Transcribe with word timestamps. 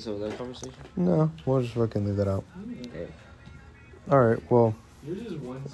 Is 0.00 0.06
that 0.06 0.14
another 0.14 0.34
conversation? 0.34 0.72
No, 0.96 1.30
we'll 1.44 1.60
just 1.60 1.74
fucking 1.74 2.06
leave 2.06 2.16
that 2.16 2.26
out. 2.26 2.42
All 4.10 4.18
right. 4.18 4.50
Well, 4.50 4.74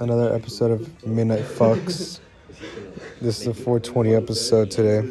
another 0.01 0.35
episode 0.35 0.73
of 0.73 1.07
Midnight 1.07 1.45
Fucks. 1.45 2.19
This 3.21 3.41
is 3.41 3.47
a 3.47 3.55
420 3.55 4.17
episode 4.17 4.69
today. 4.69 5.09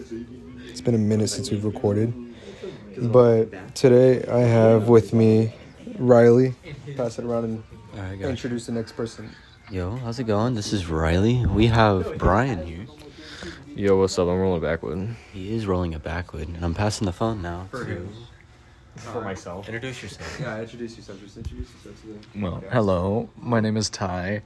It's 0.65 0.81
been 0.81 0.95
a 0.95 0.97
minute 0.97 1.29
since 1.29 1.49
we've 1.49 1.63
recorded, 1.63 2.13
but 3.03 3.73
today 3.73 4.25
I 4.29 4.39
have 4.39 4.89
with 4.89 5.13
me 5.13 5.53
Riley. 5.97 6.53
Pass 6.97 7.17
it 7.17 7.23
around 7.23 7.45
and 7.45 7.63
Alright, 7.97 8.19
introduce 8.19 8.65
the 8.65 8.73
next 8.73 8.97
person. 8.97 9.29
Yo, 9.71 9.95
how's 9.95 10.19
it 10.19 10.25
going? 10.25 10.55
This 10.55 10.73
is 10.73 10.87
Riley. 10.87 11.45
We 11.45 11.67
have 11.67 12.17
Brian 12.17 12.67
here. 12.67 12.85
Yo, 13.77 13.97
what's 13.97 14.19
up? 14.19 14.27
I'm 14.27 14.37
rolling 14.41 14.61
backward. 14.61 15.15
He 15.31 15.55
is 15.55 15.67
rolling 15.67 15.93
it 15.93 16.03
backward, 16.03 16.49
and 16.49 16.65
I'm 16.65 16.73
passing 16.73 17.05
the 17.05 17.13
phone 17.13 17.41
now. 17.41 17.69
For 18.95 19.01
to- 19.01 19.07
who? 19.07 19.13
for 19.19 19.21
myself. 19.25 19.67
Introduce 19.67 20.01
yourself. 20.03 20.37
Yeah, 20.39 20.61
introduce 20.61 20.95
yourself. 20.97 21.19
Just 21.21 21.37
introduce 21.37 21.67
yourself 21.73 22.01
to 22.01 22.07
the. 22.37 22.41
Well, 22.43 22.63
hello. 22.71 23.29
My 23.37 23.59
name 23.59 23.77
is 23.77 23.89
Ty. 23.89 24.41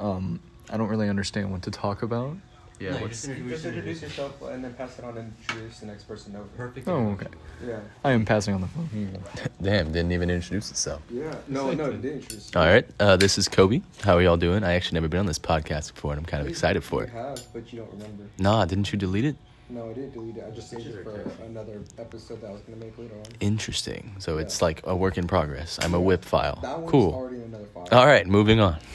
Um, 0.00 0.40
I 0.70 0.76
don't 0.76 0.88
really 0.88 1.08
understand 1.08 1.50
what 1.50 1.62
to 1.62 1.70
talk 1.70 2.02
about. 2.02 2.36
Yeah. 2.80 2.92
No, 2.94 3.02
what's, 3.02 3.22
just 3.26 3.38
Just 3.48 3.64
introduce 3.64 4.02
yourself 4.02 4.42
and 4.42 4.64
then 4.64 4.74
pass 4.74 4.98
it 4.98 5.04
on 5.04 5.16
and 5.16 5.32
introduce 5.40 5.78
the 5.80 5.86
next 5.86 6.04
person 6.04 6.34
over. 6.34 6.46
Perfect. 6.56 6.88
oh, 6.88 7.10
okay. 7.10 7.28
Yeah. 7.64 7.78
I 8.02 8.10
am 8.10 8.24
passing 8.24 8.54
on 8.54 8.60
the 8.60 8.66
phone. 8.66 9.18
Damn, 9.62 9.92
didn't 9.92 10.10
even 10.10 10.30
introduce 10.30 10.70
itself. 10.72 11.00
Yeah. 11.08 11.32
No, 11.46 11.70
no, 11.72 11.84
it 11.90 12.02
didn't 12.02 12.22
introduce. 12.22 12.56
All 12.56 12.64
right, 12.66 12.84
uh, 12.98 13.16
this 13.16 13.38
is 13.38 13.48
Koby. 13.48 13.82
How 14.02 14.16
are 14.16 14.22
y'all 14.22 14.36
doing? 14.36 14.64
I 14.64 14.72
actually 14.74 14.96
never 14.96 15.06
been 15.08 15.20
on 15.20 15.26
this 15.26 15.38
podcast 15.38 15.94
before, 15.94 16.10
and 16.12 16.18
I'm 16.18 16.24
kind 16.26 16.40
of 16.40 16.48
excited 16.48 16.82
for 16.82 17.02
You 17.02 17.06
it. 17.06 17.10
have, 17.10 17.40
but 17.52 17.72
you 17.72 17.78
don't 17.80 17.92
remember. 17.92 18.24
Nah, 18.38 18.64
didn't 18.64 18.90
you 18.92 18.98
delete 18.98 19.26
it? 19.26 19.36
No, 19.68 19.88
I 19.90 19.92
didn't 19.94 20.12
delete 20.12 20.36
it. 20.36 20.44
I 20.46 20.50
just 20.54 20.68
saved 20.70 20.86
it 20.86 21.02
for 21.04 21.30
another 21.44 21.80
episode 21.98 22.40
that 22.42 22.48
I 22.48 22.52
was 22.52 22.60
gonna 22.62 22.76
make 22.78 22.98
later 22.98 23.14
on. 23.14 23.24
Interesting. 23.40 24.14
So 24.18 24.36
it's 24.38 24.60
like 24.60 24.82
a 24.84 24.94
work 24.94 25.16
in 25.16 25.26
progress. 25.26 25.78
I'm 25.82 25.94
a 25.94 26.00
whip 26.00 26.24
file. 26.24 26.58
That 26.62 26.78
one's 26.78 26.90
Cool. 26.90 27.12
already 27.14 27.36
in 27.36 27.42
another 27.44 27.64
file. 27.72 27.88
All 27.92 28.06
right, 28.06 28.26
moving 28.26 28.60
on. 28.60 28.76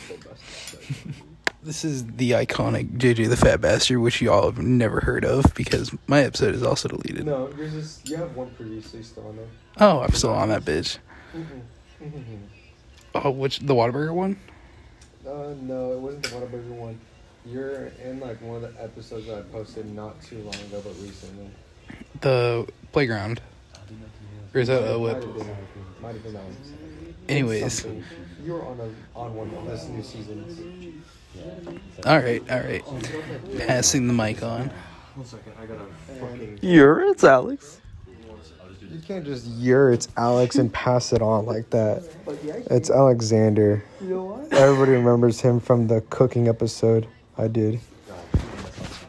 This 1.64 1.84
is 1.84 2.06
the 2.06 2.32
iconic 2.32 2.98
JJ 2.98 3.28
the 3.28 3.36
Fat 3.36 3.59
Bastard, 3.59 3.98
which 3.98 4.22
y'all 4.22 4.46
have 4.46 4.58
never 4.59 5.02
heard 5.02 5.26
of 5.26 5.54
because 5.54 5.92
my 6.08 6.22
episode 6.24 6.56
is 6.56 6.64
also 6.64 6.88
deleted. 6.88 7.26
No, 7.26 7.50
yours 7.58 7.74
is. 7.74 8.02
You 8.06 8.16
have 8.18 8.34
one 8.38 8.52
previously 8.52 9.04
still 9.04 9.28
on 9.28 9.36
there. 9.36 9.48
Oh, 9.80 10.00
I'm 10.00 10.12
still 10.14 10.31
on 10.31 10.48
that 10.48 10.64
bitch. 10.64 10.98
Mm-hmm. 11.36 12.36
Oh, 13.16 13.31
which 13.31 13.59
the 13.59 13.74
Whataburger 13.74 14.14
one? 14.14 14.40
Uh, 15.28 15.56
no, 15.62 15.92
it 15.92 16.00
wasn't 16.00 16.24
the 16.24 16.30
Whataburger 16.30 16.70
one. 16.70 17.00
You're 17.50 17.92
in 18.03 18.20
like 18.20 18.42
one 18.42 18.62
of 18.62 18.62
the 18.62 18.84
episodes 18.84 19.28
that 19.28 19.38
I 19.38 19.42
posted 19.44 19.94
not 19.94 20.22
too 20.22 20.40
long 20.40 20.56
ago, 20.56 20.81
but 20.84 20.94
recently. 21.02 21.50
The 22.20 22.67
playground. 22.92 23.42
Or 24.53 24.59
is 24.59 24.67
that 24.67 24.92
a 24.92 25.00
whip? 25.00 25.23
might 26.02 26.14
have 26.14 26.23
been 26.23 26.34
that 26.34 26.44
one. 26.44 26.56
Anyways, 27.30 27.81
Something. 27.81 28.03
You 28.44 28.53
were 28.53 28.66
on 28.66 28.80
a 28.80 29.18
on 29.18 29.36
one 29.36 29.50
of 29.53 29.66
this 29.66 29.88
new 29.88 30.03
season. 30.03 31.03
all 32.06 32.20
right, 32.20 32.42
all 32.52 32.59
right. 32.59 32.84
Passing 33.66 34.08
the 34.08 34.14
mic 34.14 34.44
on. 34.44 34.72
One 35.16 35.25
second, 35.25 35.53
I 35.59 35.66
gotta 35.66 35.86
fucking. 36.20 36.59
You're 36.62 37.02
it's 37.12 37.23
Alex. 37.23 37.80
You 38.81 39.00
can't 39.06 39.25
just 39.25 39.45
you're 39.48 39.92
it's 39.92 40.08
Alex 40.18 40.56
and 40.56 40.72
pass 40.72 41.14
it 41.14 41.22
on 41.22 41.45
like 41.45 41.70
that. 41.70 42.03
It's 42.70 42.90
Alexander. 42.90 43.84
Everybody 44.52 44.92
remembers 44.92 45.40
him 45.40 45.59
from 45.59 45.88
the 45.88 46.02
cooking 46.09 46.48
episode 46.48 47.08
I 47.38 47.48
did. 47.48 47.80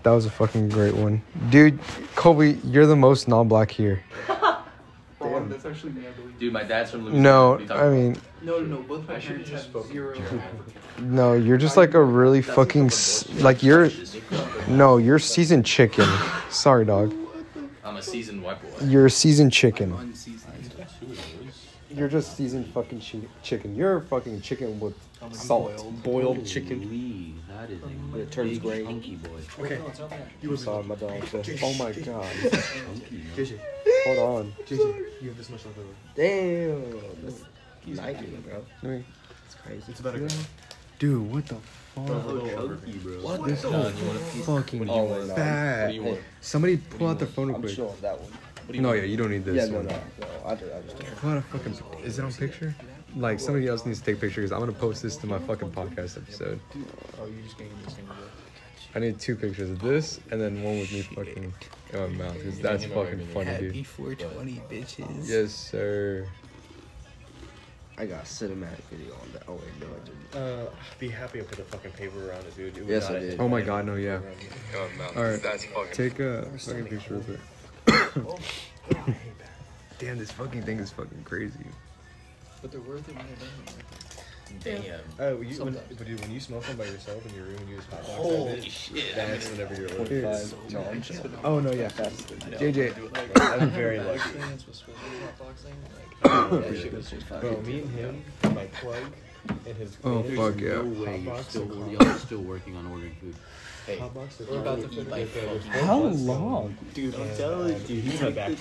That 0.02 0.12
was 0.12 0.26
a 0.26 0.30
fucking 0.30 0.68
great 0.70 0.94
one. 0.94 1.22
Dude, 1.50 1.78
Koby, 2.14 2.58
you're 2.64 2.86
the 2.86 2.96
most 2.96 3.28
non 3.28 3.48
black 3.48 3.70
here. 3.70 4.02
Dude, 6.38 6.52
my 6.52 6.62
dad's 6.62 6.92
from 6.92 7.20
No, 7.20 7.58
I 7.70 7.88
mean, 7.88 8.16
No, 8.42 8.60
no, 8.60 8.76
no. 8.76 8.82
both 8.82 9.06
my 9.08 9.18
parents 9.18 9.50
have 9.50 9.86
zero. 9.88 10.14
no, 11.00 11.32
you're 11.34 11.56
just 11.58 11.76
like 11.76 11.94
a 11.94 12.02
really 12.02 12.40
fucking, 12.42 12.86
s- 12.86 13.28
like 13.40 13.62
you're, 13.62 13.90
no, 14.68 14.96
you're 14.98 15.18
seasoned 15.18 15.66
chicken. 15.66 16.08
Sorry, 16.50 16.84
dog. 16.84 17.12
I'm 17.84 17.96
a 17.96 18.02
seasoned 18.02 18.42
white 18.42 18.62
boy. 18.62 18.86
You're 18.86 19.06
a 19.06 19.10
seasoned 19.10 19.52
chicken. 19.52 20.14
You're 21.90 22.08
just 22.08 22.36
seasoned 22.36 22.66
fucking 22.72 23.00
chi- 23.00 23.26
chicken. 23.42 23.74
You're 23.74 24.02
fucking 24.02 24.40
chicken 24.42 24.78
with 24.78 24.94
salt. 25.32 26.02
Boiled 26.02 26.44
chicken. 26.46 27.40
That 27.48 27.70
is 27.70 27.80
When 27.82 28.20
it 28.20 28.24
um, 28.24 28.30
turns 28.30 28.58
gray. 28.58 28.84
chunky 28.84 29.16
boy. 29.16 29.40
Okay. 29.58 29.80
You 30.42 30.56
saw 30.56 30.80
my 30.82 30.94
dog. 30.94 31.24
said, 31.28 31.58
Oh 31.62 31.74
my 31.74 31.92
god. 31.92 32.26
Hold 34.06 34.18
on. 34.18 34.52
You 34.70 35.28
have 35.28 35.36
this 35.36 35.50
much 35.50 35.64
left 35.66 35.78
over. 35.78 35.88
Damn. 36.14 37.00
That's 37.24 37.42
Nike, 37.86 38.26
bro. 38.26 38.64
Let 38.82 38.90
me- 38.92 39.04
It's 39.46 39.54
crazy. 39.56 39.82
It's 39.88 40.00
better. 40.00 40.28
Dude, 40.98 41.32
what 41.32 41.46
the 41.46 41.54
fuck? 41.94 42.08
What 43.24 43.44
This 43.46 43.62
whole 43.64 43.82
fucking 44.60 44.88
Oh, 44.88 45.24
no. 45.24 45.34
fat. 45.34 45.82
What 45.84 45.88
do 45.90 45.94
you 45.94 46.02
want? 46.02 46.20
Somebody 46.40 46.76
pull 46.76 47.08
out 47.08 47.18
the 47.18 47.26
phone 47.26 47.46
real 47.48 47.56
I'm 47.56 47.62
quick. 47.62 47.74
sure 47.74 47.88
of 47.88 48.00
that 48.02 48.20
one. 48.20 48.82
No, 48.82 48.92
yeah, 48.92 49.04
you 49.04 49.16
don't 49.16 49.30
need 49.30 49.44
this 49.44 49.56
Yeah, 49.56 49.66
no, 49.72 49.78
one. 49.78 49.86
no, 49.86 49.92
no. 50.20 50.26
I 50.46 50.54
just, 50.54 50.72
I 50.72 50.80
just. 50.82 51.16
Pull 51.16 51.30
out 51.30 51.38
a 51.38 51.42
fucking. 51.42 51.76
Is 52.04 52.18
it 52.18 52.24
on 52.24 52.32
picture? 52.32 52.74
Like 53.16 53.40
somebody 53.40 53.66
else 53.68 53.86
needs 53.86 54.00
to 54.00 54.04
take 54.04 54.20
pictures. 54.20 54.52
I'm 54.52 54.60
gonna 54.60 54.72
post 54.72 55.02
this 55.02 55.16
to 55.18 55.26
my 55.26 55.38
fucking 55.38 55.70
podcast 55.70 56.16
episode. 56.16 56.60
Oh, 57.20 57.26
you 57.26 57.42
just 57.42 57.58
gave 57.58 57.68
me 57.68 57.74
this 57.84 57.94
thing. 57.94 58.08
I 58.94 59.00
need 59.00 59.18
two 59.18 59.36
pictures 59.36 59.70
of 59.70 59.80
this 59.80 60.20
and 60.30 60.40
then 60.40 60.62
one 60.62 60.78
with 60.78 60.92
me 60.92 61.02
fucking 61.02 61.52
in 61.92 62.00
my 62.00 62.24
mouth. 62.24 62.42
Cause 62.42 62.58
that's 62.58 62.84
fucking 62.84 63.26
funny, 63.28 63.46
Happy 63.46 63.72
dude. 63.72 63.86
420, 63.86 64.62
bitches. 64.70 65.28
Yes, 65.28 65.52
sir. 65.52 66.26
I 67.98 68.06
got 68.06 68.22
a 68.22 68.26
cinematic 68.26 68.80
video 68.90 69.14
on 69.14 69.32
that. 69.32 69.42
Oh 69.48 69.54
wait, 69.54 69.64
no, 69.80 69.86
I 69.88 70.04
didn't. 70.04 70.68
Uh, 70.68 70.70
be 71.00 71.08
happy 71.08 71.40
I 71.40 71.42
put 71.42 71.58
the 71.58 71.64
fucking 71.64 71.90
paper 71.92 72.30
around 72.30 72.44
it, 72.46 72.56
dude. 72.56 72.76
It 72.76 72.80
would 72.82 72.88
Yes, 72.90 73.10
I 73.10 73.18
did. 73.18 73.40
Oh 73.40 73.48
my 73.48 73.60
god, 73.60 73.86
no, 73.86 73.96
yeah. 73.96 74.20
All 75.16 75.22
right, 75.24 75.40
take 75.92 76.20
a 76.20 76.44
fucking 76.58 76.86
picture 76.86 77.16
of 77.16 77.28
it. 77.30 77.40
Damn, 79.98 80.18
this 80.18 80.30
fucking 80.30 80.62
thing 80.62 80.78
is 80.78 80.92
fucking 80.92 81.24
crazy. 81.24 81.66
But 82.60 82.72
they're 82.72 82.80
worth 82.80 83.08
it 83.08 83.14
when 83.16 83.26
they're 83.26 83.48
Damn. 84.64 85.00
Oh, 85.20 85.36
when 85.36 85.48
you, 85.48 85.64
when, 85.64 85.74
but 85.74 86.06
dude, 86.06 86.20
when 86.20 86.30
you 86.30 86.40
smoke 86.40 86.66
one 86.66 86.76
by 86.76 86.84
yourself 86.86 87.24
in 87.26 87.34
your 87.34 87.44
room 87.44 87.56
and 87.58 87.68
you 87.68 87.76
just 87.76 87.90
hot 87.90 88.00
box 88.00 88.12
Holy 88.14 88.52
that 88.52 88.64
bitch, 88.64 88.70
shit. 88.94 89.14
that's 89.14 89.50
whenever 89.50 89.74
you're 89.74 89.88
lucky. 89.90 90.14
Here's- 90.14 90.54
No, 90.70 90.80
I'm 90.82 91.02
just. 91.02 91.22
Oh 91.44 91.60
no, 91.60 91.72
yeah. 91.72 91.88
That's 91.88 92.22
JJ, 92.22 93.60
I'm 93.60 93.70
very 93.70 94.00
lucky. 94.00 94.30
Bro, 96.22 97.62
me 97.62 97.80
and 97.80 97.90
him, 97.90 98.24
my 98.54 98.66
plug, 98.66 99.02
and 99.48 99.76
his. 99.76 99.96
Oh, 100.02 100.22
fuck 100.22 100.60
yeah. 100.60 100.68
No 100.70 100.82
No 100.82 100.88
way 100.90 101.06
way 101.06 101.18
you're 101.20 101.34
you're 101.34 101.42
still, 101.44 101.88
y'all 101.90 102.14
still 102.18 102.40
working 102.42 102.76
on 102.76 102.86
ordering 102.86 103.14
food. 103.20 103.36
Hotbox. 103.86 104.50
We're 104.50 104.58
about 104.58 104.80
to 104.80 104.88
finish. 104.88 105.08
Like, 105.08 105.32
how 105.84 105.98
long? 106.00 106.76
Dude, 106.92 107.14
I'm 107.14 107.36
telling 107.36 107.74
uh, 107.74 107.78
you, 107.86 108.00
he's 108.00 108.20
my 108.20 108.30
back. 108.30 108.58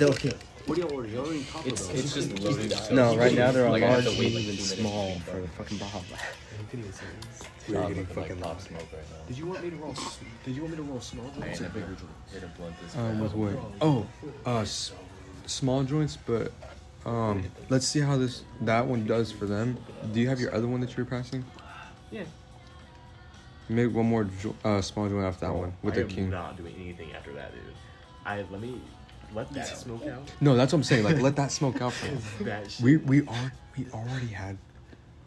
Okay. 0.70 0.72
What 0.72 0.76
do 0.76 0.82
y'all 0.82 0.94
order? 0.94 1.08
Y'all 1.10 1.20
ordering 1.26 1.46
Taco 1.46 1.70
It's, 1.70 1.88
Bell? 1.88 1.96
it's 1.98 2.14
just 2.14 2.40
loading 2.40 2.96
No, 2.96 3.16
right 3.18 3.34
now 3.34 3.52
they're 3.52 3.66
on 3.66 3.72
Like, 3.72 3.84
I 3.84 3.88
have 3.88 4.04
large, 4.06 4.16
to 4.16 4.20
wait, 4.22 4.36
like, 4.36 4.46
and 4.48 4.58
two 4.58 4.64
small 4.64 5.20
for 5.20 5.40
the 5.42 5.48
fucking 5.50 5.78
Baja 5.78 6.00
Blast. 6.10 6.26
You're 7.68 7.88
getting 7.88 8.06
fucking 8.06 8.38
pop 8.38 8.56
lost. 8.56 8.68
smoke 8.68 8.82
right 8.94 9.02
now. 9.12 9.18
Did 9.28 9.38
you 9.38 9.46
want 9.48 9.64
me 9.64 9.70
to 9.70 9.76
roll? 9.78 9.92
s- 9.92 10.20
Did 10.46 10.56
you 10.56 10.62
want 10.62 10.72
me 10.72 10.78
to 10.78 10.84
roll 10.84 11.02
small 11.02 11.26
I 11.36 11.40
joints 11.40 11.62
ain't 11.62 11.70
or 11.70 11.74
bigger 11.74 11.88
never 11.88 11.96
joints? 12.00 12.34
hit 12.34 12.44
a 12.44 12.48
blunt 12.48 12.76
this 12.82 12.96
Um, 12.96 13.20
with 13.20 13.34
what? 13.34 13.54
Oh, 13.82 14.06
uh, 14.46 14.60
s- 14.62 14.92
small 15.46 15.84
joints, 15.84 16.18
but 16.26 16.52
um, 17.06 17.44
let's 17.70 17.88
see 17.88 18.00
how 18.00 18.18
this 18.18 18.44
that 18.62 18.86
one 18.86 19.06
does 19.06 19.32
for 19.32 19.46
them. 19.46 19.78
Do 20.14 20.20
you 20.20 20.28
have 20.30 20.40
your 20.40 20.54
other 20.54 20.68
one 20.68 20.82
that 20.82 20.96
you 20.98 21.04
were 21.04 21.10
passing? 21.10 21.46
Yeah. 22.12 22.24
Make 23.70 23.94
one 23.94 24.06
more 24.06 24.24
jo- 24.26 24.56
uh, 24.64 24.82
small 24.82 25.10
joint 25.10 25.26
after 25.26 25.46
that 25.48 25.54
one 25.54 25.74
with 25.82 25.94
I 25.94 25.98
the 25.98 26.04
am 26.04 26.08
king. 26.10 26.30
not 26.30 26.56
doing 26.58 26.74
anything 26.80 27.14
after 27.14 27.34
that, 27.34 27.54
dude. 27.54 27.62
I 28.26 28.46
let 28.50 28.62
me 28.62 28.82
let 29.34 29.52
that 29.54 29.68
smoke 29.78 30.06
out. 30.08 30.22
No, 30.42 30.56
that's 30.56 30.74
what 30.74 30.80
I'm 30.80 30.84
saying. 30.84 31.04
Like, 31.04 31.20
let 31.22 31.36
that 31.36 31.52
smoke 31.52 31.82
out. 31.82 31.94
For 31.94 32.08
them. 32.44 32.46
That. 32.46 32.78
We 32.82 32.98
we 32.98 33.22
are 33.28 33.52
we 33.78 33.86
already 33.94 34.28
had 34.28 34.58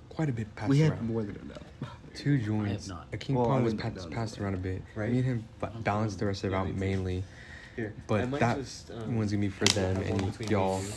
quite 0.09 0.29
a 0.29 0.33
bit 0.33 0.55
passed 0.57 0.71
We 0.71 0.81
had 0.81 0.93
around. 0.93 1.07
more 1.09 1.23
than 1.23 1.37
enough. 1.37 1.63
Two 2.15 2.39
joints. 2.39 2.91
A 3.13 3.17
king 3.17 3.37
Well, 3.37 3.47
pong 3.47 3.63
was 3.65 3.75
pa- 3.75 3.91
done 3.91 4.11
passed 4.11 4.41
around 4.41 4.55
a 4.55 4.59
bit. 4.59 4.83
Right. 4.97 5.11
Me 5.13 5.19
and 5.19 5.25
him 5.27 5.45
ba- 5.61 5.73
balanced 5.85 6.19
the 6.19 6.27
rest 6.27 6.43
of 6.45 6.51
it 6.51 6.57
Yeah, 6.57 6.61
out 6.63 6.75
mainly, 6.75 7.23
Here, 7.77 7.95
but 8.09 8.31
that 8.33 8.59
just, 8.59 8.91
um, 8.91 9.17
one's 9.17 9.31
gonna 9.31 9.41
be 9.43 9.49
for 9.49 9.65
them 9.67 9.95
have 9.97 10.07
and 10.07 10.27
between 10.27 10.49
y'all. 10.51 10.81
me. 10.83 10.89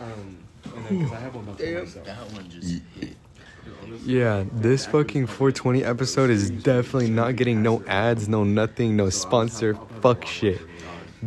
Um, 0.00 0.38
and 0.64 0.84
then 0.86 0.98
because 0.98 1.12
I 1.12 1.20
have 1.20 1.34
one 1.34 1.44
about 1.44 1.58
for. 1.58 1.98
That 2.00 2.32
one 2.32 2.48
just 2.48 2.82
hit. 2.98 3.14
Yeah, 4.04 4.44
this 4.52 4.86
fucking 4.86 5.26
420 5.26 5.84
episode 5.84 6.30
is 6.30 6.50
definitely 6.50 7.10
not 7.10 7.36
getting 7.36 7.62
no 7.62 7.82
ads, 7.86 8.28
no 8.28 8.42
nothing, 8.44 8.96
no 8.96 9.10
sponsor. 9.10 9.74
Fuck 10.00 10.24
shit. 10.24 10.60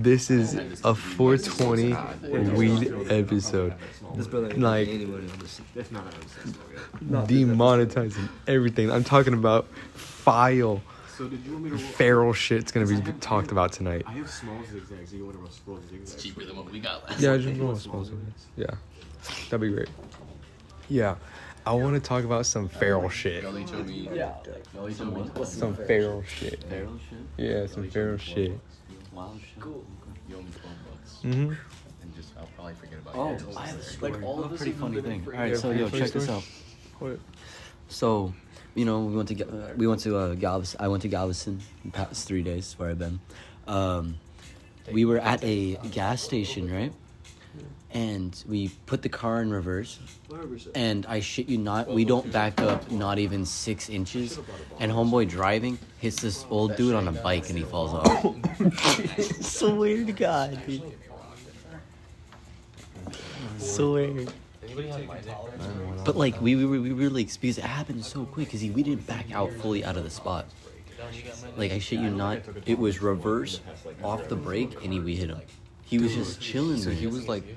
This 0.04 0.32
is 0.32 0.56
oh, 0.86 0.92
a 0.92 0.96
420 0.96 2.52
weed 2.56 3.12
episode. 3.12 3.74
This 4.16 4.28
brother 4.28 4.48
ain't 4.48 4.60
Like- 4.60 4.88
making 4.88 5.02
any 5.02 5.12
money 5.12 5.30
on 5.30 5.40
this. 5.40 5.60
That's 5.76 5.92
not 5.92 6.04
how 6.04 6.10
it's 6.22 7.02
Not 7.02 7.28
this 7.28 7.38
Demonetizing 7.38 8.30
everything. 8.48 8.92
I'm 8.92 9.04
talking 9.04 9.34
about 9.34 9.68
file 9.94 10.82
So 11.18 11.28
did 11.28 11.46
you 11.46 11.52
want 11.52 11.66
me 11.66 11.70
to 11.72 11.76
roll? 11.76 11.86
feral 11.86 12.34
shit's 12.34 12.72
gonna 12.72 12.88
be 12.88 13.02
talked 13.20 13.52
about 13.52 13.74
tonight. 13.74 14.04
I 14.08 14.14
have 14.14 14.30
small 14.30 14.64
zigzags. 14.72 15.12
So 15.12 15.18
you 15.18 15.26
want 15.26 15.36
to 15.36 15.42
roll 15.42 15.52
scroll 15.52 15.80
zigzags? 15.90 16.24
Cheaper 16.24 16.46
than 16.46 16.56
what 16.56 16.72
we 16.72 16.80
got 16.80 17.04
last 17.10 17.20
Yeah, 17.20 17.36
just 17.36 17.60
roll 17.60 17.72
a 17.72 17.80
small 17.80 18.06
zigzag. 18.06 18.24
Yeah, 18.56 18.68
that'd 19.50 19.60
be 19.60 19.70
great. 19.70 19.90
Yeah, 20.88 21.16
I 21.66 21.74
want 21.74 21.96
to 21.96 22.00
talk 22.00 22.24
about 22.24 22.46
some 22.46 22.70
feral 22.70 23.10
shit. 23.10 23.44
Gully 23.44 23.66
told 23.66 23.86
me. 23.86 24.10
Yeah. 24.14 24.34
Gully 24.74 24.94
told 24.94 25.38
me. 25.38 25.46
Some 25.46 25.76
feral 25.76 26.24
shit. 26.24 26.64
Feral 26.64 26.98
shit. 27.10 27.20
Yeah, 27.38 27.66
some 27.68 27.90
feral 27.90 28.18
shit. 28.18 28.58
Wild. 29.20 29.40
Cool. 29.60 29.84
You 30.30 30.36
owe 30.38 30.42
me 30.42 30.48
twelve 30.62 30.78
bucks. 30.90 31.20
Mm-hmm. 31.24 31.54
And 32.02 32.16
just 32.16 32.30
I'll 32.38 32.48
probably 32.56 32.74
forget 32.76 33.00
about 33.00 33.16
Oh. 33.16 33.38
I 33.58 33.68
have 33.68 33.80
a 33.80 33.84
story. 33.84 34.12
Like 34.14 34.24
all 34.24 34.44
a 34.44 34.48
pretty 34.50 34.72
funny 34.72 35.02
thing. 35.02 35.24
All 35.26 35.34
right, 35.34 35.58
so 35.58 35.72
yo, 35.72 35.90
check 35.90 36.12
this 36.12 36.30
out. 36.30 36.44
What? 37.00 37.20
So, 37.90 38.34
you 38.76 38.86
know, 38.86 39.02
we 39.02 39.16
went 39.16 39.28
to 39.30 39.36
Ga- 39.36 39.46
uh, 39.46 39.74
we 39.76 39.88
went 39.88 40.02
to 40.02 40.16
uh, 40.16 40.36
Galveston. 40.36 40.80
I 40.80 40.88
went 40.88 41.02
to 41.02 41.10
Galveston 41.10 41.60
the 41.84 41.92
past 41.92 42.28
three 42.28 42.44
days 42.44 42.76
where 42.78 42.90
I've 42.92 43.00
been. 43.00 43.20
Um, 43.68 44.16
we 44.92 45.04
were 45.06 45.18
at 45.18 45.44
a 45.44 45.76
gas 45.92 46.22
station, 46.22 46.72
right? 46.72 46.94
And 47.92 48.42
we 48.48 48.70
put 48.86 49.02
the 49.02 49.10
car 49.10 49.42
in 49.42 49.52
reverse. 49.52 49.98
And 50.76 51.06
I 51.08 51.20
shit 51.22 51.50
you 51.50 51.58
not, 51.58 51.88
we 51.88 52.06
don't 52.06 52.32
back 52.32 52.62
up 52.62 52.90
not 52.92 53.18
even 53.18 53.46
six 53.46 53.90
inches. 53.90 54.40
And 54.80 54.92
homeboy 54.92 55.28
driving 55.30 55.80
hits 56.00 56.22
this 56.22 56.46
old 56.52 56.76
dude 56.76 56.94
on 56.94 57.08
a 57.08 57.12
bike 57.12 57.50
and 57.50 57.58
he 57.58 57.64
falls 57.64 57.94
off. 57.96 58.36
Swear 59.44 60.06
to 60.06 60.12
God, 60.12 60.60
dude. 60.68 60.84
Swear. 63.58 64.26
But 66.06 66.16
like 66.16 66.40
we, 66.42 66.56
we, 66.56 66.66
were- 66.66 66.80
we 66.82 66.94
were 66.94 67.10
like 67.10 67.28
because 67.42 67.58
it 67.58 67.64
happened 67.64 68.06
so 68.06 68.26
quick 68.26 68.48
because 68.52 68.62
we 68.62 68.84
didn't 68.84 69.06
back 69.08 69.32
out 69.34 69.52
fully 69.54 69.84
out 69.84 69.98
of 69.98 70.04
the 70.04 70.10
spot. 70.10 70.46
Like 71.58 71.72
I 71.72 71.80
shit 71.80 72.00
you 72.00 72.10
not, 72.10 72.40
it 72.66 72.78
was 72.78 73.02
reverse 73.02 73.62
off 74.04 74.28
the 74.30 74.36
brake 74.36 74.84
and 74.84 74.94
he 74.94 75.00
we 75.00 75.16
hit 75.16 75.30
him. 75.30 75.42
He 75.86 75.98
was 75.98 76.14
just 76.14 76.40
chilling. 76.40 76.78
So 76.78 76.86
there. 76.90 76.94
he 76.94 77.08
was 77.08 77.28
like, 77.28 77.44
s- 77.44 77.56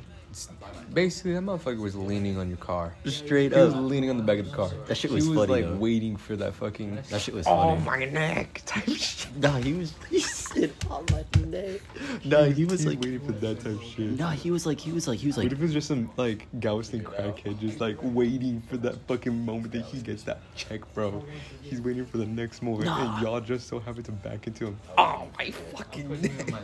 basically, 0.93 1.33
that 1.35 1.43
motherfucker 1.43 1.79
was 1.81 1.95
leaning 1.97 2.39
on 2.39 2.49
your 2.49 2.59
car. 2.59 2.95
straight 3.07 3.53
up. 3.53 3.59
He 3.59 3.65
was 3.65 3.75
leaning 3.75 4.11
on 4.11 4.17
the 4.17 4.23
back 4.23 4.39
of 4.39 4.51
the 4.51 4.57
car. 4.57 4.71
That 4.87 4.97
shit 4.97 5.11
was 5.11 5.25
He 5.25 5.31
was 5.31 5.39
funny, 5.49 5.63
like 5.63 5.71
though. 5.73 5.79
waiting 5.79 6.17
for 6.17 6.37
that 6.37 6.55
fucking. 6.55 6.99
That 7.11 7.21
shit 7.21 7.35
was 7.35 7.47
Oh 7.47 7.77
funny. 7.79 7.85
my 7.85 8.05
neck 8.11 8.63
type 8.67 8.85
shit. 8.89 9.29
Nah, 9.39 9.57
he 9.59 9.73
was 9.73 9.95
he 10.11 10.21
sit 10.21 10.75
on 10.91 11.07
oh 11.11 11.15
my 11.35 11.45
neck. 11.47 11.81
Nah, 12.25 12.45
he 12.45 12.67
was 12.67 12.85
like 12.85 13.01
waiting 13.01 13.21
for 13.21 13.33
that 13.33 13.61
type 13.61 13.81
shit. 13.83 14.19
Nah, 14.19 14.31
he 14.31 14.51
was 14.51 14.67
like 14.67 14.79
he 14.79 14.93
was 14.93 15.09
like 15.09 15.19
he 15.19 15.27
was 15.27 15.39
like 15.39 15.45
What 15.45 15.53
if 15.55 15.63
it's 15.63 15.73
just 15.73 15.89
some 15.89 16.11
like 16.19 16.47
Galveston 16.61 17.03
crackhead 17.03 17.59
just 17.59 17.81
like 17.81 17.97
waiting 18.03 18.61
for 18.69 18.77
that 18.79 18.97
fucking 19.09 19.45
moment 19.45 19.73
that 19.73 19.85
he 19.87 20.01
gets 20.03 20.23
that 20.25 20.41
check, 20.55 20.81
bro? 20.93 21.25
He's 21.63 21.81
waiting 21.81 22.05
for 22.05 22.19
the 22.19 22.27
next 22.27 22.63
moment, 22.63 22.85
Nah. 22.87 23.15
and 23.15 23.23
y'all 23.23 23.41
just 23.41 23.69
so 23.69 23.79
happen 23.79 24.03
to 24.03 24.13
back 24.13 24.47
into 24.47 24.67
him. 24.67 24.79
Oh 24.99 25.27
my 25.39 25.51
fucking 25.51 26.21
neck! 26.21 26.55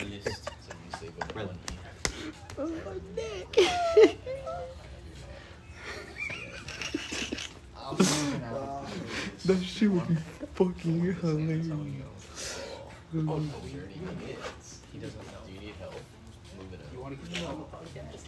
That 9.45 9.63
shit 9.63 9.89
would 9.89 10.09
be 10.09 10.17
fucking 10.55 11.01
hilarious. 11.01 11.67
He 14.93 14.99
doesn't 14.99 15.23
know. 15.23 15.39
Do 15.47 15.53
you 15.53 15.61
need 15.61 15.75
help? 15.79 15.95
Move 16.59 16.73
it 16.73 16.81
up. 16.81 16.93
You 16.93 17.01
want 17.01 17.25
to 17.25 17.31
get 17.31 17.45
on 17.45 17.59
the 17.59 17.65
podcast? 17.65 18.25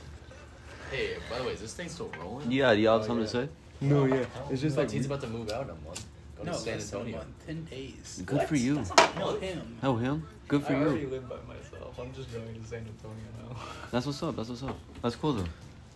Hey, 0.93 1.17
by 1.29 1.39
the 1.39 1.45
way, 1.45 1.53
is 1.55 1.61
this 1.61 1.75
thing 1.75 1.89
still 1.89 2.13
rolling? 2.21 2.53
Yeah, 2.53 2.73
do 2.73 2.81
y'all 2.81 2.99
have 2.99 3.07
something 3.09 3.27
to 3.27 3.31
say? 3.31 3.49
No, 3.81 4.05
yeah, 4.05 4.27
it's 4.49 4.63
just 4.63 4.77
like 4.77 4.93
he's 4.93 5.07
about 5.07 5.23
to 5.23 5.27
move 5.27 5.51
out 5.51 5.65
in 5.65 5.71
a 5.71 5.75
month. 5.85 6.07
Go 6.39 6.45
to 6.45 6.55
San 6.55 6.79
Antonio. 6.79 7.25
Ten 7.45 7.65
days. 7.65 8.23
Good 8.25 8.43
for 8.43 8.57
you. 8.57 8.85
No, 9.19 9.37
him. 9.39 9.79
Oh 9.83 9.97
him? 9.97 10.27
Good 10.47 10.63
for 10.63 10.73
you. 10.73 11.09
live 11.09 11.29
by 11.29 11.37
myself. 11.49 11.80
I'm 11.99 12.13
just 12.13 12.33
going 12.33 12.47
to 12.61 12.69
San 12.69 12.79
Antonio 12.81 13.25
now. 13.49 13.57
That's 13.91 14.07
what's 14.07 14.23
up. 14.23 14.37
That's 14.37 14.49
what's 14.49 14.63
up. 14.63 14.79
That's 15.03 15.17
cool 15.17 15.33
though. 15.35 15.45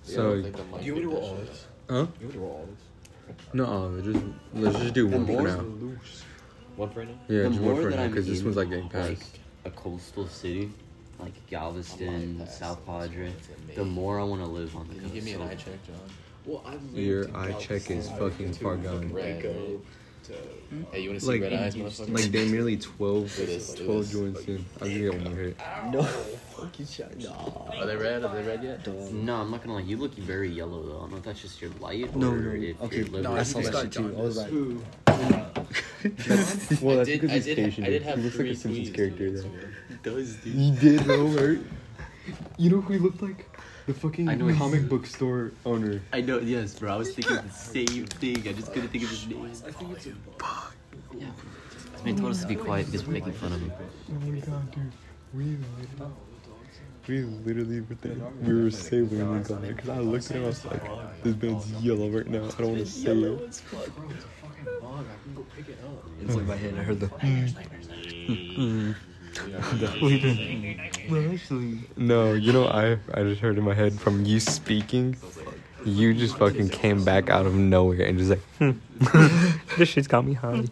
so. 0.02 0.40
Do 0.42 0.48
you 0.82 0.94
want 0.94 0.96
me 0.96 1.02
to 1.02 1.08
roll 1.08 1.24
all 1.24 1.34
this? 1.36 1.66
Huh? 1.88 1.94
You 1.94 2.00
want 2.04 2.22
me 2.22 2.32
to 2.32 2.38
roll 2.38 2.50
all 2.50 2.68
this? 2.70 3.34
No, 3.54 4.00
just 4.02 4.24
let's 4.54 4.78
just 4.78 4.94
do 4.94 5.06
one 5.06 5.26
for 5.26 5.42
now. 5.42 5.64
One 6.76 6.90
for 6.90 7.04
now? 7.04 7.12
Yeah, 7.28 7.44
the 7.44 7.48
just 7.50 7.60
more 7.60 7.72
one 7.74 7.82
for 7.82 7.90
that 7.90 7.96
now 7.96 8.02
I'm 8.04 8.10
because 8.10 8.26
this 8.26 8.40
in, 8.40 8.44
one's 8.44 8.56
like 8.56 8.68
getting 8.68 8.84
like 8.84 8.92
passed. 9.18 9.38
a 9.64 9.70
coastal 9.70 10.26
city, 10.28 10.70
like 11.18 11.32
Galveston, 11.48 12.46
South 12.48 12.84
Padre, 12.84 13.32
the 13.74 13.84
more 13.84 14.20
I 14.20 14.24
want 14.24 14.42
to 14.42 14.48
live 14.48 14.76
on 14.76 14.88
the 14.88 14.94
Can 14.94 15.02
coast. 15.04 15.14
you 15.14 15.20
give 15.20 15.24
me 15.24 15.32
an 15.34 15.48
so- 15.48 15.52
eye 15.52 15.54
check, 15.56 15.86
John? 15.86 15.96
Well, 16.44 16.62
I 16.66 16.72
lived 16.72 16.96
Your 16.98 17.22
in 17.24 17.36
eye 17.36 17.52
check 17.54 17.90
is 17.90 18.08
Galveston 18.08 18.30
fucking 18.30 18.52
far 18.54 18.76
gone. 18.76 19.10
Red. 19.12 19.42
Go 19.42 19.80
to 20.24 20.32
Hey, 20.92 21.00
you 21.02 21.10
want 21.10 21.20
to 21.20 21.26
see 21.26 21.32
Like, 21.32 21.42
red 21.42 21.52
eyes, 21.52 21.74
motherfucker? 21.74 22.14
like 22.14 22.24
they're 22.32 22.46
merely 22.46 22.76
12, 22.76 23.36
Do 23.36 23.46
this, 23.46 23.74
do 23.74 23.84
12 23.84 24.10
joints 24.10 24.40
in. 24.46 24.64
I'll 24.80 24.88
give 24.88 24.96
you 24.96 25.10
one 25.12 25.24
more 25.24 25.34
hit. 25.34 25.56
Are 25.60 25.92
they 27.86 27.96
red? 27.96 28.24
Are 28.24 28.34
they 28.34 28.42
red 28.42 28.62
yet? 28.62 28.86
No, 29.12 29.36
I'm 29.36 29.50
not 29.50 29.60
gonna 29.62 29.74
lie. 29.74 29.82
You 29.82 29.96
look 29.98 30.14
very 30.14 30.50
yellow 30.50 30.82
though. 30.82 30.96
I 30.96 31.00
don't 31.00 31.10
know 31.12 31.16
if 31.18 31.24
that's 31.24 31.42
just 31.42 31.60
your 31.60 31.70
light 31.80 32.14
No, 32.16 32.30
or 32.30 32.36
no, 32.38 32.50
if 32.62 32.80
okay, 32.82 32.96
your 32.98 33.06
liver. 33.06 33.22
no, 33.28 33.36
I 33.36 33.42
saw 33.42 33.60
that 33.60 33.74
shit 33.74 33.92
too. 33.92 34.14
I 34.16 34.20
was 34.22 34.36
like, 34.38 34.50
Well, 36.82 36.96
that's 36.96 37.08
did- 37.08 37.20
because 37.20 37.30
I 37.30 37.34
he's 37.34 37.44
did- 37.44 37.58
Asian. 37.58 37.84
I 37.84 37.90
did 37.90 38.02
have 38.02 38.16
he 38.18 38.24
looks 38.24 38.36
like 38.38 38.46
a 38.48 38.54
Simpsons 38.56 38.90
character 38.90 39.30
though. 39.30 39.44
Does, 40.02 40.34
dude. 40.36 40.54
He 40.54 40.70
did 40.72 41.00
though, 41.00 41.26
right? 41.26 41.58
You 42.58 42.70
know 42.70 42.80
who 42.80 42.92
he 42.94 42.98
looked 42.98 43.22
like? 43.22 43.46
The 43.86 43.92
fucking 43.92 44.28
I 44.28 44.34
know 44.34 44.46
he's- 44.46 44.58
comic 44.58 44.88
book 44.88 45.06
store 45.06 45.52
owner. 45.66 46.00
I 46.12 46.22
know. 46.22 46.38
Yes, 46.38 46.78
bro. 46.78 46.94
I 46.94 46.96
was 46.96 47.14
thinking 47.14 47.36
the 47.36 47.48
same 47.50 48.06
thing. 48.06 48.48
I 48.48 48.52
just 48.52 48.72
couldn't 48.72 48.88
think 48.88 49.04
of 49.04 49.10
his 49.10 49.26
name. 49.26 49.44
I 49.44 49.70
think 49.72 49.92
it's 49.92 50.06
a 50.06 50.12
bug 50.38 50.72
Yeah. 51.16 51.26
They 52.02 52.12
told 52.12 52.30
us 52.32 52.40
to 52.42 52.46
be 52.46 52.54
quiet 52.54 52.86
because 52.86 53.06
we're 53.06 53.12
making 53.14 53.32
fun 53.32 53.52
of 53.52 53.60
him. 53.60 53.72
Oh 54.10 54.14
my 54.14 54.38
god, 54.40 54.70
dude. 54.72 54.92
We 55.34 55.56
literally, 55.56 56.14
we 57.06 57.22
literally 57.44 57.80
were 57.80 57.94
there. 58.00 58.16
We 58.42 58.62
were 58.62 58.70
sailing 58.70 59.42
the 59.42 59.48
guy 59.48 59.68
because 59.68 59.88
I 59.90 59.98
looked 59.98 60.30
at 60.30 60.36
him. 60.36 60.44
I 60.44 60.46
was 60.46 60.64
like, 60.64 61.22
this 61.22 61.36
man's 61.42 61.70
yellow 61.82 62.08
right 62.08 62.26
now. 62.26 62.44
I 62.44 62.62
don't 62.62 62.72
want 62.72 62.78
to 62.78 62.86
say 62.86 63.10
it. 63.12 63.62
It's 66.22 66.34
like 66.34 66.46
my 66.46 66.56
head. 66.56 66.74
I 66.78 66.82
heard 66.82 67.00
the. 67.00 68.94
No, 71.96 72.32
you 72.32 72.52
know 72.52 72.66
I 72.66 72.98
I 73.12 73.22
just 73.22 73.40
heard 73.40 73.58
in 73.58 73.64
my 73.64 73.74
head 73.74 73.98
from 73.98 74.24
you 74.24 74.40
speaking. 74.40 75.16
You 75.84 76.14
just 76.14 76.36
fucking 76.38 76.70
came 76.70 77.04
back 77.04 77.28
out 77.28 77.46
of 77.46 77.54
nowhere 77.54 78.06
and 78.06 78.18
just 78.18 78.30
like, 78.30 78.40
hmm. 78.58 78.72
this 79.78 79.90
shit's 79.90 80.08
got 80.08 80.24
me 80.24 80.32
high. 80.32 80.64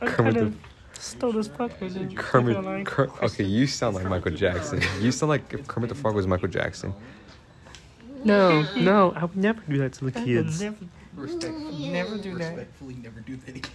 Kermit 0.00 0.34
the 0.34 0.52
Still 0.98 1.38
as 1.38 1.48
fuck 1.48 1.72
right. 1.80 2.16
Kermit. 2.16 2.86
Ker, 2.86 3.10
okay, 3.22 3.44
you 3.44 3.66
sound 3.66 3.94
like 3.94 4.06
Michael 4.06 4.32
Jackson. 4.32 4.82
You 5.00 5.12
sound 5.12 5.30
like 5.30 5.52
if 5.52 5.66
Kermit 5.68 5.88
the 5.88 5.94
Frog 5.94 6.14
was 6.14 6.26
Michael 6.26 6.48
Jackson. 6.48 6.94
No, 8.24 8.62
no, 8.76 9.12
I 9.14 9.24
would 9.24 9.36
never 9.36 9.60
do 9.68 9.78
that 9.78 9.92
to 9.94 10.06
the 10.06 10.12
kids. 10.12 10.60
never, 10.60 10.76
Never 11.16 12.18
do 12.18 12.36
that. 12.38 12.56
respectfully 12.56 12.94
never 12.94 13.20
do 13.20 13.36
that 13.36 13.56
again. 13.56 13.70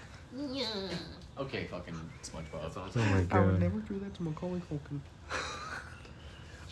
Okay, 1.42 1.66
fucking 1.66 1.96
SpongeBob. 2.24 2.72
Oh 2.96 3.00
my 3.00 3.22
god. 3.24 3.32
I 3.38 3.46
would 3.46 3.60
never 3.60 3.80
do 3.80 4.00
that 4.00 4.14
to 4.16 4.24
Macaulay 4.24 4.62
Culkin. 4.72 5.00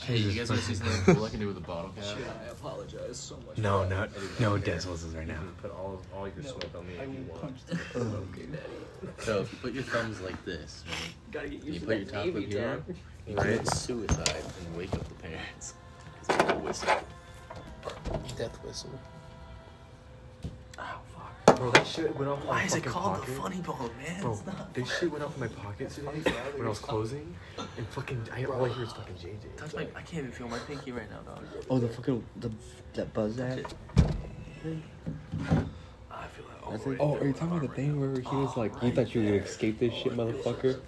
Hey, 0.02 0.16
you 0.16 0.32
guys 0.32 0.50
want 0.50 0.62
to 0.62 0.66
see 0.68 0.76
something 0.76 1.14
cool 1.14 1.26
I 1.26 1.30
can 1.30 1.42
do 1.42 1.48
with 1.48 1.58
a 1.58 1.60
bottle 1.60 1.92
cap? 1.92 2.06
I 2.48 2.52
apologize 2.52 3.18
so 3.18 3.38
much. 3.46 3.58
No, 3.58 3.84
no, 3.86 4.08
no 4.40 4.58
Des 4.58 4.76
whistles 4.88 5.14
right 5.14 5.28
now. 5.28 5.42
Put 5.62 5.72
all, 5.72 6.02
all 6.16 6.26
your 6.26 6.42
smoke 6.42 6.64
on 6.74 6.88
me 6.88 6.94
I 6.98 7.04
if 7.04 7.10
you 7.10 7.26
will 7.28 7.38
want. 7.38 7.68
punch 7.68 8.58
So 9.20 9.42
if 9.42 9.52
you 9.52 9.58
put 9.62 9.74
your 9.74 9.84
thumbs 9.84 10.22
like 10.22 10.44
this, 10.46 10.86
right? 11.34 11.44
And 11.44 11.64
you 11.66 11.82
put 11.82 11.98
your 11.98 12.06
top 12.06 12.28
up 12.28 12.34
here. 12.38 12.82
You 13.28 13.36
commit 13.36 13.68
suicide 13.74 14.42
and 14.66 14.78
wake 14.78 14.94
up 14.94 15.06
the 15.06 15.16
parents. 15.16 15.74
'Cause 16.28 16.38
it's 16.40 16.52
a 16.52 16.56
whistle. 16.60 16.90
Death 18.38 18.58
whistle. 18.64 18.98
Bro, 21.60 21.72
that 21.72 21.86
shit 21.86 22.16
went 22.16 22.32
off 22.32 22.46
Why 22.46 22.64
is 22.64 22.74
it 22.74 22.86
called 22.86 23.22
the 23.22 23.32
funny 23.34 23.58
bone, 23.58 23.90
man? 24.02 24.22
Bro, 24.22 24.32
It's 24.32 24.46
not. 24.46 24.74
this 24.74 24.98
shit 24.98 25.12
went 25.12 25.26
off 25.26 25.34
in 25.36 25.42
my 25.42 25.48
pocket 25.50 25.90
today 25.90 26.08
when 26.56 26.66
I 26.66 26.70
was 26.70 26.80
closing, 26.80 27.36
and 27.58 27.86
fucking, 27.90 28.30
I, 28.34 28.46
all 28.46 28.64
I 28.64 28.70
hear 28.70 28.86
is 28.86 28.94
fucking 28.94 29.16
JJ. 29.16 29.58
Touch 29.58 29.74
my, 29.74 29.82
I 29.94 30.02
can't 30.04 30.20
even 30.20 30.32
feel 30.32 30.48
my 30.48 30.58
pinky 30.60 30.94
right 30.94 31.10
now, 31.10 31.20
dog. 31.30 31.44
Oh, 31.70 31.78
the 31.78 31.90
fucking 31.90 32.24
the 32.38 32.50
that 32.94 33.14
buzz 33.14 33.36
that. 33.36 33.60
I 33.60 33.60
feel 34.62 34.76
like, 36.46 36.72
That's 36.72 36.88
oh, 36.88 36.92
it. 36.92 36.98
Oh, 37.02 37.18
are 37.18 37.28
you 37.28 37.34
talking 37.34 37.58
about 37.58 37.62
the 37.62 37.76
thing 37.76 38.00
where 38.00 38.22
he 38.22 38.36
was 38.38 38.56
like, 38.56 38.72
you 38.82 38.92
thought 38.94 39.14
you 39.14 39.24
would 39.24 39.44
escape 39.44 39.80
this 39.80 39.94
shit, 39.94 40.14
motherfucker? 40.14 40.80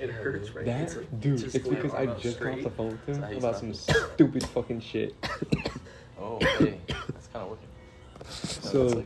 it 0.00 0.10
hurts, 0.10 0.50
right? 0.54 0.64
That 0.64 0.80
It's 0.80 0.96
like- 0.96 1.20
dude, 1.20 1.40
just 1.40 1.56
it's 1.56 1.68
because 1.68 1.92
I 1.92 2.06
just 2.06 2.40
got 2.40 2.54
off 2.54 2.62
the 2.62 2.70
phone 2.70 2.98
with 3.06 3.18
him 3.18 3.36
about 3.36 3.58
some 3.58 3.74
stupid 3.74 4.46
fucking 4.46 4.80
shit. 4.80 5.14
Oh, 6.18 6.36
okay, 6.36 6.80
that's 6.88 7.26
kind 7.26 7.44
of 7.44 7.50
working. 7.50 7.68
So, 8.30 9.04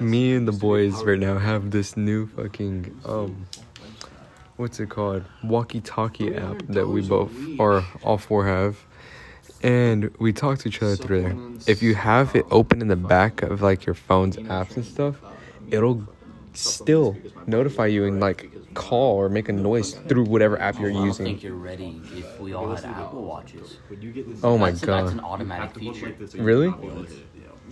me 0.00 0.34
and 0.34 0.46
the 0.46 0.52
boys 0.52 1.02
right 1.04 1.18
now 1.18 1.38
have 1.38 1.70
this 1.70 1.96
new 1.96 2.26
fucking 2.26 3.00
um, 3.04 3.46
what's 4.56 4.80
it 4.80 4.88
called? 4.88 5.24
Walkie-talkie 5.44 6.34
app 6.34 6.62
that 6.68 6.86
we 6.88 7.00
both 7.00 7.32
or 7.58 7.84
all 8.02 8.18
four 8.18 8.46
have, 8.46 8.76
and 9.62 10.10
we 10.18 10.32
talk 10.32 10.58
to 10.58 10.68
each 10.68 10.82
other 10.82 10.96
through 10.96 11.22
there. 11.22 11.36
If 11.66 11.82
you 11.82 11.94
have 11.94 12.34
it 12.34 12.46
open 12.50 12.80
in 12.80 12.88
the 12.88 12.96
back 12.96 13.42
of 13.42 13.62
like 13.62 13.86
your 13.86 13.94
phone's 13.94 14.36
apps 14.38 14.76
and 14.76 14.84
stuff, 14.84 15.16
it'll 15.70 16.02
still 16.54 17.16
notify 17.46 17.86
you 17.86 18.04
and 18.04 18.20
like 18.20 18.50
call 18.74 19.16
or 19.16 19.28
make 19.28 19.48
a 19.48 19.52
noise 19.52 19.94
through 20.08 20.24
whatever 20.24 20.60
app 20.60 20.78
you're 20.78 20.90
Oh, 20.90 21.02
I 21.02 21.06
don't 21.06 21.14
think 21.14 21.42
using. 21.42 21.50
you're 21.50 21.54
ready 21.54 22.00
if 22.16 22.40
we 22.40 22.52
all 22.52 22.68
had 22.68 22.84
Apple 22.84 23.24
Watches. 23.24 23.76
When 23.88 24.00
you 24.02 24.12
get 24.12 24.28
this, 24.28 24.40
Oh 24.42 24.56
my 24.58 24.70
that's, 24.70 24.80
That's 24.82 25.12
an 25.12 25.20
god. 25.20 25.24
automatic 25.24 25.74
feature. 25.78 26.14
Really? 26.36 26.74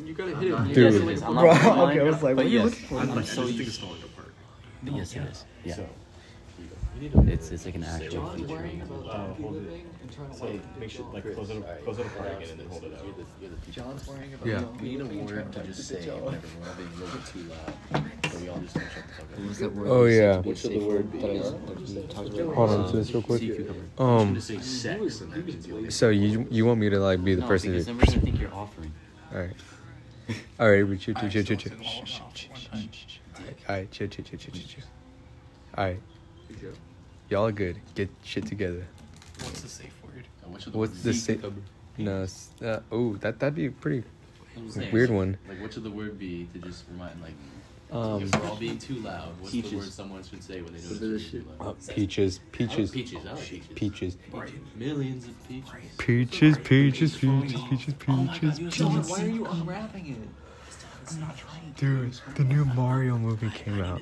You 0.07 0.15
gotta 0.15 0.37
hit 0.37 0.53
it. 0.53 0.65
Dude. 0.75 0.77
Yes, 0.77 0.95
it 0.95 1.09
is. 1.09 1.23
I'm 1.23 1.35
not 1.35 1.43
Bro, 1.63 1.83
okay, 1.89 2.01
I 2.01 2.03
was 2.05 2.23
like, 2.23 2.37
what 2.37 2.47
are 2.47 2.49
you 2.49 2.61
yes, 2.61 2.65
looking 2.67 2.87
for? 2.87 2.99
I'm, 2.99 3.11
I'm 3.11 3.25
so 3.25 3.41
this 3.43 3.51
thing 3.51 3.59
used. 3.59 3.69
is 3.71 3.79
falling 3.79 4.03
apart. 4.05 4.33
But 4.85 4.93
yes, 4.95 5.17
it 5.17 5.23
is. 5.23 5.45
Yeah, 5.65 5.75
So, 5.75 5.89
it's 7.01 7.51
it's 7.51 7.65
like 7.67 7.75
an 7.75 7.85
active 7.85 8.13
feature. 8.13 8.71
uh, 9.11 9.35
hold 9.35 9.57
it. 9.57 9.85
So 10.33 10.59
make 10.79 10.91
sure 10.91 11.05
like 11.13 11.25
close 11.35 11.51
it, 11.51 11.57
up- 11.59 11.85
close 11.85 11.99
it 11.99 12.07
apart 12.07 12.37
again 12.37 12.51
and 12.53 12.61
then 12.61 12.69
hold 12.69 12.85
it 12.85 12.95
out. 12.95 13.71
John's 13.73 14.07
worrying 14.07 14.33
about 14.35 14.47
Yeah. 14.47 14.63
We 14.81 14.97
need 14.97 15.01
a 15.01 15.05
word 15.05 15.53
to 15.53 15.63
just 15.65 15.89
say 15.89 16.09
whenever 16.09 16.47
we're 16.61 16.67
not 16.67 16.77
being 16.77 16.89
a 16.89 16.97
little 17.01 17.19
bit 17.19 17.27
too 17.27 17.41
loud. 17.51 18.33
So 18.33 18.39
we 18.39 18.49
all 18.49 18.59
just 18.61 18.75
don't 18.75 18.85
shut 18.95 19.05
the 19.09 19.55
fuck 19.55 19.63
up. 19.65 19.73
Word? 19.73 19.89
Oh 19.89 20.05
yeah. 20.05 20.39
What 20.39 20.57
should 20.57 20.71
the 20.71 20.79
word 20.79 21.13
be? 21.13 21.19
Hold 21.21 22.71
on 22.71 22.91
to 22.91 22.97
this 22.97 23.13
real 23.13 23.23
quick. 23.23 23.43
Um. 23.99 24.41
Sex 24.41 25.21
and 25.21 25.33
that 25.33 25.45
means 25.45 25.67
you'll 25.67 25.91
So 25.91 26.09
you 26.11 26.47
you 26.51 26.65
want 26.65 26.79
me 26.81 26.89
to 26.91 26.99
like 27.01 27.23
be 27.25 27.35
the 27.35 27.43
person? 27.47 27.73
because 27.73 27.87
Who, 27.87 27.93
then 27.93 27.99
we're 27.99 28.07
gonna 28.07 28.21
think 28.21 28.41
you're 28.41 28.55
offering. 28.55 28.93
all 29.35 29.41
right. 29.41 29.51
All 30.61 30.71
right. 30.71 30.87
We 30.87 30.99
chill 30.99 31.15
chill 31.15 31.29
chill 31.31 31.45
chill 31.45 31.57
chill. 31.57 31.73
All 31.83 33.77
right. 33.77 33.91
Chill 33.91 34.09
chill 34.09 34.25
chill 34.25 34.39
chill 34.39 34.53
chill. 34.55 34.63
chill. 34.67 34.85
All 35.77 35.85
right. 35.85 36.01
Y'all 37.29 37.47
are 37.47 37.53
good. 37.53 37.77
Get 37.95 38.09
shit 38.25 38.47
together. 38.47 38.87
What's 39.41 39.61
the 39.63 39.69
safe 39.69 39.93
word? 40.05 40.25
And 40.43 40.53
what 40.53 40.63
should 40.63 40.73
the 40.73 40.79
What's 40.79 40.93
word 40.93 41.03
the 41.03 41.11
be? 41.11 41.17
sa- 41.19 41.51
No. 41.99 42.23
s- 42.23 42.51
Uh, 42.63 42.81
oh, 42.93 43.15
that 43.17 43.39
that'd 43.41 43.55
be 43.55 43.67
a 43.67 43.71
pretty 43.71 44.05
I'm 44.57 44.71
saying, 44.71 44.93
weird 44.93 45.11
one. 45.11 45.37
Like, 45.49 45.61
what 45.61 45.73
should 45.75 45.83
the 45.85 45.91
word 45.91 46.19
be 46.19 46.49
to 46.55 46.59
just 46.61 46.85
remind, 46.91 47.21
like, 47.21 47.35
Um. 47.97 48.23
if 48.23 48.35
we're 48.35 48.49
all 48.49 48.57
being 48.57 48.79
too 48.79 48.97
loud, 48.97 49.29
what's 49.41 49.53
the 49.53 49.63
Peaches. 49.63 49.75
word 49.79 49.93
someone 49.93 50.23
should 50.23 50.43
say 50.43 50.61
when 50.61 50.73
they 50.73 50.81
What 50.81 51.01
notice 51.01 51.23
is 51.23 51.33
we're 51.33 51.41
too 51.41 51.47
loud? 51.59 51.77
Peaches. 51.89 52.41
I 52.43 52.57
Peaches. 52.57 52.91
peaches. 52.91 53.27
I 53.27 53.33
like 53.33 53.75
peaches. 53.75 54.17
Peaches. 54.17 54.17
Millions 54.77 55.25
of 55.27 55.49
peaches. 55.49 55.71
Peaches. 55.99 56.59
Peaches. 56.59 57.17
Peaches. 57.17 57.95
Peaches. 57.95 57.95
Peaches. 58.59 58.75
John, 58.77 59.03
why 59.05 59.23
are 59.23 59.29
you 59.29 59.47
unwrapping 59.47 60.07
it? 60.09 60.29
I'm 61.09 61.21
not 61.21 61.37
trying 61.39 61.73
to. 61.75 61.81
Dude, 61.81 62.19
the 62.35 62.43
new 62.43 62.65
Mario 62.65 63.17
movie 63.17 63.51
came 63.51 63.81
out. 63.81 64.01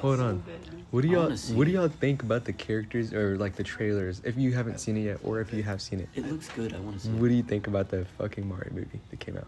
Hold 0.00 0.20
on. 0.20 0.42
What 0.90 1.02
do 1.02 1.08
y'all 1.08 1.30
What 1.30 1.66
do 1.66 1.70
y'all 1.70 1.88
think 1.88 2.22
about 2.22 2.44
the 2.46 2.54
characters 2.54 3.12
or 3.12 3.36
like 3.36 3.54
the 3.56 3.62
trailers? 3.62 4.22
If 4.24 4.38
you 4.38 4.52
haven't 4.52 4.78
seen 4.80 4.96
it 4.96 5.02
yet, 5.02 5.18
or 5.22 5.40
if 5.40 5.52
you 5.52 5.62
have 5.62 5.82
seen 5.82 6.00
it, 6.00 6.08
It 6.14 6.26
looks 6.30 6.48
good. 6.48 6.72
I 6.74 6.78
want 6.80 6.96
to 6.96 7.02
see. 7.04 7.10
It. 7.12 7.16
What 7.20 7.28
do 7.28 7.34
you 7.34 7.42
think 7.42 7.66
about 7.66 7.90
the 7.90 8.06
fucking 8.18 8.48
Mario 8.48 8.72
movie 8.72 9.00
that 9.10 9.20
came 9.20 9.36
out? 9.36 9.46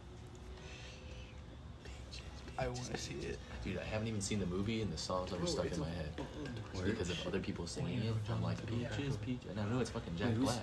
Peaches. 1.84 2.22
I 2.58 2.66
want 2.66 2.84
to 2.84 2.96
see 2.98 3.14
it. 3.22 3.38
Dude, 3.64 3.78
I 3.78 3.84
haven't 3.84 4.08
even 4.08 4.20
seen 4.20 4.40
the 4.40 4.46
movie, 4.46 4.82
and 4.82 4.92
the 4.92 4.98
songs 4.98 5.32
are 5.32 5.46
stuck 5.46 5.72
in 5.72 5.80
my 5.80 5.88
head. 5.88 6.10
Because 6.84 7.08
of 7.10 7.26
other 7.26 7.40
people 7.40 7.66
singing 7.66 7.98
it, 7.98 8.14
I'm 8.30 8.42
like, 8.42 8.58
peaches, 8.66 9.16
peaches. 9.16 9.50
And 9.50 9.60
I 9.60 9.64
know 9.64 9.80
it's 9.80 9.90
fucking 9.90 10.14
Jack 10.16 10.34
Black. 10.34 10.58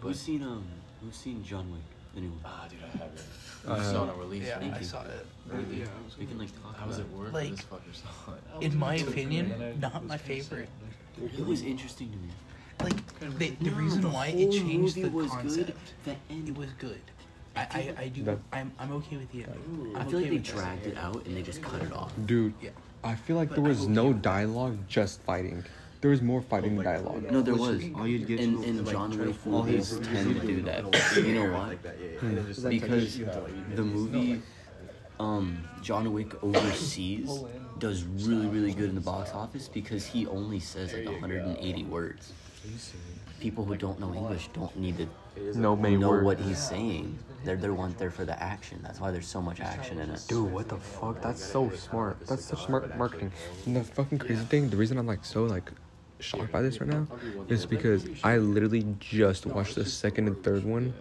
But, 0.00 0.08
Who's 0.08 0.20
seen 0.20 0.42
um? 0.42 0.64
Who's 1.02 1.16
seen 1.16 1.42
John 1.42 1.70
Wick? 1.72 1.80
The 2.14 2.20
new 2.20 2.32
ah, 2.44 2.66
dude, 2.70 2.78
I 2.84 2.96
haven't. 2.96 3.20
Uh, 3.66 3.72
I 3.72 3.82
saw 3.82 4.04
it 4.04 4.10
on 4.10 4.18
release. 4.18 4.46
Yeah, 4.46 4.58
Thank 4.60 4.74
I 4.74 4.78
you. 4.78 4.84
saw 4.84 5.02
it. 5.02 5.26
Really? 5.48 5.84
We 6.18 6.26
can 6.26 6.38
like 6.38 6.62
talk 6.62 6.76
How 6.76 6.86
was 6.86 6.98
about 6.98 7.10
it 7.10 7.16
work? 7.16 7.32
Like- 7.32 7.50
this 7.50 7.62
fucker 7.62 7.92
saw 7.92 8.34
it. 8.60 8.64
In 8.64 8.78
my 8.78 8.94
opinion, 8.96 9.78
not 9.80 10.04
my 10.04 10.16
favorite. 10.16 10.68
it. 11.20 11.40
It 11.40 11.44
was 11.44 11.62
interesting 11.62 12.10
to 12.12 12.16
me. 12.18 12.28
Like 12.80 13.38
the, 13.38 13.50
the 13.64 13.70
reason 13.70 14.12
why 14.12 14.28
it 14.28 14.52
changed 14.52 14.96
the 14.96 15.08
concept. 15.28 15.66
good. 15.66 15.74
The 16.04 16.16
end. 16.32 16.48
It 16.48 16.56
was 16.56 16.70
good. 16.78 17.00
I, 17.56 17.60
I, 17.60 17.94
I 18.02 18.08
do. 18.08 18.22
That- 18.24 18.38
I'm, 18.52 18.72
I'm 18.78 18.92
okay 18.94 19.16
with 19.16 19.30
the 19.32 19.44
ending. 19.44 19.96
I 19.96 20.00
I'm 20.00 20.08
feel 20.08 20.20
like 20.20 20.28
they 20.30 20.36
with 20.36 20.46
that. 20.46 20.56
dragged 20.56 20.86
it 20.86 20.96
out 20.98 21.24
and 21.26 21.36
they 21.36 21.42
just 21.42 21.62
cut 21.62 21.82
it 21.82 21.92
off. 21.92 22.12
Dude, 22.26 22.52
Yeah. 22.60 22.70
I 23.04 23.14
feel 23.14 23.36
like 23.36 23.50
there 23.50 23.62
was 23.62 23.86
no 23.86 24.12
dialogue, 24.12 24.78
just 24.88 25.20
fighting. 25.22 25.62
There 26.00 26.10
was 26.10 26.20
more 26.22 26.42
fighting 26.42 26.76
than 26.76 26.84
dialogue. 26.84 27.30
No, 27.30 27.40
there 27.42 27.54
was. 27.54 27.82
all 27.94 28.06
you'd 28.06 28.26
get 28.26 28.40
in 28.40 28.60
to- 28.60 28.68
in 28.68 28.84
like, 28.84 28.92
John 28.94 29.10
try 29.10 29.20
to 29.24 29.30
Wick 29.30 29.36
fool 29.36 29.64
movies 29.64 29.90
his- 29.90 30.06
tend 30.06 30.40
to 30.40 30.46
do 30.46 30.62
that. 30.62 31.16
You 31.16 31.34
know 31.34 31.52
why? 31.52 31.74
Hmm. 31.76 32.68
Because 32.68 33.18
the 33.74 33.82
movie, 33.82 34.42
um, 35.20 35.58
John 35.82 36.12
Wick 36.12 36.42
overseas 36.42 37.30
does 37.78 38.04
really 38.04 38.46
really 38.46 38.72
good 38.72 38.88
in 38.88 38.94
the 38.94 39.00
box 39.00 39.30
office 39.32 39.68
because 39.68 40.04
he 40.06 40.26
only 40.26 40.60
says 40.60 40.92
like 40.92 41.06
180 41.06 41.84
words. 41.84 42.32
People 43.40 43.64
who 43.64 43.76
don't 43.76 44.00
know 44.00 44.14
English 44.14 44.48
don't 44.54 44.74
need 44.76 44.96
to 44.98 45.06
No 45.58 45.76
main 45.76 46.00
know 46.00 46.08
word. 46.10 46.24
what 46.24 46.38
he's 46.40 46.58
saying. 46.58 47.18
They're 47.44 47.56
they 47.56 47.68
want 47.68 47.98
there 47.98 48.10
for 48.10 48.24
the 48.24 48.40
action. 48.42 48.80
That's 48.82 49.00
why 49.00 49.10
there's 49.10 49.26
so 49.26 49.42
much 49.42 49.60
action 49.60 49.98
in 49.98 50.10
it. 50.10 50.22
Dude, 50.28 50.50
what 50.50 50.68
the 50.68 50.76
fuck? 50.78 51.20
That's 51.20 51.44
so 51.44 51.70
smart. 51.70 52.18
That's 52.26 52.44
such 52.44 52.64
smart 52.64 52.96
marketing. 52.96 53.32
And 53.66 53.76
the 53.76 53.84
fucking 53.84 54.18
crazy 54.18 54.44
thing, 54.44 54.70
the 54.70 54.76
reason 54.76 54.98
I'm 54.98 55.06
like 55.06 55.24
so 55.24 55.44
like 55.44 55.70
shocked 56.20 56.52
by 56.52 56.62
this 56.62 56.80
right 56.80 56.88
now 56.88 57.06
is 57.48 57.66
because 57.66 58.06
I 58.22 58.38
literally 58.38 58.86
just 58.98 59.44
watched 59.46 59.74
the 59.74 59.84
second 59.84 60.26
and 60.26 60.42
third 60.42 60.64
one 60.64 60.94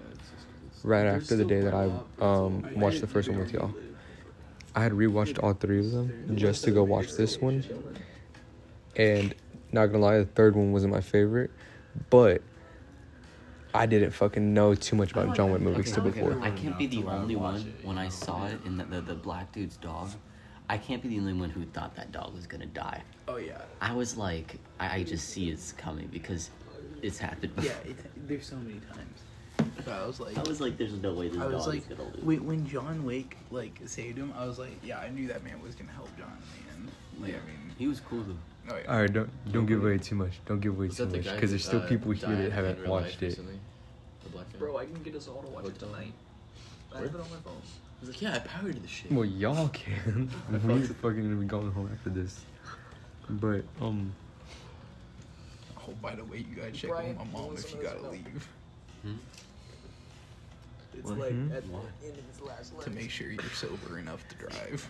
right 0.83 1.05
after 1.05 1.37
the 1.37 1.45
day 1.45 1.61
that 1.61 1.73
I 1.73 1.89
um 2.21 2.67
watched 2.75 3.01
the 3.01 3.07
first 3.07 3.29
one 3.29 3.39
with 3.39 3.53
y'all. 3.53 3.73
I 4.75 4.83
had 4.83 4.91
rewatched 4.91 5.41
all 5.41 5.53
three 5.53 5.79
of 5.79 5.91
them 5.91 6.35
just 6.35 6.63
to 6.65 6.71
go 6.71 6.83
watch 6.83 7.13
this 7.13 7.39
one. 7.39 7.63
And 8.95 9.33
not 9.71 9.87
gonna 9.87 10.03
lie, 10.03 10.17
the 10.19 10.25
third 10.25 10.55
one 10.55 10.71
wasn't 10.71 10.93
my 10.93 11.01
favorite, 11.01 11.51
but 12.09 12.41
I 13.73 13.85
didn't 13.85 14.11
fucking 14.11 14.53
know 14.53 14.75
too 14.75 14.95
much 14.95 15.11
about 15.11 15.35
John 15.35 15.51
Wick 15.51 15.61
movies 15.61 15.91
till 15.91 16.03
before. 16.03 16.39
I 16.41 16.51
can't 16.51 16.77
be 16.77 16.85
the 16.87 17.03
only 17.05 17.35
one 17.35 17.73
when 17.83 17.97
I 17.97 18.09
saw 18.09 18.45
it 18.47 18.59
in 18.65 18.77
the, 18.77 18.83
the, 18.85 19.01
the 19.01 19.15
black 19.15 19.51
dude's 19.51 19.77
dog. 19.77 20.09
I 20.69 20.77
can't 20.77 21.01
be 21.01 21.09
the 21.09 21.19
only 21.19 21.33
one 21.33 21.49
who 21.49 21.65
thought 21.65 21.95
that 21.95 22.11
dog 22.11 22.33
was 22.33 22.47
gonna 22.47 22.65
die. 22.67 23.01
Oh 23.27 23.37
yeah. 23.37 23.61
I 23.81 23.93
was 23.93 24.15
like, 24.15 24.57
I, 24.79 24.97
I 24.97 25.03
just 25.03 25.29
see 25.29 25.49
it's 25.49 25.71
coming 25.73 26.07
because 26.07 26.51
it's 27.01 27.17
happened. 27.17 27.55
before. 27.55 27.71
Yeah. 27.85 27.91
It, 27.91 28.27
there's 28.27 28.45
so 28.45 28.55
many 28.57 28.79
times. 28.93 29.73
But 29.85 29.89
I 29.93 30.05
was 30.05 30.19
like. 30.19 30.37
I 30.37 30.43
was 30.43 30.61
like, 30.61 30.77
there's 30.77 30.93
no 30.93 31.13
way 31.13 31.27
this 31.29 31.37
I 31.37 31.43
dog 31.43 31.53
was 31.53 31.67
like, 31.67 31.79
is 31.79 31.85
gonna 31.85 32.09
lose. 32.15 32.23
wait, 32.23 32.41
when 32.43 32.65
John 32.67 33.03
Wick 33.03 33.37
like 33.51 33.79
saved 33.85 34.17
him, 34.17 34.33
I 34.37 34.45
was 34.45 34.57
like, 34.59 34.71
yeah, 34.83 34.99
I 34.99 35.09
knew 35.09 35.27
that 35.27 35.43
man 35.43 35.61
was 35.61 35.75
gonna 35.75 35.91
help 35.91 36.09
John 36.17 36.31
in 36.31 36.65
the 36.67 36.73
end. 36.73 36.91
Like, 37.33 37.41
I 37.43 37.45
mean, 37.47 37.75
He 37.77 37.87
was 37.87 37.99
cool 37.99 38.23
though. 38.23 38.73
oh 38.73 38.77
yeah. 38.77 38.91
All 38.91 39.01
right, 39.01 39.11
don't 39.11 39.29
don't 39.51 39.65
give 39.65 39.83
away 39.83 39.97
too 39.97 40.15
much. 40.15 40.39
Don't 40.45 40.61
give 40.61 40.73
away 40.77 40.87
Was 40.87 40.97
too 40.97 41.05
that 41.05 41.11
the 41.11 41.17
much 41.17 41.25
guy 41.25 41.35
because 41.35 41.49
who, 41.49 41.57
there's 41.57 41.65
still 41.65 41.81
uh, 41.81 41.87
people 41.87 42.11
here 42.13 42.27
died 42.29 42.37
that 42.37 42.45
in 42.45 42.51
haven't 42.51 42.79
real 42.81 42.91
life 42.93 43.03
watched 43.03 43.21
it. 43.21 43.25
recently? 43.27 43.59
The 44.65 44.71
black 44.71 44.85
guy? 44.85 44.89
Bro, 44.89 44.93
I 44.93 44.93
can 44.93 45.03
get 45.03 45.15
us 45.15 45.27
all 45.27 45.41
to 45.41 45.47
watch 45.49 45.65
it 45.65 45.79
tonight. 45.79 46.13
I 46.93 46.97
have 46.99 47.05
it 47.05 47.13
on 47.15 47.19
my 47.21 47.37
phone. 47.43 47.61
He's 47.99 48.09
like, 48.09 48.21
yeah, 48.21 48.35
I 48.35 48.39
powered 48.39 48.81
the 48.83 48.87
shit. 48.87 49.11
Well, 49.11 49.25
y'all 49.25 49.69
can. 49.69 50.29
We're 50.51 50.59
fucking 50.81 51.23
gonna 51.23 51.35
be 51.35 51.45
going 51.45 51.71
home 51.71 51.89
after 51.93 52.09
this. 52.09 52.41
But 53.29 53.63
um, 53.81 54.13
Oh, 55.87 55.91
by 56.01 56.15
the 56.15 56.23
way, 56.25 56.37
you 56.37 56.55
gotta 56.55 56.71
check 56.71 56.89
Brian, 56.91 57.17
with 57.17 57.31
my 57.33 57.39
mom 57.39 57.53
if 57.55 57.71
you 57.73 57.81
gotta 57.81 58.01
one? 58.01 58.11
leave 58.11 58.47
It's 60.97 61.09
What? 61.09 61.17
like 61.19 61.29
at 61.31 61.63
the 61.63 62.07
end 62.07 62.17
of 62.17 62.29
its 62.29 62.41
last 62.41 62.79
to 62.81 62.89
make 62.89 63.09
sure 63.09 63.31
you're 63.31 63.43
sober 63.53 63.97
enough 63.99 64.25
to 64.29 64.35
drive. 64.35 64.87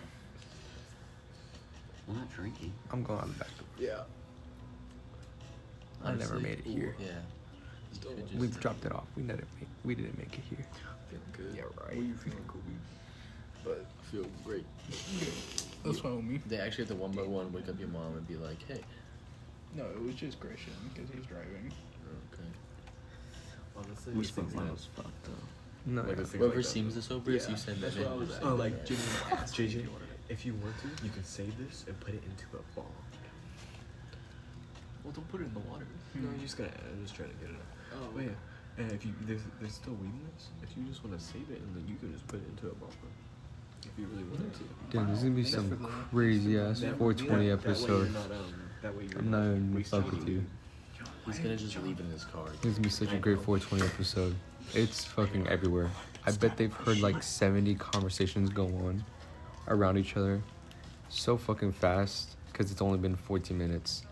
I'm 2.08 2.16
not 2.16 2.32
drinking. 2.32 2.72
I'm 2.92 3.02
going 3.02 3.18
out 3.20 3.28
the 3.28 3.38
back 3.38 3.48
door. 3.58 3.66
Yeah. 3.78 4.02
I 6.04 6.10
never 6.14 6.34
Honestly, 6.34 6.42
made 6.42 6.58
it 6.58 6.66
here. 6.66 6.94
Yeah. 7.00 7.06
Still 7.94 8.12
We've 8.36 8.58
dropped 8.60 8.84
it 8.84 8.92
off. 8.92 9.04
We 9.16 9.22
didn't 9.22 9.46
make. 9.58 9.68
We 9.84 9.94
didn't 9.94 10.18
make 10.18 10.32
it 10.34 10.44
here. 10.50 10.66
feeling 11.08 11.24
good. 11.32 11.54
Yeah, 11.56 11.62
right. 11.62 11.94
What 11.96 12.02
are 12.02 12.02
you 12.02 12.14
feeling, 12.14 12.44
Koby? 12.48 12.76
But 13.64 13.86
I 14.00 14.04
feel 14.10 14.26
great. 14.44 14.64
That's 15.84 16.00
fine 16.00 16.16
with 16.16 16.24
me. 16.24 16.40
They 16.46 16.58
actually 16.58 16.84
have 16.84 16.96
to 16.96 17.00
one 17.02 17.12
by 17.12 17.22
one 17.22 17.52
wake 17.52 17.68
up 17.68 17.78
your 17.78 17.88
mom 17.88 18.14
and 18.16 18.26
be 18.28 18.36
like, 18.36 18.58
hey. 18.68 18.80
No, 19.76 19.84
it 19.86 20.02
was 20.02 20.14
just 20.14 20.38
Christian 20.40 20.72
because 20.92 21.10
he's 21.10 21.24
driving. 21.26 21.72
Okay. 22.32 22.48
Honestly, 23.76 24.12
We 24.12 24.20
this 24.20 24.28
spoke 24.28 24.44
thing's 24.50 24.54
not- 24.62 24.70
was 24.72 24.88
fucked 24.94 25.24
though. 25.24 25.32
No, 25.86 26.02
Like 26.02 26.16
yeah. 26.16 26.24
Whoever 26.24 26.46
like 26.46 26.54
that, 26.56 26.64
seems 26.64 26.94
the 26.94 27.02
soberest, 27.02 27.50
you 27.50 27.56
send 27.56 27.82
That's 27.82 27.94
them 27.94 28.04
what 28.04 28.10
I 28.10 28.14
in. 28.14 28.20
was 28.20 28.30
asking. 28.32 28.48
Oh, 28.48 28.54
like, 28.54 28.72
like, 28.72 28.86
Jimmy 28.86 29.00
asked 29.32 29.54
JJ, 29.54 29.72
you 29.84 29.90
wanted 29.90 30.08
it. 30.08 30.18
if 30.32 30.46
you 30.46 30.54
want 30.54 30.74
to, 30.80 31.04
you 31.04 31.10
can 31.10 31.24
save 31.24 31.52
this 31.58 31.84
and 31.88 31.98
put 32.00 32.14
it 32.14 32.22
into 32.24 32.44
a 32.56 32.74
ball. 32.74 32.86
Well, 35.04 35.12
don't 35.12 35.28
put 35.28 35.40
it 35.40 35.44
in 35.44 35.54
the 35.54 35.60
water. 35.70 35.86
No, 36.14 36.28
I'm 36.28 36.40
just 36.40 36.56
gonna. 36.56 36.70
I'm 36.92 37.02
just 37.04 37.14
trying 37.14 37.28
to 37.30 37.34
get 37.36 37.50
it 37.50 37.56
up. 37.56 37.66
Oh, 38.00 38.08
But 38.14 38.24
yeah, 38.24 38.30
and 38.78 38.92
if 38.92 39.04
you 39.04 39.12
there's 39.22 39.42
there's 39.60 39.74
still 39.74 39.92
weed 39.94 40.08
in 40.10 40.20
this. 40.34 40.48
If 40.62 40.76
you 40.76 40.84
just 40.84 41.04
want 41.04 41.18
to 41.18 41.24
save 41.24 41.48
it, 41.50 41.60
and 41.60 41.74
then 41.76 41.84
you 41.86 41.96
can 41.96 42.12
just 42.12 42.26
put 42.26 42.40
it 42.40 42.48
into 42.48 42.68
a 42.68 42.74
ball. 42.74 42.90
If 43.82 43.90
you 43.98 44.06
really 44.06 44.24
wanted 44.24 44.52
to. 44.54 44.64
Damn, 44.90 45.08
this 45.10 45.18
is 45.18 45.24
gonna 45.24 45.34
be 45.36 45.44
some 45.44 45.68
crazy 46.10 46.58
ass 46.58 46.80
420 46.80 47.48
that- 47.50 47.62
that 47.62 47.68
episode. 47.68 47.88
you're 47.88 48.08
not, 48.08 48.30
um, 48.32 48.54
that 48.80 48.96
way 48.96 49.04
you're 49.10 49.18
I'm 49.18 49.30
not 49.30 49.44
even 49.44 49.74
wasting 49.74 50.02
fuck 50.02 50.10
with 50.10 50.22
any- 50.22 50.32
you. 50.32 50.46
He's 51.26 51.38
gonna 51.38 51.56
just 51.56 51.76
leave 51.82 52.00
it 52.00 52.04
in 52.04 52.10
his 52.10 52.24
car. 52.24 52.46
This 52.62 52.72
is 52.72 52.74
gonna 52.74 52.82
be 52.84 52.88
such 52.90 53.12
a 53.12 53.18
great 53.18 53.40
420 53.42 53.82
episode. 53.84 54.34
It's 54.72 55.04
fucking 55.04 55.46
everywhere. 55.48 55.90
I 56.26 56.32
bet 56.32 56.56
they've 56.56 56.72
heard 56.72 57.00
like 57.00 57.22
70 57.22 57.74
conversations 57.74 58.48
go 58.48 58.64
on 58.66 59.04
around 59.68 59.98
each 59.98 60.16
other 60.16 60.42
so 61.10 61.36
fucking 61.36 61.72
fast 61.72 62.36
because 62.50 62.70
it's 62.72 62.80
only 62.80 62.98
been 62.98 63.16
14 63.16 63.56
minutes. 63.58 64.04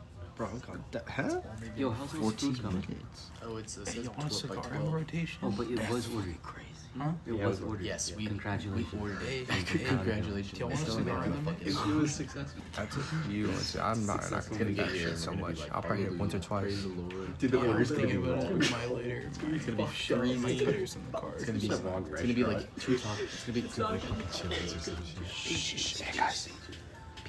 Bro, 0.50 0.61
that, 0.90 1.08
huh? 1.08 1.40
Yo, 1.76 1.90
how's 1.90 2.11
those 2.12 2.20
14 2.20 2.56
coming? 2.56 2.84
minutes. 2.88 3.30
Oh, 3.44 3.56
it's 3.58 3.76
it 3.76 3.87
Hey, 3.87 3.94
says 3.94 4.04
you 4.04 4.11
want 4.11 4.30
a 4.30 4.34
cigar 4.34 4.75
in 4.75 4.90
rotation? 4.90 5.38
Oh, 5.42 5.50
but 5.56 5.66
it 5.68 5.78
was 5.78 5.78
That's 5.78 6.08
really 6.08 6.22
fucking 6.22 6.38
crazy. 6.42 6.68
Huh? 6.99 7.12
It 7.26 7.34
Yeah, 7.34 7.46
was 7.46 7.61
ordered. 7.62 7.84
Yes, 7.87 8.12
we 8.16 8.26
Congratulations. 8.26 8.92
We 8.92 9.00
ordered 9.00 9.22
Hey, 9.22 9.38
it. 9.42 9.50
hey, 9.50 9.84
Congratulations. 9.84 10.52
do 10.52 10.58
y'all 10.58 10.68
wanna 10.68 10.80
still 10.80 10.94
see 10.94 11.00
in 11.00 11.06
the 11.06 11.12
fucking- 11.52 11.66
It 11.68 11.94
was 11.94 12.12
successful. 12.14 12.62
That's 12.75 12.96
up 12.99 13.04
to 13.25 13.32
you. 13.32 13.44
It's- 13.50 13.76
I'm 13.76 14.04
not, 14.04 14.30
not 14.30 14.30
gonna 14.30 14.58
gonna 14.58 14.64
get 14.72 14.76
get 14.76 14.87
that 14.88 14.94
here. 14.96 15.08
shit 15.11 15.18
so 15.18 15.30
We're 15.30 15.37
gonna 15.37 15.46
be 15.46 15.52
much. 15.52 15.61
like, 15.61 15.75
I'll 15.75 15.82
probably 15.82 16.04
hit 16.04 16.12
it 16.12 16.18
once 16.18 16.34
or 16.34 16.38
twice. 16.40 16.62
Praise 16.64 16.82
the 16.82 16.88
Lord. 16.88 17.38
Dude, 17.38 17.50
the 17.52 17.58
Yeah, 17.58 17.66
worst 17.68 17.90
thing 17.92 18.00
thinking 18.00 18.26
about 18.26 18.38
about 18.44 18.62
it- 18.62 18.70
my 18.72 18.87
later. 18.87 19.18
It's 19.28 19.38
gonna 19.38 19.52
be 19.76 19.82
My 19.82 19.87
freezing. 19.87 20.42
laters 20.42 20.96
in 20.96 21.02
the 21.12 21.18
car. 21.18 21.32
It's 21.37 21.44
gonna 21.44 21.58
be. 21.61 21.66
It's 21.68 21.78
gonna 21.80 22.34
be 22.34 22.44
like 22.44 22.76
two 22.80 22.99
top. 22.99 23.16
It's 23.20 23.44
gonna 23.44 23.54
be. 23.54 23.61
It's 23.61 23.78
gonna 23.78 23.94
be 23.94 24.00
fucking 24.00 24.26
chilies 24.50 24.75
or 24.75 24.80
some 24.80 24.96
shit. 25.32 26.00
Hey 26.08 26.18
guys. 26.18 26.49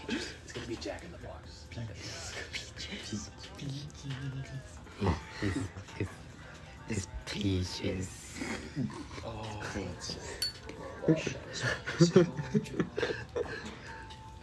It's 0.10 0.52
gonna 0.52 0.68
be 0.68 0.76
Jack 0.78 1.04
in 1.06 1.12
the 1.12 1.18
Box. 1.20 1.68
It's 6.90 7.08
peaches. 7.26 8.10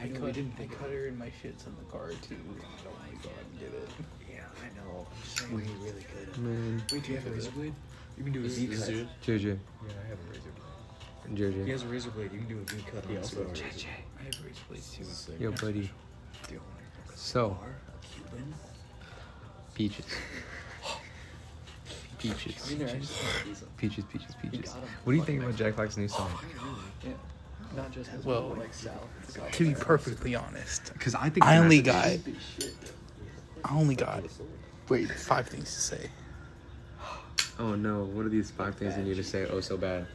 I 0.01 0.07
know 0.09 0.27
I 0.27 0.31
didn't 0.31 0.57
think 0.57 0.79
cut 0.79 0.91
her 0.91 1.07
in 1.07 1.19
my 1.19 1.27
shits 1.27 1.67
in 1.67 1.75
the 1.77 1.85
car 1.91 2.09
too. 2.23 2.37
Oh, 2.49 2.65
I 2.65 2.85
don't 2.85 2.95
want 2.99 3.23
to 3.23 3.29
go 3.29 3.35
out 3.35 3.45
and 3.51 3.61
get 3.61 3.69
it. 3.69 3.89
Yeah, 4.31 4.45
I 4.57 4.69
know. 4.79 5.07
I'm 5.11 5.23
just 5.23 5.39
saying. 5.39 5.55
Really, 5.57 5.75
really 5.83 6.07
good. 6.15 6.39
Man, 6.39 6.83
Wait, 6.93 7.03
do 7.03 7.11
you 7.13 7.19
have 7.19 7.27
a 7.27 7.31
razor 7.31 7.51
blade? 7.51 7.75
You 8.17 8.25
can 8.25 8.33
do 8.33 8.41
a 8.41 8.43
This 8.43 8.59
cut. 8.59 8.95
JJ, 9.23 9.45
Yeah, 9.45 9.93
I 10.03 10.09
have 10.09 10.19
a 10.19 10.31
razor 10.31 10.53
blade. 10.57 11.37
JJ. 11.37 11.65
He 11.65 11.71
has 11.71 11.83
a 11.83 11.87
razor 11.89 12.11
blade. 12.11 12.33
You 12.33 12.39
can 12.39 12.49
do 12.49 12.59
a 12.59 12.65
V 12.65 12.83
cut. 12.91 13.05
He 13.07 13.13
on 13.17 13.23
also 13.23 13.43
it. 13.43 13.49
has 13.49 13.61
a 13.61 13.65
razor 13.65 13.89
I 14.19 14.23
have 14.25 14.45
razor 14.45 14.65
blades 14.69 15.27
too. 15.27 15.33
Yo, 15.39 15.51
buddy. 15.53 15.91
So, 17.15 17.49
Cuban. 17.51 17.75
Peaches. 19.75 20.05
Peaches. 22.19 22.55
I 22.67 22.69
mean, 22.71 22.79
they're 22.81 22.89
Peaches, 23.79 24.05
peaches, 24.13 24.35
peaches. 24.43 24.75
What 25.05 25.13
do 25.13 25.19
you 25.19 25.25
think 25.25 25.43
about 25.43 25.57
Jack 25.57 25.75
Black's 25.77 25.97
new 25.97 26.07
song? 26.07 26.31
Yeah. 27.03 27.13
Not 27.75 27.91
just 27.93 28.11
his 28.11 28.25
Well, 28.27 28.51
but, 28.51 28.59
like 28.59 28.75
South. 28.75 29.09
To 29.53 29.65
be 29.67 29.75
perfectly 29.75 30.35
honest, 30.35 30.93
Because 30.93 31.15
I 31.15 31.31
think 31.31 31.47
I 31.47 31.57
only 31.57 31.81
message- 31.81 32.25
got. 33.65 33.71
I 33.73 33.75
only 33.75 33.95
got. 33.95 34.25
Wait, 34.91 35.11
five 35.11 35.49
things 35.49 35.73
to 35.75 35.81
say. 35.81 36.11
Oh 37.59 37.75
no! 37.75 38.05
What 38.05 38.27
are 38.27 38.31
these 38.31 38.51
five 38.51 38.75
things 38.75 38.97
you 38.99 39.05
need 39.05 39.17
to 39.17 39.25
say? 39.25 39.47
Oh, 39.47 39.61
so 39.61 39.77
bad. 39.77 40.07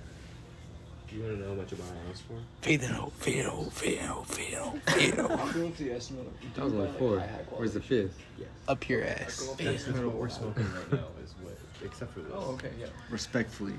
You 1.16 1.24
want 1.24 1.36
to 1.36 1.42
know 1.44 1.50
how 1.50 1.56
much 1.56 1.72
about 1.72 1.86
my 1.88 2.08
house 2.10 2.22
for? 2.28 2.34
Fade 2.62 2.84
it 2.84 2.92
out, 2.92 3.12
fade 3.14 3.38
it 3.38 3.46
out, 3.46 3.72
fade 3.72 3.94
it 4.00 4.02
out, 4.04 4.28
fade 4.28 4.54
it 4.54 4.60
out, 4.60 4.78
fade 4.82 5.14
it 5.14 5.20
out. 5.20 5.32
I'll 5.32 5.54
go 5.54 5.62
with 5.66 5.78
the 5.78 5.92
estimate. 5.94 6.56
That 6.56 6.64
was 6.66 6.74
only 6.74 6.92
four. 7.00 7.20
Where's 7.52 7.74
the 7.74 7.80
fifth? 7.80 8.20
Up 8.68 8.90
your 8.90 9.06
ass. 9.06 9.48
The 9.58 9.70
estimate 9.70 10.00
of 10.04 10.08
what 10.08 10.16
we're 10.16 10.30
smoking 10.30 10.66
right 10.74 10.92
now 10.92 11.08
is 11.24 11.34
what, 11.42 11.58
except 11.86 12.14
for 12.14 12.20
this. 12.20 12.34
Oh, 12.36 12.52
okay, 12.56 12.72
yeah. 12.78 12.88
Respectfully, 13.10 13.76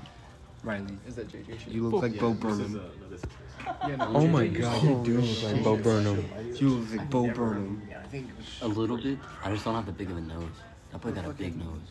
Riley, 0.63 0.97
Is 1.07 1.15
that 1.15 1.27
JJ 1.27 1.59
shit? 1.59 1.67
you 1.67 1.87
look 1.87 2.01
like 2.01 2.19
Bo 2.19 2.33
This 2.33 2.59
is, 2.59 2.73
Burnham. 2.73 2.75
uh, 2.75 2.79
no, 3.03 3.09
this 3.09 3.19
is 3.19 3.25
this. 3.25 3.75
Yeah, 3.87 3.95
no, 3.97 4.07
Oh 4.15 4.27
my 4.27 4.47
god, 4.47 4.83
you 4.83 5.01
do 5.03 5.21
look 5.21 5.43
like 5.43 5.63
Bo 5.63 5.77
Burnham. 5.77 6.25
You 6.55 6.69
look 6.69 6.95
like 6.97 7.09
Bo 7.11 7.27
Burnham. 7.31 7.81
I 7.95 8.07
think 8.07 8.29
A 8.63 8.67
little 8.67 8.97
bit. 8.97 9.19
I 9.43 9.51
just 9.51 9.63
don't 9.63 9.75
have 9.75 9.85
the 9.85 9.91
big 9.91 10.09
of 10.09 10.17
a 10.17 10.21
nose. 10.21 10.43
That 10.91 11.01
boy 11.01 11.11
got 11.11 11.25
a 11.25 11.29
big 11.29 11.55
nose. 11.55 11.81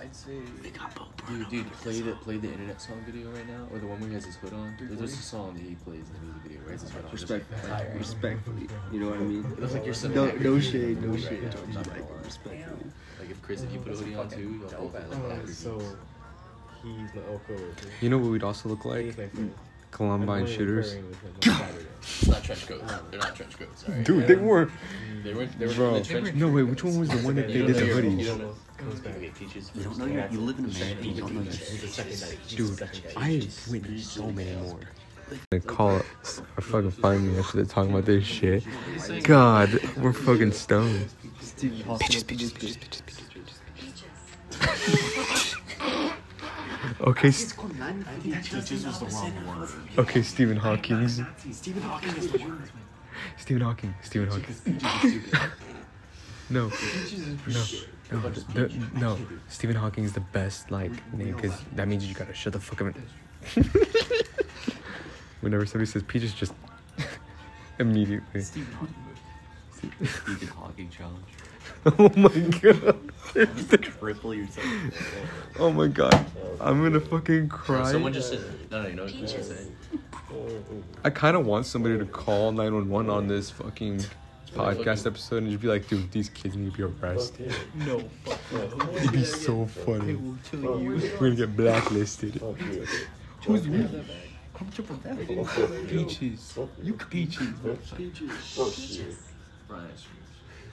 I'd 0.00 0.14
say. 0.14 0.38
They 0.62 0.70
got 0.70 0.94
Bo 0.94 1.04
Dude, 1.28 1.48
dude, 1.50 1.72
play 1.72 2.00
the 2.00 2.12
play 2.12 2.36
the 2.38 2.50
internet 2.52 2.80
song 2.80 3.02
video 3.04 3.30
right 3.30 3.46
now, 3.48 3.66
or 3.72 3.78
the 3.78 3.86
one 3.86 3.98
where 4.00 4.08
he 4.08 4.14
has 4.14 4.24
his 4.24 4.36
hood 4.36 4.52
on. 4.52 4.74
There's 4.80 5.12
a 5.12 5.16
song 5.16 5.54
that 5.54 5.62
he 5.62 5.74
plays 5.74 6.04
in 6.08 6.12
the 6.14 6.20
music 6.20 6.42
video 6.42 6.58
where 6.60 6.66
he 6.68 6.72
has 6.72 6.82
his 6.82 6.90
hood 6.92 7.04
on. 7.04 7.10
Just 7.10 7.22
Respect, 7.30 7.68
like, 7.68 7.94
respectfully. 7.98 8.68
You 8.92 9.00
know 9.00 9.08
what 9.10 9.18
I 9.18 9.22
mean? 9.22 9.44
It 9.44 9.60
looks 9.60 9.74
like 9.74 9.84
you're 9.84 9.94
sitting 9.94 10.16
No, 10.16 10.26
there. 10.26 10.38
no 10.38 10.60
shade, 10.60 11.02
no 11.02 11.16
shade. 11.16 11.42
Right, 11.42 11.52
towards 11.52 11.68
you, 11.68 11.74
not 11.74 11.86
like, 11.88 12.08
gonna 12.08 12.22
respectfully. 12.24 12.64
Like 13.20 13.30
if 13.30 13.42
Chris, 13.42 13.62
if 13.62 13.72
you 13.72 13.78
put 13.80 13.92
a 13.92 13.96
hoodie 13.96 14.14
on 14.14 14.28
too, 14.30 14.40
you'll 14.70 14.88
both 14.88 15.10
look 15.10 15.22
like 15.28 15.38
actors. 15.38 15.58
so 15.58 15.78
he's 16.82 17.14
my 17.14 17.22
Elko. 17.32 17.56
You 18.00 18.08
know 18.10 18.18
what 18.18 18.30
we'd 18.30 18.42
also 18.44 18.68
look 18.68 18.84
like? 18.84 19.04
He's 19.04 19.18
my 19.18 19.26
friend. 19.28 19.54
Columbine 19.90 20.46
shooters. 20.46 20.90
praying 20.92 21.08
with 21.08 21.20
him 21.22 21.32
on 21.52 21.58
Saturday. 21.60 21.86
It's 22.02 22.26
not 22.28 22.44
trench 22.44 22.66
coats. 22.68 22.92
They're 23.10 23.20
not 23.20 23.34
trench 23.34 23.58
coats. 23.58 23.84
Alright. 23.88 24.04
Dude, 24.04 24.26
they 24.28 24.36
were. 24.36 24.70
They 25.24 25.32
were. 25.34 25.46
They 25.46 25.66
were 25.66 25.74
Bro, 25.74 25.98
the 25.98 26.04
trench. 26.04 26.34
no 26.34 26.48
wait, 26.48 26.62
which 26.64 26.84
one 26.84 26.98
was 27.00 27.08
the 27.08 27.16
one 27.18 27.34
that 27.36 27.48
they 27.48 27.54
You 27.54 27.66
did 27.66 27.72
don't 27.76 27.88
the 27.88 27.94
know 28.02 28.20
your- 28.20 28.36
hoodies? 28.36 28.54
You 28.78 28.84
don't. 28.84 28.90
Comes 28.90 29.00
back. 29.00 29.16
Okay, 29.16 29.30
peaches. 29.38 29.70
You 29.74 29.82
don't 29.84 29.98
know 29.98 30.06
you 30.06 30.24
you 30.30 30.40
live 30.40 30.58
in 30.58 30.64
America. 30.66 31.04
You 31.06 31.14
don't 31.20 31.34
know 31.34 31.42
your 31.42 31.52
He's 31.52 31.80
the 31.82 31.88
second 31.88 32.20
night. 32.20 32.38
He's 32.46 32.56
Dude, 32.58 32.68
the 32.68 32.76
second 32.86 33.04
night. 33.04 33.14
I 33.16 33.30
have 33.32 33.68
witnessed 33.70 34.12
so 34.12 34.30
many 34.30 34.54
more. 34.56 34.80
They 35.50 35.60
call 35.60 36.00
us 36.22 36.40
or 36.56 36.62
fucking 36.62 36.90
find 36.92 37.30
me 37.32 37.38
after 37.38 37.56
they're 37.58 37.66
talking 37.66 37.90
about 37.92 38.06
this 38.06 38.24
shit. 38.24 38.64
God, 39.24 39.78
we're 39.98 40.12
fucking 40.14 40.52
stoned. 40.52 41.08
Peaches, 41.60 42.24
peaches, 42.24 42.52
peaches, 42.52 42.76
peaches, 42.78 43.02
peaches. 43.02 43.60
Okay, 47.00 47.30
st- 47.30 47.54
Peaches 48.22 48.86
was 48.86 48.98
the 49.00 49.06
wrong 49.06 49.60
word. 49.60 49.68
okay, 49.98 50.22
Stephen 50.22 50.56
Hawking. 50.56 51.08
Stephen 51.52 51.82
Hawking 51.82 52.16
is 52.16 52.32
the 52.32 52.38
word. 52.38 52.70
Stephen 53.36 53.62
Hawking. 53.62 53.94
Stephen 54.02 54.28
Hawking. 54.30 55.22
No, 56.50 56.70
no, 56.70 57.62
no, 58.10 58.20
the, 58.20 58.72
no. 58.94 59.18
Stephen 59.48 59.76
Hawking 59.76 60.04
is 60.04 60.12
the 60.12 60.20
best 60.20 60.70
like 60.70 60.92
name 61.12 61.34
because 61.34 61.52
that 61.74 61.88
means 61.88 62.06
you 62.06 62.14
gotta 62.14 62.34
shut 62.34 62.52
the 62.52 62.60
fuck 62.60 62.80
up. 62.82 62.94
Whenever 65.40 65.66
somebody 65.66 65.90
says 65.90 66.02
peaches, 66.02 66.32
just 66.34 66.52
immediately. 67.78 68.42
Stephen 68.42 68.66
Hawking 70.56 70.90
challenge. 70.90 71.24
Oh 71.98 72.10
my 72.16 72.28
god. 72.60 72.98
Triple 73.82 74.34
yourself. 74.34 74.66
Oh 75.58 75.70
my 75.70 75.86
god. 75.86 76.26
I'm 76.60 76.82
gonna 76.82 77.00
fucking 77.00 77.48
cry. 77.48 77.92
Someone 77.92 78.12
just 78.12 78.30
said. 78.30 78.40
No, 78.70 78.82
no, 78.82 78.88
you 78.88 78.96
know 78.96 79.04
what 79.04 79.16
Chris 79.16 79.36
was 79.36 79.48
saying. 79.48 79.76
I 81.04 81.10
kind 81.10 81.36
of 81.36 81.46
want 81.46 81.66
somebody 81.66 81.98
to 81.98 82.04
call 82.04 82.52
911 82.52 83.10
on 83.10 83.28
this 83.28 83.50
fucking 83.50 84.04
podcast 84.58 85.06
episode 85.06 85.42
and 85.44 85.50
just 85.50 85.62
be 85.62 85.68
like, 85.68 85.88
dude, 85.88 86.10
these 86.12 86.28
kids 86.30 86.56
need 86.56 86.72
to 86.72 86.76
be 86.76 86.82
arrested. 87.04 87.54
No, 87.74 88.00
fuck 88.24 88.38
no. 88.52 88.92
It'd 88.96 89.12
be 89.12 89.24
so 89.24 89.62
It 89.62 89.68
funny. 89.70 90.14
will 90.16 90.36
kill 90.50 90.80
you. 90.82 90.90
We're 91.20 91.30
gonna 91.30 91.34
get 91.36 91.56
blacklisted. 91.56 92.40
Who's 93.44 93.66
you? 93.66 93.88
Peaches. 95.88 96.58
You 96.82 96.94
peaches. 96.94 97.48
Brian. 99.68 99.88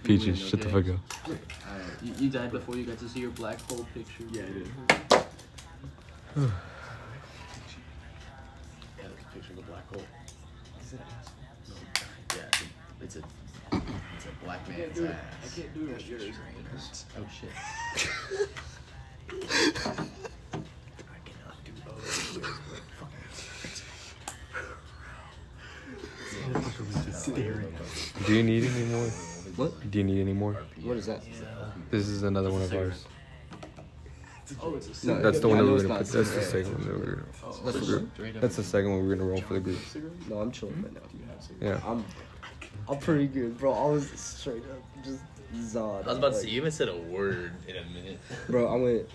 Peaches, 0.03 0.25
Peaches. 0.25 0.39
shut 0.49 0.61
the 0.61 0.69
fuck 0.69 0.87
up. 0.89 0.99
Alright, 1.27 1.91
you, 2.03 2.13
you 2.19 2.29
died 2.29 2.51
before 2.51 2.75
you 2.75 2.83
got 2.85 2.97
to 2.99 3.09
see 3.09 3.19
your 3.21 3.31
black 3.31 3.59
hole 3.69 3.85
picture. 3.93 4.23
Yeah, 4.31 4.43
I 4.43 4.45
did. 4.45 4.67
yeah, 6.37 6.47
that's 9.01 9.21
a 9.21 9.33
picture 9.33 9.53
of 9.53 9.59
a 9.59 9.61
black 9.63 9.87
hole. 9.91 10.03
Yeah, 12.35 12.43
it's 13.01 13.15
a, 13.15 13.19
it's 13.71 13.75
a, 13.75 13.81
it's 14.15 14.25
a 14.25 14.44
black 14.55 14.77
man's 14.77 14.99
ass. 15.01 15.15
I 15.43 15.47
can't 15.59 15.73
do 15.73 15.87
it. 15.87 16.03
Oh 17.17 17.25
shit. 17.31 17.49
Do 28.25 28.35
you 28.35 28.43
need 28.43 28.65
any 28.65 28.85
more? 28.85 29.07
What? 29.55 29.91
Do 29.91 29.97
you 29.97 30.03
need 30.03 30.21
any 30.21 30.33
more? 30.33 30.53
What 30.83 30.97
is 30.97 31.07
that? 31.07 31.21
This 31.89 32.07
is 32.07 32.23
another 32.23 32.51
one 32.51 32.61
of 32.61 32.73
ours. 32.73 33.05
Oh, 34.61 34.75
it's 34.75 35.03
a 35.03 35.07
No, 35.07 35.21
That's 35.21 35.39
the 35.39 35.47
one 35.47 35.57
I 35.57 35.63
that 35.63 35.71
we're 35.71 35.81
gonna 35.81 35.97
put. 35.97 36.07
That's 36.07 36.31
the 36.31 36.41
second 36.41 36.73
one 36.73 36.87
that 36.87 36.99
we're 36.99 37.15
gonna. 37.15 37.25
That's 37.63 37.87
the. 37.87 38.39
That's 38.39 38.55
the 38.57 38.63
second 38.63 38.91
one 38.91 39.07
we're 39.07 39.15
gonna 39.15 39.27
roll 39.27 39.41
for 39.41 39.55
the 39.55 39.59
group. 39.59 39.79
No, 40.29 40.39
I'm 40.39 40.51
chilling 40.51 40.83
right 40.83 40.93
now. 40.93 41.01
Yeah. 41.59 41.81
I'm, 41.83 42.05
I'm 42.89 42.97
pretty 42.99 43.27
good, 43.27 43.57
bro. 43.57 43.73
I 43.73 43.91
was 43.91 44.09
straight 44.11 44.63
up 44.63 45.03
just 45.03 45.21
zod. 45.73 46.05
I 46.05 46.07
was 46.09 46.17
about 46.17 46.29
to 46.29 46.35
like, 46.35 46.43
say, 46.45 46.49
you 46.49 46.57
haven't 46.61 46.71
said 46.73 46.89
a 46.89 46.95
word 46.97 47.51
in 47.67 47.75
a 47.75 47.83
minute. 47.85 48.19
bro. 48.47 48.67
I 48.67 48.75
went. 48.75 49.09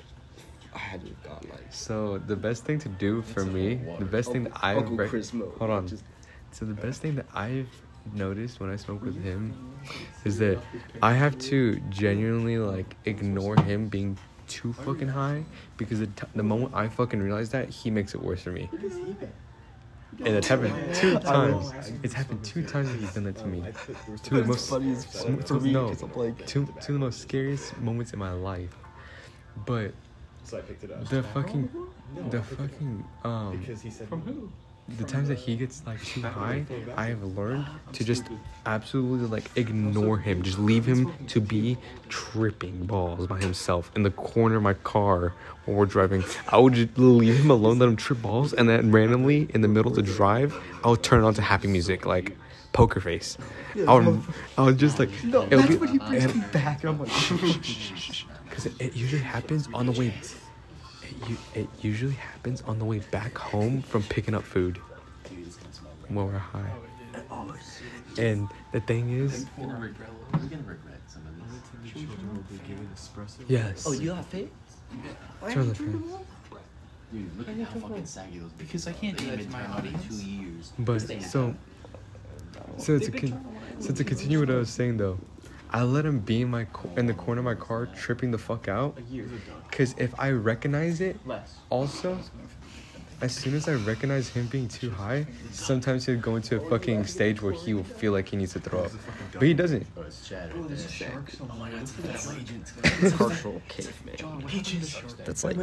I 0.73 0.79
had 0.79 1.01
to 1.01 1.09
have 1.09 1.23
gone 1.25 1.47
like 1.51 1.73
So 1.73 2.19
the 2.19 2.37
best 2.37 2.65
thing 2.65 2.79
to 2.81 2.89
do 2.89 3.23
for 3.23 3.45
me, 3.45 3.81
the 3.99 4.05
best 4.05 4.31
thing 4.31 4.45
that 4.45 4.53
I've 4.63 4.79
Uncle 4.79 4.97
rec- 4.97 5.11
Chris 5.11 5.33
mode. 5.33 5.53
hold 5.59 5.71
on. 5.71 5.89
Just- 5.89 6.05
So 6.53 6.65
the 6.65 6.75
best 6.75 7.01
thing 7.03 7.17
that 7.17 7.27
I've 7.35 7.69
noticed 8.15 8.61
when 8.61 8.71
I 8.71 8.77
smoke 8.77 9.03
with 9.03 9.23
him 9.23 9.55
is 10.25 10.39
that 10.39 10.59
I 11.03 11.13
have 11.15 11.39
to 11.39 11.81
genuinely 11.91 12.59
like 12.59 12.97
ignore 13.05 13.57
him 13.57 13.89
being 13.89 14.17
too 14.49 14.73
fucking 14.73 15.09
high 15.09 15.45
because 15.77 16.01
the, 16.01 16.07
t- 16.07 16.27
the 16.35 16.43
moment 16.43 16.75
I 16.75 16.89
fucking 16.89 17.21
realize 17.21 17.51
that 17.51 17.69
he 17.69 17.91
makes 17.91 18.15
it 18.15 18.23
worse 18.23 18.43
for 18.43 18.51
me. 18.51 18.69
And 20.23 20.37
it's 20.37 20.49
happened 20.49 20.75
two 20.95 21.19
times. 21.19 21.73
It's 22.03 22.15
happened 22.15 22.45
two 22.45 22.63
times 22.67 22.91
that 22.91 23.01
he's 23.01 23.15
done 23.15 23.25
that 23.25 23.37
to 23.39 23.47
me. 23.47 23.65
Two 24.23 24.37
of 24.39 24.43
the 24.43 24.49
most 24.49 24.69
funny 24.69 24.95
sm- 24.95 25.37
two, 25.37 25.43
to 25.43 25.61
me 25.61 25.73
no, 25.73 25.89
'cause 25.89 26.03
I'm 26.03 26.13
like- 26.13 26.47
two, 26.47 26.67
two 26.67 26.73
of 26.73 26.87
the 26.87 26.93
most 26.99 27.21
scariest 27.23 27.79
moments 27.79 28.13
in 28.13 28.19
my 28.19 28.33
life. 28.33 28.77
But 29.67 29.95
So 30.45 30.59
I 30.59 30.61
picked 30.61 30.85
it 30.85 30.93
up. 30.93 31.09
the 31.09 31.23
fucking, 31.23 31.69
the 32.31 32.43
fucking, 32.43 33.05
um, 33.25 33.57
Because 33.59 33.81
he 33.83 33.91
said. 33.91 34.09
From 34.09 34.21
who? 34.23 34.51
The 34.99 35.05
times 35.05 35.29
that 35.29 35.39
he 35.39 35.57
gets 35.57 35.83
like 35.87 36.03
too 36.03 36.23
high, 36.23 36.65
I 36.97 37.07
have 37.07 37.23
learned 37.23 37.67
ah, 37.69 37.79
to 37.93 38.05
just 38.05 38.25
absolutely 38.67 39.29
like 39.29 39.51
ignore 39.57 40.19
him. 40.19 40.43
Just 40.43 40.59
leave 40.59 40.87
him 40.87 41.13
to 41.29 41.41
be 41.41 41.77
tripping 42.09 42.87
balls 42.87 43.27
by 43.27 43.39
himself 43.39 43.91
in 43.95 44.03
the 44.03 44.11
corner 44.11 44.57
of 44.57 44.63
my 44.63 44.75
car 44.75 45.35
while 45.65 45.77
we're 45.79 45.87
driving. 45.87 46.25
I 46.49 46.59
would 46.59 46.75
just 46.75 46.99
leave 46.99 47.39
him 47.41 47.51
alone, 47.51 47.79
let 47.79 47.89
him 47.89 47.97
trip 47.97 48.23
balls, 48.23 48.53
and 48.53 48.69
then 48.69 48.91
randomly 48.91 49.49
in 49.55 49.61
the 49.61 49.69
middle 49.69 49.91
of 49.91 49.97
the 49.97 50.03
drive, 50.03 50.55
I'll 50.85 50.97
turn 50.97 51.25
on 51.25 51.35
to 51.35 51.43
happy 51.43 51.69
music 51.69 52.07
like 52.07 52.37
Poker 52.73 53.01
Face. 53.01 53.37
I 53.87 53.95
would, 53.95 54.23
I 54.59 54.63
would 54.63 54.79
just 54.79 54.99
like. 54.99 55.11
No, 55.25 55.47
That's 55.47 55.77
when 55.77 55.89
he 55.89 55.99
brings 55.99 56.35
me 56.35 56.45
back. 56.53 56.85
I'm 56.85 56.99
like, 56.99 57.09
Because 58.49 58.67
it, 58.67 58.75
it 58.81 58.97
usually 58.97 59.23
happens 59.23 59.69
on 59.73 59.87
the 59.87 59.93
way. 59.93 60.13
It, 61.29 61.39
it 61.61 61.69
usually 61.81 62.15
happens 62.15 62.63
on 62.63 62.79
the 62.79 62.85
way 62.85 62.99
back 63.11 63.37
home 63.37 63.83
from 63.83 64.03
picking 64.05 64.35
up 64.35 64.43
food 64.45 64.79
when 66.09 66.27
we're 66.27 66.39
high. 66.39 66.71
And 68.19 68.49
the 68.73 68.81
thing 68.81 69.11
is, 69.11 69.47
We're 69.57 69.67
gonna 69.67 69.79
regret, 69.81 70.09
we're 70.33 70.39
some 71.09 71.23
of 71.27 72.49
this. 72.49 73.49
yes. 73.49 73.85
Oh, 73.87 73.93
you 73.93 74.11
got 74.11 74.25
fit? 74.27 74.51
Turn 75.51 75.69
the 75.69 75.75
fan. 75.75 76.03
Dude, 77.13 77.39
look 77.39 77.49
at 77.49 77.57
how 77.57 77.81
fucking 77.81 78.07
saggy 78.07 78.39
those 78.39 78.51
Because 78.53 78.87
I 78.87 78.93
can't 78.93 79.15
are. 79.21 79.25
do 79.25 79.31
They've 79.31 79.39
that 79.39 79.45
to 79.47 79.51
my 79.51 79.63
turned 79.63 79.75
audience. 79.75 80.07
two 80.09 80.25
years. 80.25 80.73
But 80.79 81.01
This 81.09 81.31
so, 81.31 81.55
so 82.79 82.99
to 83.01 83.11
con- 83.11 83.45
so 83.81 83.93
to 83.93 84.05
continue 84.05 84.39
what 84.41 84.51
I 84.51 84.55
was 84.57 84.71
saying 84.71 84.97
though, 84.99 85.19
I 85.71 85.83
let 85.85 86.05
him 86.05 86.21
be 86.21 86.43
in 86.43 86.51
my 86.51 86.65
co- 86.67 86.91
in 86.97 87.07
the 87.07 87.15
corner 87.15 87.41
of 87.41 87.45
my 87.45 87.55
car, 87.55 87.87
tripping 87.87 88.31
the 88.31 88.39
fuck 88.39 88.69
out. 88.69 88.97
Cause 89.71 89.95
if 89.99 90.15
I 90.19 90.31
recognize 90.31 91.01
it, 91.01 91.21
also, 91.71 92.21
as 93.21 93.35
soon 93.35 93.55
as 93.55 93.69
I 93.69 93.75
recognize 93.75 94.31
him 94.31 94.47
being 94.49 94.69
too 94.69 94.91
high, 94.91 95.29
sometimes 95.51 96.07
he'll 96.07 96.19
go 96.19 96.37
into 96.37 96.57
a 96.57 96.61
fucking 96.61 97.07
stage 97.07 97.43
where 97.43 97.53
he 97.53 97.75
will 97.75 97.85
feel 97.85 98.13
like 98.13 98.29
he 98.31 98.37
needs 98.37 98.53
to 98.55 98.61
throw 98.61 98.85
up, 98.85 98.93
but 99.39 99.47
he 99.49 99.55
doesn't. 99.55 99.87
Oh, 100.53 100.67
it's 100.71 100.87
Chad 100.87 101.25
partial 103.13 103.63
caveman. 103.69 104.17
That's 105.25 105.45
like, 105.45 105.57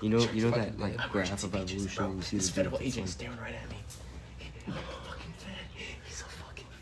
you 0.00 0.08
know, 0.08 0.28
you 0.30 0.42
know 0.42 0.50
that 0.52 0.78
like 0.78 1.06
graph 1.08 1.44
of 1.44 1.54
evolution. 1.54 2.16
You 2.16 2.22
see 2.22 2.38
the 2.38 2.48
Federal 2.48 2.78
agent 2.80 3.08
staring 3.08 3.38
right 3.38 3.54
at 3.54 3.70
me. 3.70 3.84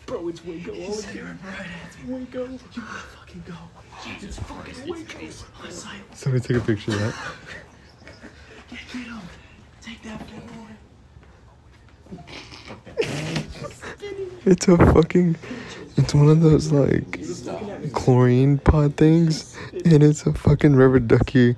Bro, 0.06 0.28
it's 0.28 0.44
Waco. 0.44 0.72
He's 0.72 1.02
staring 1.06 1.38
right 1.44 1.60
at 1.60 2.08
me. 2.08 2.14
Waco. 2.14 2.46
You 2.46 2.58
fucking 2.58 3.44
go. 3.46 3.54
Jesus 4.04 4.38
fucking 4.38 4.88
Waco. 4.88 5.30
Somebody 6.14 6.46
take 6.46 6.56
a 6.58 6.60
picture 6.60 6.92
of 6.92 6.98
that. 7.00 7.14
Get, 8.68 8.78
get 8.92 9.06
him. 9.06 9.20
Take 9.80 10.02
that 10.02 10.18
boy. 10.28 10.44
It's 14.44 14.68
a 14.68 14.76
fucking. 14.76 15.36
It's 15.96 16.14
one 16.14 16.28
of 16.28 16.40
those 16.42 16.70
like 16.70 17.22
chlorine 17.92 18.58
pod 18.58 18.96
things, 18.96 19.56
and 19.84 20.02
it's 20.02 20.26
a 20.26 20.32
fucking 20.34 20.76
rubber 20.76 20.98
ducky 20.98 21.56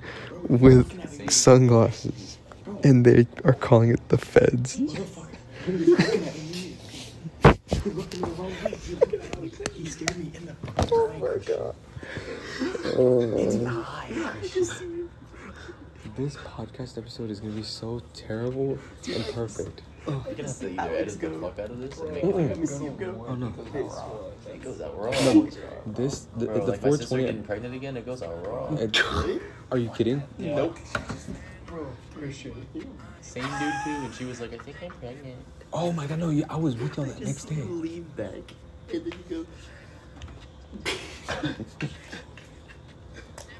with 0.48 1.30
sunglasses, 1.30 2.38
and 2.84 3.04
they 3.04 3.26
are 3.44 3.54
calling 3.54 3.90
it 3.90 4.08
the 4.08 4.18
feds. 4.18 4.80
This 16.16 16.34
podcast 16.36 16.98
episode 16.98 17.30
is 17.30 17.38
gonna 17.38 17.52
be 17.52 17.62
so 17.62 18.02
terrible 18.12 18.76
and 19.14 19.24
perfect. 19.26 19.82
You're 20.04 20.14
gonna 20.20 20.42
have 20.48 20.58
to 20.58 20.70
either 20.70 20.96
edit 20.96 21.20
the 21.20 21.30
fuck 21.40 21.58
out 21.60 21.70
of 21.70 21.78
this 21.78 21.98
or 22.00 22.10
make 22.10 22.24
it 22.24 22.34
like 22.34 22.56
a 22.56 23.06
Oh 23.28 23.34
no. 23.36 23.52
It 24.52 24.62
goes 24.64 24.80
out 24.80 24.98
raw. 24.98 25.10
This 25.86 26.26
the, 26.36 26.46
Bro, 26.46 26.54
the 26.66 26.72
like 26.72 26.82
my 26.82 26.90
sister 26.90 27.06
420. 27.06 27.24
getting 27.24 27.42
pregnant 27.44 27.74
again, 27.76 27.96
it 27.96 28.04
goes 28.04 28.22
out 28.22 28.46
raw. 28.46 28.74
it- 28.74 29.42
are 29.70 29.78
you 29.78 29.90
kidding? 29.90 30.24
Nope. 30.38 30.76
Same 33.20 33.42
dude 33.44 33.74
too, 33.84 33.90
and 33.90 34.14
she 34.14 34.24
was 34.24 34.40
like, 34.40 34.54
I 34.54 34.58
think 34.58 34.76
I'm 34.82 34.90
pregnant. 34.90 35.36
Oh 35.72 35.92
my 35.92 36.06
god, 36.06 36.18
no! 36.20 36.30
Yeah, 36.30 36.46
I 36.48 36.56
was 36.56 36.76
with 36.76 36.96
y'all 36.96 37.06
that 37.06 37.20
next 37.20 37.44
day. 37.44 37.56
Lean 37.56 38.06
back. 38.16 38.32
And 38.92 39.04
then 39.04 39.12
you 39.30 39.46
go. 40.84 40.94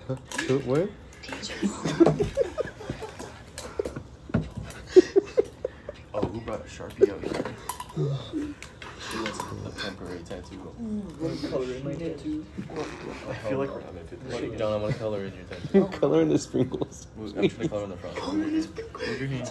So, 0.47 0.59
what? 0.61 0.89
Oh, 6.15 6.23
who 6.23 6.41
brought 6.41 6.61
a 6.61 6.69
sharpie 6.69 7.11
out 7.13 7.21
here? 7.21 8.55
She 9.11 9.17
wants 9.19 9.41
a 9.41 9.81
temporary 9.83 10.19
tattoo. 10.21 10.57
What 10.57 11.51
color 11.51 11.73
in 11.75 11.85
my 11.85 11.95
tattoo? 11.95 12.45
I 13.29 13.35
feel 13.35 13.59
like 13.59 13.71
we're 13.71 13.81
having 13.81 14.07
fifty. 14.07 14.57
John, 14.57 14.73
I 14.73 14.77
want 14.77 14.93
to 14.95 14.99
color 14.99 15.25
in 15.25 15.33
your 15.35 15.45
tattoo. 15.45 15.99
Color 15.99 16.23
in 16.23 16.29
the 16.29 16.39
sprinkles. 16.39 17.07
I'm 17.19 17.33
trying 17.33 17.49
to 17.51 17.69
color 17.69 17.85
in 17.85 17.91
the 17.91 17.97
front. 17.97 18.35
Move 18.35 19.21
your 19.21 19.29
hand. 19.29 19.51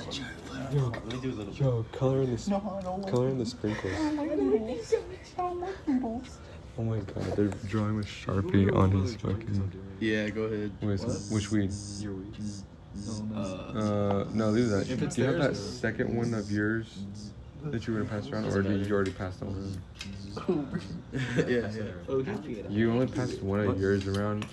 Let 0.74 1.06
me 1.06 1.20
do 1.22 1.30
a 1.30 1.32
little 1.32 1.46
bit. 1.46 1.60
Yo, 1.60 1.86
color 1.94 2.22
in 2.24 2.28
the 2.28 2.34
s- 2.34 2.50
color 3.10 3.30
in 3.30 3.38
the 3.38 3.46
sprinkles. 3.46 3.94
Oh 6.78 6.84
my 6.84 7.00
god, 7.00 7.24
they're 7.38 7.48
drawing 7.70 7.96
with 7.96 8.08
Sharpie 8.08 8.76
on 8.76 8.91
his 8.91 9.15
fucking. 9.15 9.72
Yeah, 10.02 10.30
go 10.30 10.44
ahead. 10.44 10.72
Wait, 10.82 11.00
so 11.00 11.08
which 11.34 11.52
weed? 11.52 11.72
Uh, 13.34 14.26
no, 14.34 14.50
leave 14.50 14.70
that. 14.70 14.86
Do 14.88 15.22
you 15.22 15.28
have 15.28 15.38
that 15.39 15.56
second 15.56 16.15
one 16.15 16.34
of 16.34 16.52
yours 16.52 17.00
that 17.71 17.88
you 17.88 17.93
were 17.93 18.04
gonna 18.04 18.21
pass 18.21 18.30
around, 18.32 18.45
or 18.45 18.62
did 18.62 18.88
you 18.88 18.93
already 18.93 19.12
pass 19.12 19.41
on? 19.41 19.82
yeah, 21.47 21.71
yeah. 21.71 22.69
You 22.69 22.91
only 22.91 23.08
passed 23.08 23.41
one 23.41 23.62
of 23.62 23.80
yours 23.80 24.08
around. 24.08 24.45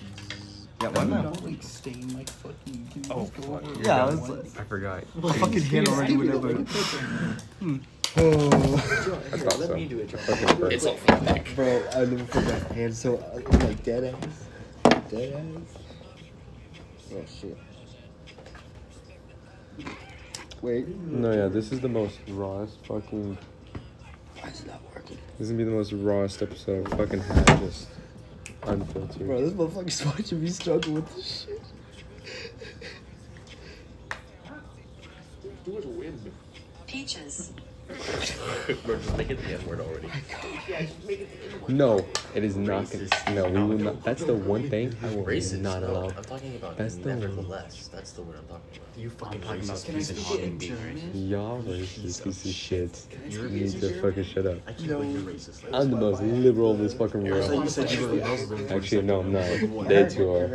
Yeah, 0.80 0.88
why 0.88 1.04
not? 1.04 1.22
Don't 1.22 1.44
like 1.44 1.62
stain 1.62 2.12
my 2.12 2.24
fucking. 2.24 2.88
Can 2.92 3.02
Oh, 3.10 3.20
just 3.20 3.34
go 3.40 3.54
over 3.54 3.72
it? 3.72 3.86
Yeah, 3.86 4.04
I 4.04 4.06
was 4.06 4.28
like, 4.28 4.60
I 4.60 4.64
forgot. 4.64 5.04
my 5.16 5.32
fucking 5.38 5.62
hand 5.62 5.88
already 5.88 6.16
went 6.16 6.30
over. 6.30 6.50
I 6.50 6.64
thought 9.38 9.52
so. 9.52 9.74
me 9.74 9.86
do 9.86 9.96
hmm. 9.98 10.02
it, 10.02 10.10
Fucking. 10.10 10.72
It's 10.72 10.84
all 10.84 10.96
from 10.96 11.24
Nick. 11.24 11.54
Bro, 11.54 11.84
I 11.94 12.04
never 12.04 12.24
put 12.24 12.44
my 12.44 12.74
hand 12.74 12.94
so 12.94 13.16
uh, 13.16 13.40
I'm 13.52 13.60
like 13.60 13.82
dead 13.82 14.04
ass. 14.04 14.48
Dead 15.10 15.34
ass. 15.34 15.78
Oh 17.14 17.24
shit. 17.40 17.58
Wait. 20.62 20.86
No, 20.86 21.32
yeah, 21.32 21.48
this 21.48 21.72
is 21.72 21.80
the 21.80 21.88
most 21.88 22.20
rawest 22.28 22.78
fucking. 22.86 23.36
Why 24.40 24.48
is 24.48 24.60
it 24.60 24.68
not 24.68 24.80
working? 24.94 25.18
This 25.38 25.46
is 25.46 25.50
gonna 25.50 25.58
be 25.58 25.64
the 25.64 25.76
most 25.76 25.92
rawest 25.92 26.40
episode 26.40 26.86
I've 26.86 26.98
fucking 26.98 27.20
had, 27.20 27.46
just 27.58 27.88
unfiltered. 28.62 29.26
Bro, 29.26 29.40
this 29.40 29.52
motherfucker's 29.54 30.06
watching 30.06 30.40
me 30.40 30.48
struggle 30.50 30.94
with 30.94 31.14
this 31.16 31.46
shit. 31.46 31.60
Peaches. 36.86 37.52
Bro, 38.84 38.96
just 38.98 39.16
make 39.16 39.30
it 39.30 39.38
the 39.42 39.52
N 39.54 39.66
word 39.66 39.80
already. 39.80 40.08
No, 41.68 42.04
it 42.34 42.44
is 42.44 42.56
not 42.56 42.90
gonna. 42.90 43.34
No, 43.34 43.44
we 43.48 43.62
will 43.62 43.78
not. 43.78 44.02
That's 44.02 44.24
the 44.24 44.34
one 44.34 44.68
thing 44.70 44.94
I 45.02 45.14
will 45.14 45.24
Racist. 45.24 45.60
not 45.60 45.82
no, 45.82 45.90
allow. 45.90 46.08
I'm 46.08 46.24
talking 46.24 46.56
about 46.56 46.76
That's 46.76 46.96
the 46.96 47.08
one. 47.10 47.20
nevertheless. 47.20 47.88
That's 47.88 48.12
the 48.12 48.22
word 48.22 48.36
I'm 48.38 48.46
talking 48.46 48.62
about. 48.76 48.98
You 48.98 49.10
fucking 49.10 49.40
racist 49.42 49.94
piece 49.94 50.10
of 50.10 50.18
shit. 50.18 50.58
Being 50.58 50.72
racist. 50.72 51.30
Y'all 51.30 51.62
racist 51.62 52.24
piece 52.24 52.44
of 52.44 52.50
shit. 52.50 53.06
You 53.28 53.48
need 53.48 53.70
to 53.80 54.00
fucking 54.00 54.24
shut 54.24 54.46
up. 54.46 54.58
I 54.66 54.72
can't 54.72 54.88
believe 54.88 55.12
you're 55.14 55.32
racist. 55.34 55.64
I'm 55.72 55.90
the 55.90 55.96
most 55.96 56.22
liberal 56.22 56.72
of 56.72 56.78
this 56.78 56.94
fucking 56.94 57.24
You 57.24 57.32
world. 57.32 57.68
said 57.70 57.90
you 57.92 58.08
were 58.08 58.14
Muslim. 58.14 58.72
Actually, 58.72 59.02
no, 59.02 59.20
I'm 59.20 59.32
not. 59.32 59.88
They 59.88 60.08
two 60.08 60.30
are. 60.30 60.48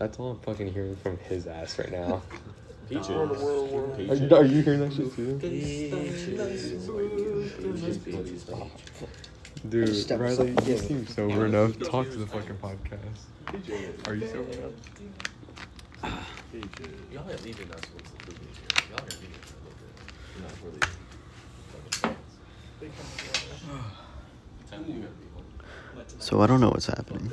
That's 0.00 0.18
all 0.18 0.30
I'm 0.30 0.38
fucking 0.38 0.72
hearing 0.72 0.96
from 0.96 1.18
his 1.18 1.46
ass 1.46 1.78
right 1.78 1.92
now. 1.92 2.22
Peaches. 2.88 3.10
Are 3.10 4.14
you, 4.14 4.34
are 4.34 4.44
you 4.46 4.62
hearing 4.62 4.80
that 4.80 4.94
shit 4.94 5.14
too? 5.14 5.38
Dude, 9.68 10.10
Riley, 10.18 10.56
you 10.64 10.78
seem 10.78 11.06
sober 11.06 11.44
enough. 11.44 11.78
Talk 11.80 12.08
to 12.12 12.16
the 12.16 12.26
fucking 12.26 12.56
podcast. 12.56 14.08
Are 14.08 14.14
you 14.14 14.26
sober 14.26 14.50
enough? 14.52 14.72
Y'all 17.12 17.28
are 17.28 17.36
leaving 17.44 17.70
us 17.70 17.82
with 17.94 18.04
the 18.04 18.16
privilege 18.24 18.56
here. 18.56 18.88
Y'all 18.90 19.00
are 19.00 19.16
leaving 19.20 19.42
for 19.42 19.54
a 19.54 19.60
little 19.60 19.76
bit. 19.76 19.92
Not 20.40 20.52
for 20.52 20.70
the 20.72 20.80
fucking 21.68 22.16
fans. 22.16 22.32
Time 24.70 24.84
you 24.88 24.94
gotta 24.94 25.12
be 25.12 25.26
home. 25.34 25.44
So 26.18 26.40
I 26.40 26.46
don't 26.46 26.60
know 26.62 26.70
what's 26.70 26.86
happening. 26.86 27.30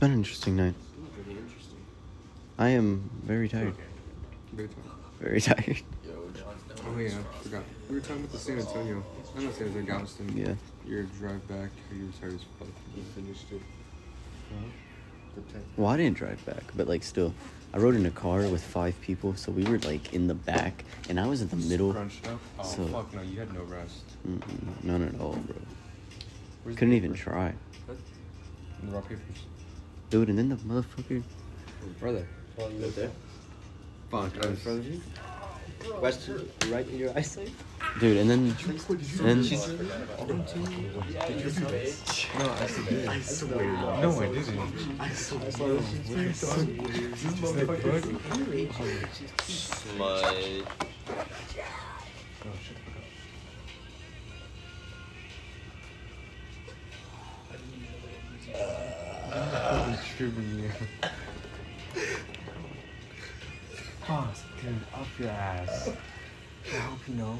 It's 0.00 0.06
been 0.06 0.12
a 0.12 0.14
pretty 0.14 0.14
interesting 0.14 0.56
night. 0.56 0.74
It's 1.18 1.26
an 1.26 1.36
interesting 1.38 1.76
night. 1.78 2.64
I 2.64 2.68
am 2.70 3.10
very 3.24 3.48
tired. 3.48 3.74
Very 4.52 4.68
tired. 4.68 4.84
Very 5.20 5.40
tired. 5.40 5.82
Oh 6.90 6.96
yeah, 6.98 7.08
I 7.18 7.42
forgot. 7.42 7.64
We 7.90 7.96
were 7.96 8.00
talking 8.00 8.18
about 8.18 8.32
the 8.32 8.38
San 8.38 8.58
Antonio. 8.58 9.04
I'm 9.36 9.44
know 9.44 9.50
San 9.52 9.66
Antonio, 9.66 9.86
Galveston. 9.86 10.34
Yeah. 10.36 10.54
Your 10.86 11.02
drive 11.02 11.46
back, 11.48 11.70
you 11.92 12.06
were 12.06 12.12
tired 12.20 12.34
as 12.34 12.40
fuck. 12.58 12.68
You 12.96 13.02
finished 13.14 13.44
it. 13.52 13.60
Well, 15.76 15.88
I 15.88 15.96
didn't 15.98 16.16
drive 16.16 16.44
back, 16.46 16.62
but 16.76 16.88
like 16.88 17.02
still, 17.02 17.34
I 17.74 17.78
rode 17.78 17.94
in 17.96 18.06
a 18.06 18.10
car 18.10 18.46
with 18.48 18.62
five 18.62 18.98
people, 19.02 19.34
so 19.34 19.52
we 19.52 19.64
were 19.64 19.78
like 19.80 20.14
in 20.14 20.28
the 20.28 20.34
back, 20.34 20.84
and 21.10 21.20
I 21.20 21.26
was 21.26 21.42
in 21.42 21.48
the 21.48 21.56
middle. 21.56 21.92
Crunched 21.92 22.26
up? 22.26 22.40
Oh, 22.58 22.62
So- 22.62 22.86
fuck 22.86 23.12
no, 23.12 23.20
you 23.22 23.38
had 23.40 23.52
no 23.52 23.64
rest. 23.64 24.04
Mm-mm, 24.26 24.84
none 24.84 25.02
at 25.02 25.20
all, 25.20 25.32
bro. 25.34 25.56
Where's 26.62 26.76
Couldn't 26.78 26.94
even 26.94 27.12
paper? 27.12 27.24
try, 27.24 27.54
The 28.82 28.90
rock 28.92 29.08
papers. 29.08 29.22
Dude. 30.10 30.28
And 30.28 30.38
then 30.38 30.48
the 30.48 30.56
motherfucker. 30.56 31.22
Brother. 32.00 32.26
Right 32.58 32.94
there. 32.96 33.10
Fuck, 34.10 34.44
in 34.44 34.56
front 34.56 34.78
of 34.80 34.86
you. 34.86 35.00
West, 36.00 36.30
right 36.68 36.88
in 36.88 36.98
your 36.98 37.16
eyesight. 37.16 37.50
Dude, 38.00 38.16
and 38.16 38.30
then, 38.30 38.56
and 38.68 38.78
then 39.20 39.42
No, 42.38 42.50
I 42.58 42.68
did. 42.68 43.08
I 43.08 43.20
swear. 43.20 43.64
No, 44.00 44.18
I 44.18 44.28
didn't. 50.34 50.66
Pause, 60.18 60.26
dude, 64.60 64.74
up 64.92 65.06
your 65.16 65.28
ass. 65.28 65.90
I 66.74 66.76
hope 66.76 66.98
you 67.06 67.14
know. 67.14 67.38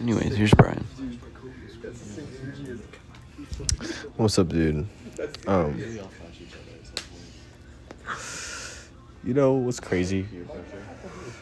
anyways, 0.00 0.34
here's 0.34 0.54
Brian. 0.54 0.84
What's 4.16 4.40
up, 4.40 4.48
dude? 4.48 4.88
Um, 5.46 5.80
you 9.24 9.34
know 9.34 9.54
what's 9.54 9.80
crazy? 9.80 10.28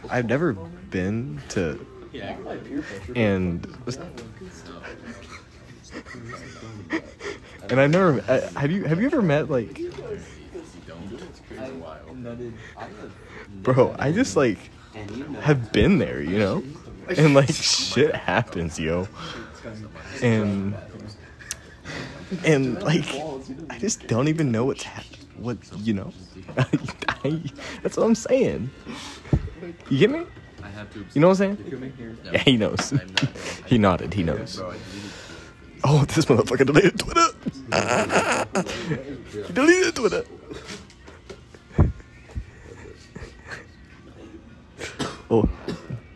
I've 0.08 0.26
never 0.26 0.54
been 0.90 1.42
to, 1.50 1.78
and 3.14 3.66
and 7.70 7.80
I've 7.80 7.90
never. 7.90 8.22
uh, 8.28 8.40
Have 8.56 8.70
you 8.70 8.84
have 8.84 9.00
you 9.00 9.06
ever 9.06 9.22
met 9.22 9.48
like, 9.50 9.80
bro? 13.62 13.94
I 13.98 14.12
just 14.12 14.36
like 14.36 14.58
have 15.40 15.72
been 15.72 15.98
there, 15.98 16.22
you 16.22 16.38
know, 16.38 16.64
and 17.16 17.34
like 17.34 17.50
shit 17.52 18.14
happens, 18.14 18.78
yo, 18.78 19.08
and 20.20 20.76
and 22.44 22.82
like 22.82 23.26
I 23.70 23.78
just 23.78 24.06
don't 24.06 24.28
even 24.28 24.52
know 24.52 24.64
what's 24.64 24.84
hap- 24.84 25.04
what 25.42 25.58
you 25.78 25.94
know. 25.94 26.12
That's 27.82 27.96
what 27.96 28.04
I'm 28.04 28.14
saying. 28.14 28.70
You 29.88 29.98
get 29.98 30.10
me? 30.10 30.26
You 31.14 31.20
know 31.20 31.28
what 31.28 31.40
I'm 31.40 31.56
saying? 31.56 32.12
Yeah, 32.32 32.38
he 32.38 32.56
knows. 32.56 32.92
he 33.66 33.78
nodded. 33.78 34.14
He 34.14 34.22
knows. 34.22 34.60
Oh, 35.84 36.04
this 36.04 36.26
motherfucker 36.26 36.66
deleted 36.66 36.98
Twitter. 36.98 37.28
he 39.46 39.52
deleted 39.52 39.96
Twitter. 39.96 40.24
Oh, 45.30 45.48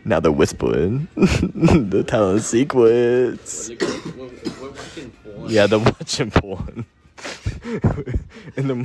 now 0.04 0.20
they're 0.20 0.30
whispering 0.30 1.08
the 1.16 2.04
talent 2.06 2.42
sequence. 2.42 3.70
Yeah, 5.46 5.66
they're 5.66 5.78
watching 5.78 6.30
porn. 6.30 6.86
and 8.56 8.70
the 8.70 8.76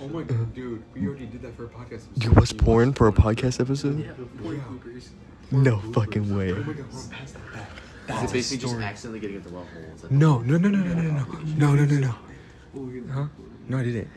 Oh 0.00 0.08
my 0.08 0.22
god, 0.22 0.54
dude, 0.54 0.82
we 0.94 1.06
already 1.06 1.26
did 1.26 1.42
that 1.42 1.54
for 1.56 1.64
a 1.64 1.68
podcast. 1.68 2.06
episode. 2.08 2.24
you 2.24 2.30
watch 2.32 2.56
porn 2.56 2.92
for 2.94 3.08
a 3.08 3.12
podcast 3.12 3.60
episode? 3.60 4.08
No 5.50 5.80
fucking 5.92 6.34
way. 6.34 6.48
Is 6.50 8.22
it 8.22 8.32
basically 8.32 8.66
just 8.68 8.80
accidentally 8.80 9.20
getting 9.20 9.36
at 9.36 9.44
the 9.44 9.50
wrong 9.50 9.66
holes? 9.74 10.10
No, 10.10 10.38
no, 10.40 10.56
no, 10.56 10.68
no, 10.70 10.78
no, 10.78 10.94
no, 10.94 11.02
no, 11.02 11.74
no, 11.74 11.74
no, 11.74 11.84
no, 11.84 11.98
no. 11.98 13.12
Huh? 13.12 13.26
No, 13.68 13.78
I 13.78 13.82
didn't. 13.82 14.08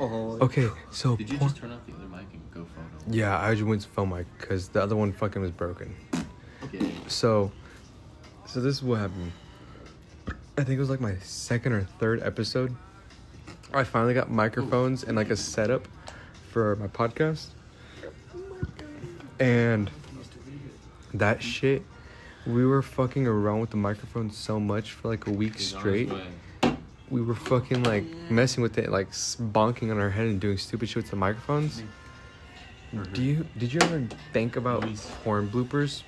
Oh. 0.00 0.38
Okay, 0.42 0.68
so 0.90 1.16
Did 1.16 1.30
you 1.30 1.38
porn- 1.38 1.50
just 1.50 1.60
turn 1.60 1.70
off 1.72 1.86
the 1.86 1.94
other 1.94 2.08
mic 2.08 2.26
and 2.32 2.42
go 2.50 2.64
photo? 2.64 2.86
yeah, 3.08 3.40
I 3.40 3.54
just 3.54 3.64
went 3.66 3.82
to 3.82 3.88
phone 3.88 4.10
mic 4.10 4.26
because 4.38 4.68
the 4.68 4.82
other 4.82 4.96
one 4.96 5.12
fucking 5.12 5.40
was 5.40 5.52
broken. 5.52 5.94
Okay. 6.64 6.90
So, 7.06 7.52
so 8.46 8.60
this 8.60 8.76
is 8.76 8.82
what 8.82 9.00
happened. 9.00 9.32
I 10.56 10.62
think 10.62 10.76
it 10.76 10.80
was 10.80 10.90
like 10.90 11.00
my 11.00 11.16
second 11.18 11.72
or 11.72 11.82
third 11.98 12.22
episode. 12.22 12.74
I 13.72 13.82
finally 13.82 14.14
got 14.14 14.30
microphones 14.30 15.02
and 15.02 15.16
like 15.16 15.30
a 15.30 15.36
setup 15.36 15.88
for 16.50 16.76
my 16.76 16.86
podcast. 16.86 17.46
And 19.40 19.90
that 21.12 21.42
shit, 21.42 21.82
we 22.46 22.64
were 22.64 22.82
fucking 22.82 23.26
around 23.26 23.60
with 23.60 23.70
the 23.70 23.76
microphone 23.76 24.30
so 24.30 24.60
much 24.60 24.92
for 24.92 25.08
like 25.08 25.26
a 25.26 25.32
week 25.32 25.58
straight. 25.58 26.12
We 27.10 27.20
were 27.20 27.34
fucking 27.34 27.82
like 27.82 28.04
messing 28.30 28.62
with 28.62 28.78
it, 28.78 28.90
like 28.90 29.10
bonking 29.10 29.90
on 29.90 29.98
our 29.98 30.10
head 30.10 30.26
and 30.26 30.40
doing 30.40 30.58
stupid 30.58 30.88
shit 30.88 30.96
with 30.96 31.10
the 31.10 31.16
microphones. 31.16 31.82
Do 33.12 33.22
you 33.22 33.44
did 33.58 33.72
you 33.72 33.80
ever 33.82 34.06
think 34.32 34.54
about 34.56 34.82
porn 35.24 35.48
bloopers? 35.48 36.02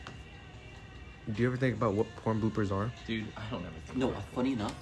Do 1.32 1.42
you 1.42 1.48
ever 1.48 1.56
think 1.56 1.74
about 1.74 1.94
what 1.94 2.06
porn 2.16 2.40
bloopers 2.40 2.70
are? 2.70 2.90
Dude, 3.06 3.26
I 3.36 3.42
don't 3.50 3.62
ever 3.62 3.72
think 3.84 3.98
No, 3.98 4.14
funny 4.32 4.52
enough, 4.52 4.74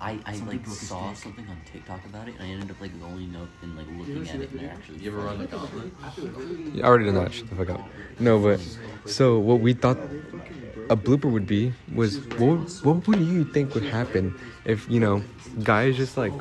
I, 0.00 0.18
I 0.24 0.36
like 0.36 0.66
saw 0.66 1.12
something 1.12 1.46
on 1.46 1.58
TikTok 1.70 2.04
about 2.06 2.28
it, 2.28 2.34
and 2.38 2.42
I 2.42 2.46
ended 2.46 2.70
up 2.70 2.80
like 2.80 2.98
going 3.00 3.36
up 3.36 3.48
and 3.62 3.76
like 3.76 3.86
looking 3.98 4.28
at 4.28 4.40
it, 4.40 4.50
and 4.50 4.60
they're 4.60 4.70
actually. 4.70 4.98
You 4.98 5.10
ever 5.10 5.20
run 5.20 5.38
the 5.38 5.46
gauntlet? 5.46 5.92
Yeah, 6.72 6.84
I 6.84 6.88
already 6.88 7.04
done 7.04 7.16
that. 7.16 7.34
Shut 7.34 7.50
the 7.50 7.56
fuck 7.56 7.70
up. 7.70 7.88
No, 8.18 8.38
but 8.38 8.60
so 9.04 9.38
what 9.38 9.60
we 9.60 9.74
thought 9.74 9.98
a 10.88 10.96
blooper 10.96 11.30
would 11.30 11.46
be 11.46 11.74
was 11.94 12.18
what 12.38 12.58
what 12.82 13.06
would 13.06 13.20
you 13.20 13.44
think 13.44 13.74
would 13.74 13.84
happen 13.84 14.34
if 14.64 14.88
you 14.88 15.00
know 15.00 15.22
guys 15.62 15.96
just 15.96 16.16
like 16.16 16.32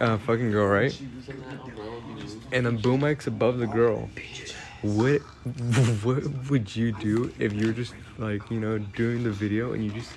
uh, 0.00 0.18
fucking 0.18 0.50
girl 0.50 0.66
right, 0.66 0.98
and 2.50 2.66
a 2.66 2.72
boom 2.72 3.00
mic's 3.00 3.28
above 3.28 3.58
the 3.58 3.66
girl. 3.66 4.08
What 4.82 5.20
what 6.04 6.50
would 6.50 6.74
you 6.74 6.92
do 6.92 7.32
if 7.38 7.52
you 7.52 7.66
were 7.66 7.72
just 7.72 7.94
like 8.18 8.48
you 8.50 8.60
know 8.60 8.78
doing 8.78 9.24
the 9.24 9.30
video 9.30 9.72
and 9.72 9.84
you 9.84 9.90
just 9.90 10.12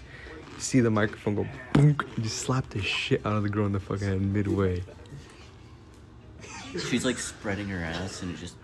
see 0.58 0.80
the 0.80 0.92
microphone 0.92 1.36
go 1.36 1.48
boom, 1.74 1.98
you 2.16 2.24
just 2.24 2.40
slap 2.40 2.70
the 2.70 2.82
shit 2.82 3.26
out 3.26 3.34
of 3.34 3.44
the 3.44 3.50
girl 3.50 3.66
in 3.66 3.72
the 3.72 3.80
fucking 3.80 4.08
head 4.08 4.22
midway. 4.22 4.84
She's 6.72 7.04
like 7.04 7.18
spreading 7.18 7.68
her 7.68 7.84
ass, 7.84 8.22
and 8.22 8.34
it 8.34 8.38
just 8.38 8.56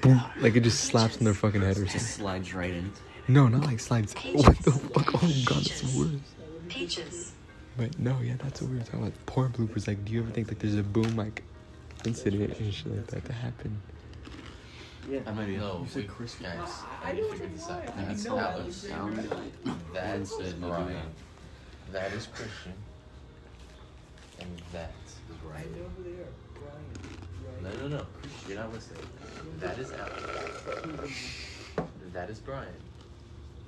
Boom. 0.00 0.22
Like 0.40 0.56
it 0.56 0.60
just 0.60 0.84
slaps 0.84 1.18
in 1.18 1.24
their 1.24 1.34
fucking 1.34 1.62
head 1.62 1.78
or 1.78 1.84
just 1.84 2.16
slides 2.16 2.54
right 2.54 2.70
in. 2.70 2.92
No, 3.28 3.48
not 3.48 3.64
like 3.64 3.80
slides. 3.80 4.14
What 4.32 4.58
the 4.58 4.72
fuck? 4.72 5.14
Oh 5.14 5.32
god, 5.44 5.64
that's 5.64 5.94
worse. 5.94 6.10
Peaches. 6.68 7.32
But 7.76 7.98
no, 7.98 8.18
yeah, 8.22 8.34
that's 8.38 8.62
what 8.62 8.70
we 8.70 8.78
were 8.78 8.84
talking 8.84 9.00
about. 9.00 9.26
Porn 9.26 9.52
bloopers. 9.52 9.88
Like, 9.88 10.04
do 10.04 10.12
you 10.12 10.22
ever 10.22 10.30
think 10.30 10.48
like 10.48 10.58
there's 10.58 10.76
a 10.76 10.82
boom 10.82 11.16
like 11.16 11.42
incident 12.04 12.58
and 12.58 12.72
shit 12.72 12.86
like 12.86 13.06
that 13.08 13.24
to 13.26 13.32
happen? 13.32 13.80
I 15.26 15.32
might 15.32 15.46
be. 15.46 15.56
No, 15.56 15.86
Chris. 16.08 16.34
guys, 16.36 16.70
I 17.04 17.12
need 17.12 17.20
to 17.20 17.28
figure 17.32 17.46
this 17.48 17.68
out. 17.68 17.96
That's 17.96 18.26
Alex. 18.26 18.86
That's 19.92 20.52
Brian. 20.54 20.96
That 21.92 22.12
is 22.12 22.26
Christian. 22.26 22.72
And 24.40 24.62
that 24.72 24.92
is 25.06 25.16
Ryan. 25.44 25.74
No, 27.62 27.70
no, 27.70 27.88
no. 27.88 28.06
You're 28.48 28.58
not 28.58 28.72
listening. 28.72 29.02
That 29.60 29.78
is 29.78 29.92
Alex. 29.92 30.22
That 32.12 32.30
is 32.30 32.38
Brian. 32.38 32.68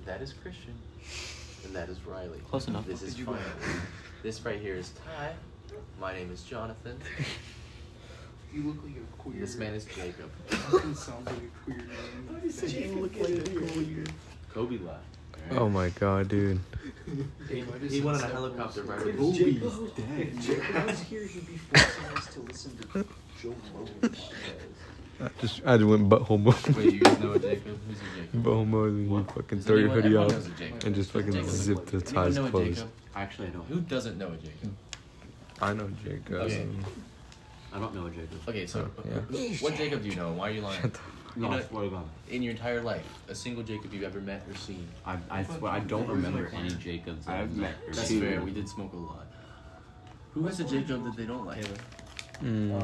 That 0.05 0.23
is 0.23 0.33
Christian. 0.33 0.75
And 1.65 1.75
that 1.75 1.89
is 1.89 2.05
Riley. 2.07 2.41
Close 2.49 2.69
enough. 2.69 2.87
This 2.87 3.03
is 3.03 3.17
fine. 3.17 3.39
This 4.23 4.45
right 4.45 4.61
here 4.61 4.75
is 4.75 4.93
Ty. 5.05 5.35
My 6.01 6.15
name 6.15 6.31
is 6.33 6.43
Jonathan. 6.43 6.99
You 8.57 8.63
look 8.69 8.83
like 8.85 8.95
a 8.97 9.23
queer. 9.23 9.41
This 9.41 9.57
man 9.57 9.75
is 9.75 9.85
Jacob. 9.85 10.31
Fucking 10.47 10.95
sounds 10.95 11.27
like 11.27 11.37
a 11.37 11.65
queer 11.65 11.77
name. 11.77 12.95
you 12.95 13.01
look 13.03 13.15
like 13.17 13.29
a 13.29 13.71
queer. 13.73 14.05
Koby 14.55 14.87
left. 14.87 15.05
Oh 15.51 15.69
my 15.69 15.91
god, 15.91 16.29
dude. 16.29 16.59
He 17.51 18.01
went 18.01 18.17
on 18.17 18.25
a 18.25 18.33
helicopter 18.33 18.83
right 18.85 18.99
over 18.99 19.13
Kobe's 19.13 19.37
the 19.37 20.03
dead. 20.03 20.75
I 20.75 20.87
was 20.87 21.01
here, 21.01 21.27
he'd 21.27 21.47
be 21.47 21.59
forcing 21.59 22.17
us 22.17 22.27
to 22.35 22.41
listen 22.41 22.79
to 22.79 23.07
Joe 23.43 23.55
Rogan. 23.75 24.17
I 25.21 25.29
just 25.41 25.61
I 25.67 25.77
just 25.77 25.89
went 25.89 26.09
butthole 26.09 26.41
mode. 26.41 26.77
Wait, 26.77 26.95
you 26.95 27.01
guys 27.01 27.19
know 27.21 27.37
Jacob? 27.37 27.79
Who's 27.89 27.99
Jacob? 28.17 28.43
butthole 28.43 28.67
mode 28.67 28.93
and 28.93 29.11
you 29.11 29.25
fucking 29.35 29.61
throw 29.61 29.77
your 29.77 29.91
hoodie 29.91 30.17
off 30.17 30.31
knows 30.31 30.47
a 30.47 30.51
Jacob. 30.51 30.85
and 30.85 30.95
just 30.95 31.11
fucking 31.11 31.33
Jacob. 31.33 31.49
zip 31.51 31.87
the 31.87 31.99
Anyone 31.99 32.33
ties 32.33 32.51
closed. 32.51 32.75
Jacob? 32.77 32.93
Actually, 33.15 33.49
I 33.49 33.51
don't. 33.51 33.67
Who 33.67 33.81
doesn't 33.81 34.17
know 34.17 34.29
a 34.29 34.37
Jacob? 34.37 34.77
I 35.61 35.73
know 35.75 35.91
Jacob. 36.03 36.33
Okay. 36.35 36.63
Um, 36.63 36.85
I 37.77 37.79
don't 37.79 37.95
know 37.95 38.07
a 38.07 38.11
Jacob. 38.11 38.49
Okay, 38.49 38.67
so 38.67 38.89
Oh, 38.99 39.03
yeah. 39.31 39.49
what 39.61 39.75
Jacob 39.77 40.03
do 40.03 40.09
you 40.09 40.17
know? 40.17 40.33
Why 40.33 40.49
are 40.49 40.53
you 40.53 40.63
lying? 40.63 40.83
You 41.37 41.43
No, 41.43 41.51
know, 41.51 41.59
I 41.59 41.63
swear 41.63 41.85
to 41.85 41.91
God. 41.91 42.05
in 42.31 42.43
your 42.43 42.53
entire 42.53 42.81
life, 42.81 43.05
a 43.29 43.35
single 43.35 43.63
Jacob 43.63 43.93
you've 43.93 44.03
ever 44.05 44.21
met 44.21 44.43
or 44.49 44.55
seen. 44.57 44.89
I, 45.05 45.19
I 45.31 45.43
swear 45.45 45.71
I 45.73 45.81
don't 45.81 46.09
remember 46.09 46.51
any 46.55 46.71
Jacobs. 46.71 47.27
that 47.27 47.37
I've 47.43 47.55
met 47.55 47.75
That's 47.89 48.09
two. 48.09 48.21
fair. 48.21 48.41
We 48.41 48.51
did 48.53 48.67
smoke 48.67 48.95
a 48.95 48.97
lot. 48.97 49.27
Who 50.33 50.47
is 50.49 50.59
a 50.61 50.65
Jacob 50.65 51.05
that 51.05 51.15
they 51.17 51.27
don't 51.27 51.45
like? 51.45 51.65
Mm. 52.43 52.83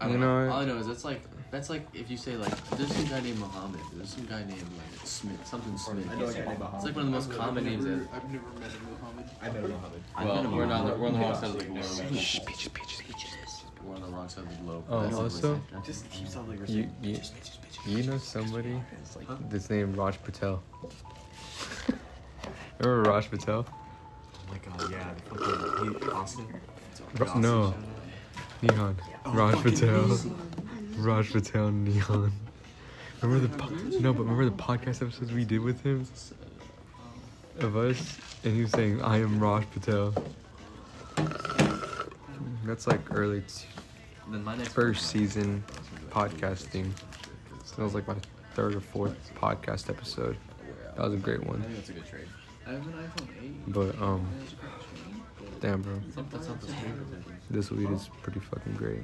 I 0.00 0.04
don't 0.06 0.12
You 0.14 0.18
know. 0.18 0.46
know, 0.46 0.52
All 0.52 0.60
I 0.60 0.64
know 0.64 0.78
is 0.78 0.86
that's 0.88 1.04
like 1.04 1.22
that's 1.54 1.70
like 1.70 1.86
if 1.94 2.10
you 2.10 2.16
say 2.16 2.36
like 2.36 2.52
there's 2.70 2.92
some 2.92 3.04
guy 3.06 3.20
named 3.20 3.38
Muhammad. 3.38 3.80
There's 3.94 4.10
some 4.10 4.24
guy 4.26 4.40
named 4.40 4.60
like 4.76 5.06
Smith, 5.06 5.46
something 5.46 5.78
Smith. 5.78 6.10
I 6.10 6.16
know 6.16 6.26
a 6.26 6.32
guy 6.32 6.40
named 6.44 6.58
Muhammad. 6.58 6.74
It's 6.74 6.84
like 6.84 6.96
one 6.96 7.04
of 7.06 7.10
the 7.12 7.16
most 7.18 7.30
common 7.30 7.64
names 7.64 7.86
ever. 7.86 8.08
I've 8.12 8.24
never 8.32 8.44
met 8.58 8.70
a 8.74 8.78
Muhammad. 8.90 9.24
I 9.40 9.46
know 9.48 9.60
Muhammad. 9.68 10.02
I've 10.16 10.26
Well, 10.26 10.36
met 10.42 10.46
a 10.46 10.48
we're 10.56 10.66
not. 10.66 10.82
Muhammad. 10.84 11.00
We're 11.00 11.06
on 11.06 11.12
the 11.14 11.18
wrong 11.20 11.34
side 11.34 11.50
of 11.50 11.58
the 11.58 11.64
globe. 11.64 11.84
Peaches, 12.10 12.40
peaches, 12.44 12.68
peaches, 12.74 13.00
peaches. 13.06 13.30
We're 13.84 13.94
on 13.94 14.02
the 14.02 14.08
wrong 14.08 14.28
side 14.28 14.44
of 14.44 14.50
the 14.50 14.56
globe. 14.64 14.84
Oh, 14.88 15.02
That's 15.02 15.14
also, 15.16 15.60
like- 15.72 15.84
Just 15.84 16.10
keep 16.10 16.26
sounding 16.26 16.58
like 16.60 16.68
you, 16.68 16.88
you, 17.02 17.18
you 17.86 18.02
know 18.02 18.18
somebody 18.18 18.80
that's 19.48 19.70
named 19.70 19.96
Raj 19.96 20.20
Patel. 20.24 20.60
Remember 22.80 23.08
Raj 23.10 23.30
Patel? 23.30 23.64
Oh 23.68 23.72
my 24.50 24.58
god, 24.58 24.90
yeah. 24.90 25.14
The 25.32 25.38
fucking 25.38 26.00
he, 26.02 26.08
Austin. 26.10 26.46
Ro- 27.18 27.34
no, 27.38 27.74
Neon. 28.62 28.96
Oh, 29.26 29.32
Raj 29.34 29.62
Patel. 29.62 30.18
Raj 30.96 31.32
Patel, 31.32 31.70
Neon. 31.70 32.32
Remember 33.22 33.46
the 33.46 33.56
po- 33.56 33.70
no, 34.00 34.12
but 34.12 34.22
remember 34.24 34.44
the 34.44 34.50
podcast 34.50 35.02
episodes 35.02 35.32
we 35.32 35.44
did 35.44 35.60
with 35.60 35.82
him 35.82 36.06
of 37.60 37.76
us, 37.76 38.18
and 38.44 38.54
he 38.54 38.62
was 38.62 38.70
saying, 38.72 39.00
"I 39.02 39.18
am 39.20 39.40
Raj 39.40 39.64
Patel." 39.70 40.14
That's 42.64 42.86
like 42.86 43.00
early 43.10 43.42
t- 43.42 43.66
Then 44.30 44.42
my 44.44 44.56
next 44.56 44.70
first 44.72 45.06
season 45.08 45.62
podcasting. 46.10 46.90
So 47.64 47.76
that 47.76 47.82
was 47.84 47.94
like 47.94 48.06
my 48.08 48.16
third 48.54 48.74
or 48.74 48.80
fourth 48.80 49.16
podcast 49.34 49.88
episode. 49.88 50.36
That 50.96 51.04
was 51.04 51.14
a 51.14 51.18
great 51.18 51.44
one. 51.44 51.64
that's 51.74 51.88
a 51.88 51.92
good 51.92 52.06
trade. 52.06 52.28
I 52.66 52.70
have 52.72 52.86
an 52.86 52.92
iPhone 52.92 53.28
8. 53.68 53.72
But 53.72 54.02
um, 54.02 54.26
damn, 55.60 55.82
bro, 55.82 56.00
That's 56.30 56.48
not 56.48 56.60
the 56.60 56.68
screen. 56.68 57.24
this 57.50 57.70
weed 57.70 57.90
is 57.90 58.08
pretty 58.22 58.40
fucking 58.40 58.74
great. 58.74 59.02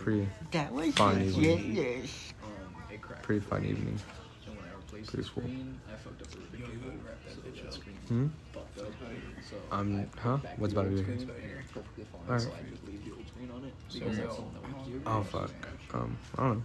It's 0.00 0.04
pretty 0.06 0.26
That 0.52 0.72
was 0.72 0.94
fun 0.94 1.24
just 1.26 1.36
evening. 1.38 1.76
yes. 1.76 2.32
Um. 2.42 2.98
Pretty 3.22 3.40
fun 3.44 3.64
evening. 3.66 3.98
When 4.46 4.56
I 4.58 4.74
replaced 4.74 5.10
Pretty 5.10 5.24
the 5.28 5.30
cool. 5.30 5.42
screen, 5.42 5.80
I 5.86 5.96
fucked 5.96 6.22
up 6.22 6.28
the 6.30 6.56
cable. 6.56 6.72
So 7.28 7.40
the 7.42 7.72
screen 7.72 7.96
Hmm. 8.08 8.26
fucked 8.54 8.78
up. 8.78 8.86
So 9.50 9.56
Um, 9.70 10.00
I 10.00 10.04
put 10.04 10.20
huh? 10.20 10.38
What's 10.56 10.72
about 10.72 10.82
to 10.84 10.88
old 10.88 10.96
be? 10.96 11.02
screen, 11.02 11.30
and 11.30 11.60
it's 11.60 11.70
perfectly 11.72 12.04
fine. 12.04 12.20
Alright. 12.28 12.40
So 12.40 12.48
I 12.48 12.70
just 12.70 12.86
the 12.86 13.12
old 13.12 13.28
screen 13.28 13.50
on 13.50 13.64
it 13.66 13.74
because 13.92 14.16
that's 14.16 14.36
the 14.36 14.42
one 14.42 14.54
that 14.54 14.62
went 14.62 14.86
here. 14.88 15.00
Oh 15.04 15.22
fuck. 15.22 15.50
Um, 15.92 16.16
I 16.38 16.42
don't 16.44 16.56
know. 16.56 16.64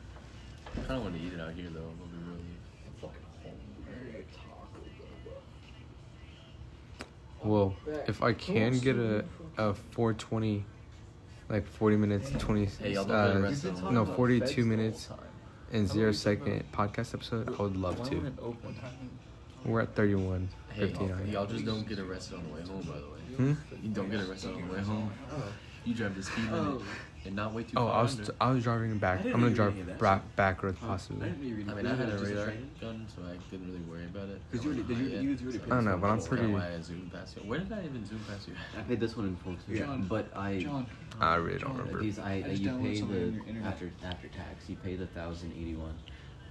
I 0.72 0.80
kind 0.88 0.92
of 0.92 1.04
want 1.04 1.16
to 1.16 1.22
eat 1.22 1.34
it 1.34 1.40
out 1.42 1.54
here 1.54 1.70
though. 1.74 1.80
I'll 1.82 2.08
be 2.08 2.18
really. 2.24 2.56
Well, 7.44 7.76
if 8.08 8.24
I 8.24 8.32
can 8.34 8.80
get 8.80 8.96
a 8.96 9.26
a 9.58 9.74
420, 9.74 10.66
like 11.50 11.68
40 11.68 11.98
minutes, 11.98 12.32
20, 12.38 12.66
Hey, 12.66 12.94
y'all 12.94 13.06
don't 13.06 13.50
get 13.50 13.66
uh, 13.84 13.92
no, 13.92 14.06
42 14.06 14.66
minutes 14.66 15.10
and 15.72 15.88
zero 15.88 16.12
second 16.12 16.64
podcast 16.72 17.14
episode, 17.14 17.54
I 17.60 17.62
would 17.62 17.78
love 17.78 18.08
to. 18.10 18.34
We're 19.64 19.82
at 19.82 19.96
31, 19.96 20.48
Hey, 20.74 20.88
59. 20.88 21.28
y'all 21.28 21.46
just 21.46 21.66
don't 21.66 21.88
get 21.88 22.00
arrested 22.00 22.38
on 22.38 22.44
the 22.48 22.54
way 22.54 22.62
home, 22.62 22.82
by 22.82 23.00
the 23.00 23.44
way. 23.46 23.54
Hmm? 23.54 23.54
You 23.84 23.90
don't 23.90 24.10
get 24.10 24.22
arrested 24.22 24.54
on 24.54 24.68
the 24.68 24.74
way 24.74 24.82
home. 24.82 25.12
You 25.86 25.94
drive 25.94 26.16
the 26.16 26.24
speed 26.24 26.50
limit 26.52 26.82
and 27.26 27.36
not 27.36 27.54
way 27.54 27.64
too 27.64 27.74
Oh, 27.78 27.88
far 27.88 28.00
I 28.00 28.02
was 28.04 28.20
under. 28.20 28.36
I 28.40 28.52
was 28.52 28.64
driving 28.64 28.98
back. 29.00 29.26
I'm 29.26 29.32
gonna 29.32 29.50
drive 29.50 30.00
back 30.00 30.36
back 30.36 30.64
roads 30.64 30.78
possibly. 30.80 31.28
I 31.28 31.32
mean, 31.34 31.86
I 31.88 31.96
had 31.96 32.10
a 32.10 32.18
radar 32.18 32.54
gun, 32.80 33.06
so 33.14 33.22
I 33.24 33.36
didn't 33.50 33.68
really 33.68 33.84
worry 33.90 34.06
about 34.06 34.30
it. 34.30 34.42
Did 34.52 34.64
you 34.64 34.70
already- 34.72 34.84
did 34.84 34.98
you- 34.98 35.06
you- 35.06 35.22
you 35.32 35.38
already 35.48 35.58
So 35.60 35.66
I 35.66 35.68
don't 35.70 35.86
know, 35.86 35.98
but 35.98 36.08
I'm 36.08 36.16
that's 36.18 36.28
kinda 36.28 36.44
pretty- 36.44 36.54
Why 36.54 36.76
I 36.76 36.82
zoomed 36.82 37.12
past 37.12 37.38
you. 37.38 37.44
Where 37.44 37.60
did 37.60 37.72
I 37.74 37.84
even 37.86 38.06
zoom 38.06 38.20
past 38.30 38.48
you? 38.48 38.54
I 38.78 38.82
paid 38.84 39.00
this 39.00 39.18
one 39.18 39.28
in 39.28 39.36
full 39.38 39.56
too. 39.56 39.74
Yeah. 39.74 39.98
But 40.08 40.36
I 40.38 40.60
John, 40.60 40.86
I 41.20 41.36
really 41.36 41.60
don't 41.60 41.78
remember. 41.78 42.00
these 42.00 42.20
I, 42.20 42.32
I 42.34 42.36
you 42.52 42.70
pay 42.80 42.96
something 43.00 43.40
on 43.48 43.54
your 43.56 43.62
the 43.64 43.68
after 43.68 43.92
after 44.04 44.28
tax 44.30 44.70
you 44.70 44.76
pay 44.78 44.96
the 44.96 45.08
thousand 45.08 45.54
eighty 45.54 45.76
one, 45.76 45.96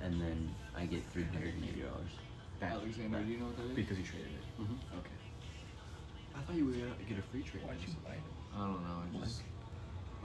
and 0.03 0.21
then 0.21 0.55
I 0.77 0.87
get 0.87 1.05
three 1.13 1.25
hundred 1.25 1.55
and 1.55 1.65
eighty 1.65 1.83
dollars. 1.83 2.11
Alexander, 2.63 3.21
do 3.23 3.31
you 3.31 3.39
know 3.39 3.47
what 3.47 3.57
that 3.59 3.67
is? 3.67 3.77
Because 3.77 3.99
you 3.99 4.05
traded 4.05 4.29
it. 4.29 4.63
Mhm. 4.63 4.79
Okay. 4.99 5.11
I 6.35 6.41
thought 6.41 6.57
you 6.57 6.65
were 6.67 6.73
gonna 6.73 6.95
get 7.09 7.19
a 7.19 7.23
free 7.23 7.43
trade. 7.43 7.63
Why'd 7.63 7.77
you 7.81 7.95
buy 8.05 8.15
it? 8.15 8.21
I 8.57 8.59
don't 8.67 8.83
know. 8.83 9.03
I 9.21 9.25
just. 9.25 9.43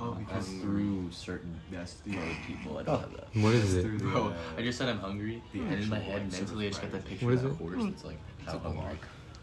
Oh, 0.02 0.14
That's 0.14 0.20
because 0.48 0.62
through 0.62 1.12
certain 1.12 1.60
That's 1.72 1.96
the 2.06 2.18
other 2.18 2.36
people. 2.48 2.78
I 2.78 2.84
don't 2.84 3.02
have 3.02 3.12
that. 3.12 3.28
What 3.36 3.54
is 3.54 3.74
through 3.74 3.96
it? 3.96 4.00
the, 4.00 4.06
Bro, 4.06 4.28
uh, 4.28 4.34
I 4.58 4.62
just 4.62 4.78
said 4.78 4.88
I'm 4.90 5.00
hungry, 5.00 5.44
the 5.52 5.60
and 5.60 5.74
in 5.74 5.90
my 5.90 6.00
head 6.00 6.24
like, 6.24 6.32
mentally 6.32 6.68
I 6.68 6.70
just 6.70 6.82
got 6.82 6.92
that 6.92 7.06
picture 7.06 7.26
What 7.26 7.34
of 7.34 7.38
is 7.40 7.44
that 7.44 7.50
it? 7.52 7.56
horse. 7.58 7.84
It's 7.94 8.06
like 8.06 8.18
how 8.46 8.58
hungry. 8.60 8.98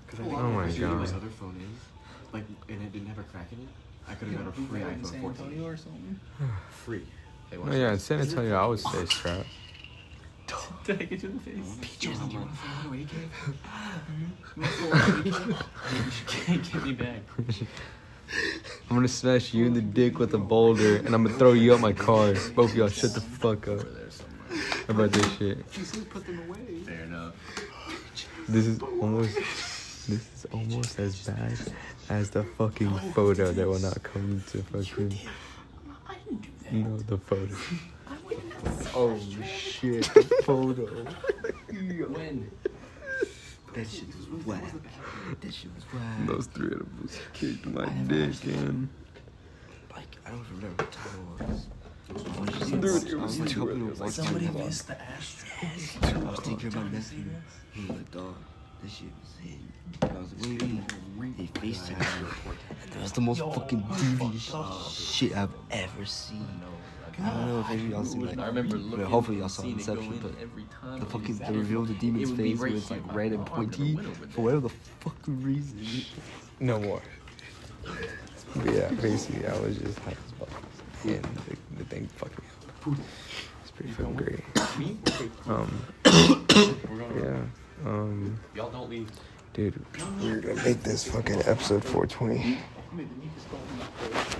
Because 0.07 0.21
I 0.21 0.23
think 0.25 0.38
Oh 0.38 0.42
my 0.51 0.62
because 0.62 0.79
you 0.79 0.87
know 0.87 0.95
God. 0.95 1.11
my 1.11 1.16
other 1.16 1.29
phone 1.29 1.57
is 1.61 1.81
like, 2.33 2.45
and 2.69 2.83
it 2.83 2.92
didn't 2.92 3.09
have 3.09 3.19
a 3.19 3.23
crack 3.25 3.53
in 3.53 3.59
it. 3.61 3.69
I 4.09 4.14
could 4.14 4.29
have 4.29 4.38
got 4.38 4.47
a 4.49 4.53
free 4.53 4.81
got 4.81 4.88
it 4.88 4.92
in 4.92 5.01
iPhone 5.01 5.07
San 5.07 5.21
14. 5.21 5.45
Antonio 5.47 5.66
or 5.66 5.77
something? 5.77 6.21
Free. 6.71 7.05
Hey, 7.51 7.57
Oh 7.59 7.71
yeah, 7.73 7.92
in 7.92 7.99
San 7.99 8.21
Antonio, 8.21 8.55
I 8.57 8.66
would 8.66 8.79
stay 8.81 9.05
strapped. 9.07 9.49
Did 10.85 11.01
I 11.01 11.05
get 11.05 11.23
you 11.23 11.29
in 11.29 11.35
the 11.35 11.40
face? 11.42 11.77
Mm-hmm. 12.07 12.45
Can't 16.27 16.73
get 16.73 16.85
me 16.85 16.92
back. 16.92 17.21
I'm 18.91 18.97
gonna 18.97 19.09
smash 19.09 19.53
you 19.55 19.67
in 19.67 19.75
the 19.75 19.81
dick 19.81 20.19
with 20.19 20.35
a 20.35 20.39
boulder, 20.39 20.97
and 20.97 21.15
I'm 21.15 21.25
gonna 21.25 21.37
throw 21.39 21.53
you 21.53 21.75
out 21.75 21.81
my 21.81 21.93
car. 21.93 22.35
Both 22.55 22.71
of 22.73 22.77
y'all, 22.77 22.89
shut 22.89 23.15
the 23.15 23.21
fuck 23.21 23.69
up 23.69 23.75
Over 23.81 23.85
there 23.91 24.11
somewhere. 24.11 25.07
about 25.07 25.12
this 25.12 25.33
shit. 25.37 26.11
Put 26.11 26.27
them 26.27 26.41
away. 26.49 26.81
Fair 26.85 27.05
enough. 27.05 27.35
This 28.49 28.67
is 28.67 28.81
almost, 28.83 29.35
this 30.09 30.21
is 30.35 30.47
almost 30.53 30.99
as 31.01 31.27
bad 31.29 31.59
as 32.09 32.31
the 32.31 32.45
fucking 32.45 32.97
photo 33.12 33.51
that 33.53 33.67
will 33.67 33.81
not 33.81 34.01
come 34.03 34.43
to 34.53 34.62
fucking. 34.62 35.19
No, 36.73 36.97
the 36.99 37.19
photo. 37.19 37.55
Oh 38.95 39.19
shit, 39.45 40.05
the 40.15 40.23
photo. 40.45 40.87
When? 42.09 42.51
That 43.77 43.87
shit 43.87 44.07
was 44.09 44.47
whack. 44.47 44.62
That 45.43 45.53
shit 45.55 45.71
was 45.75 45.85
whack. 45.93 46.27
Those 46.27 46.47
three 46.47 46.69
edibles 46.69 47.21
kicked 47.35 47.67
my 47.67 47.87
dick 48.09 48.43
in. 48.47 48.89
Like 49.95 50.17
I 50.25 50.31
don't 50.31 50.47
remember 50.51 50.83
what 50.83 50.93
time 50.93 51.21
it 51.39 51.49
was. 51.49 51.67
Dude, 52.71 52.73
it 52.73 52.83
was 52.83 53.05
I 53.12 53.17
was 53.17 53.37
too 53.37 53.45
helping 53.45 53.69
early. 53.69 53.81
him 53.81 53.87
with, 53.91 54.01
like, 54.01 54.11
Somebody 54.12 54.47
time. 54.47 54.55
missed 54.55 54.87
the 54.89 55.03
Astro. 55.03 55.49
I 56.03 56.31
was 56.31 56.39
taking 56.39 56.57
care 56.57 56.69
of 56.69 56.77
my 56.77 56.89
nephew. 56.89 57.25
He 57.73 57.81
was 57.83 57.91
like, 57.91 58.11
dog, 58.12 58.35
this 58.83 58.93
shit 58.93 59.09
was 59.21 59.35
hitting. 59.43 59.73
I 60.03 60.07
was 60.21 60.33
like, 60.33 60.41
what 60.41 60.59
do 60.59 60.67
you 60.67 60.83
mean? 61.19 61.35
He 61.37 61.47
FaceTimed 61.49 61.99
me. 62.23 62.29
That 62.93 63.03
was 63.03 63.12
the 63.12 63.21
most 63.21 63.41
fucking 63.41 63.85
devious 63.99 64.55
shit 65.12 65.37
I've 65.37 65.51
ever 65.71 66.05
seen. 66.07 66.47
I 67.22 67.31
don't 67.31 67.46
know 67.48 67.61
if 67.61 67.70
any 67.70 67.83
of 67.85 67.90
y'all 67.90 68.05
seen 68.05 68.26
like. 68.26 68.38
I 68.38 68.46
remember 68.46 68.76
but 68.79 69.00
hopefully 69.07 69.38
y'all 69.38 69.48
saw 69.48 69.62
seeing 69.62 69.74
it 69.76 69.79
Inception, 69.88 70.18
but 70.22 70.33
every 70.40 70.64
time 70.81 71.00
the 71.00 71.07
it 71.07 71.11
fucking 71.11 71.38
was- 71.38 71.48
they 71.48 71.57
revealed 71.57 71.88
the 71.88 71.94
demon's 71.94 72.22
it 72.31 72.33
would 72.33 72.37
be 72.42 72.50
face 72.52 72.61
right 72.61 72.70
where 72.72 72.79
it's 72.79 72.90
like 72.90 73.14
red 73.14 73.33
and 73.33 73.40
arm, 73.40 73.44
but 73.46 73.55
pointy 73.76 73.96
for 74.31 74.40
whatever 74.42 74.61
the 74.61 74.74
fucking 75.00 75.42
reason. 75.42 75.79
No 76.61 76.79
more. 76.81 77.02
But 78.55 78.74
yeah, 78.74 78.88
basically, 79.00 79.46
I 79.46 79.59
was 79.61 79.79
just 79.79 79.98
high 80.00 80.11
as 80.12 80.33
fuck. 80.38 80.48
And 81.05 81.22
the, 81.24 81.57
the 81.79 81.85
thing 81.85 82.07
fucked 82.16 82.38
me 82.40 82.46
up. 82.92 82.98
It's 83.62 83.70
pretty 83.70 83.92
fucking 83.92 84.14
great. 84.14 84.40
Um, 85.46 85.83
yeah. 86.05 87.42
Um, 87.85 88.38
Y'all 88.55 88.70
don't 88.70 88.88
leave. 88.90 89.11
dude, 89.52 89.74
we're 90.20 90.40
gonna 90.40 90.62
make 90.64 90.83
this 90.83 91.07
fucking 91.09 91.40
episode 91.46 91.85
420. 91.85 92.59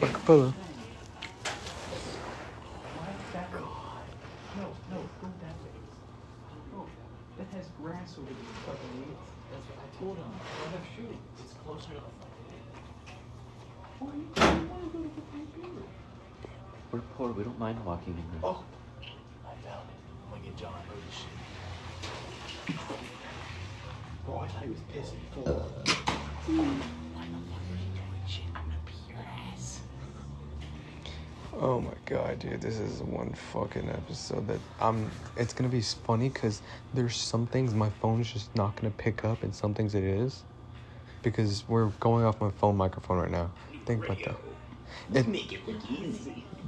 Acapella. 0.01 0.53
No, 4.57 4.73
no, 4.91 4.97
go 5.21 5.29
that 5.43 5.57
way. 5.63 5.77
Oh, 6.75 6.87
that 7.39 7.47
has 7.57 7.67
grass 7.87 8.19
over 8.19 8.27
there. 8.27 8.35
Fucking 8.67 8.95
weeds. 8.99 9.31
That's 9.53 9.67
what 9.71 9.79
I 9.79 9.89
told 9.95 10.17
him. 10.19 10.27
I 10.27 10.75
have 10.75 10.87
shoes. 10.91 11.15
It's 11.39 11.55
closer 11.63 11.95
to 11.95 11.95
the 11.95 12.11
Why 14.03 14.11
you 14.11 14.27
why 14.35 14.79
you 14.83 14.91
go 14.91 14.99
to 14.99 15.11
the 15.15 15.23
front? 15.31 15.47
We're 16.91 17.07
poor. 17.15 17.31
We 17.31 17.45
don't 17.45 17.59
mind 17.61 17.79
walking 17.85 18.15
in 18.19 18.27
there. 18.33 18.43
Oh, 18.43 18.65
I 19.47 19.55
found 19.63 19.87
it. 19.87 19.99
I'm 20.03 20.31
gonna 20.35 20.43
get 20.43 20.57
John. 20.57 20.75
Holy 20.91 21.11
shit. 21.15 21.39
Bro, 24.27 24.39
I 24.39 24.49
thought 24.49 24.65
he 24.65 24.71
was 24.71 24.83
pissing. 24.91 25.23
Why 25.37 25.47
the 27.31 27.39
fuck 27.47 27.63
are 27.71 27.79
you 27.79 27.91
doing 27.95 28.27
shit? 28.27 28.51
I'm 28.51 28.67
gonna 28.67 28.83
beat 28.85 29.05
your 29.15 29.23
ass. 29.55 29.81
Oh 31.59 31.81
my 31.81 31.95
god, 32.05 32.41
dude, 32.41 32.61
this 32.61 32.79
is 32.79 33.03
one 33.03 33.33
fucking 33.33 33.89
episode 33.89 34.47
that 34.47 34.61
I'm. 34.79 35.11
It's 35.39 35.55
gonna 35.55 35.71
be 35.71 35.81
funny 35.81 36.29
because 36.29 36.61
there's 36.93 37.17
some 37.17 37.47
things 37.47 37.73
my 37.73 37.89
phone's 37.89 38.31
just 38.31 38.55
not 38.55 38.77
gonna 38.77 38.91
pick 38.91 39.25
up, 39.25 39.43
and 39.43 39.55
some 39.55 39.73
things 39.73 39.95
it 39.95 40.05
is, 40.05 40.45
because 41.23 41.67
we're 41.67 41.87
going 41.99 42.27
off 42.27 42.43
my 42.43 42.51
phone 42.51 42.77
microphone 42.77 43.17
right 43.17 43.31
now. 43.31 43.51
Think 43.87 44.05
about 44.05 44.19
that. 44.25 44.37
It, 45.15 45.27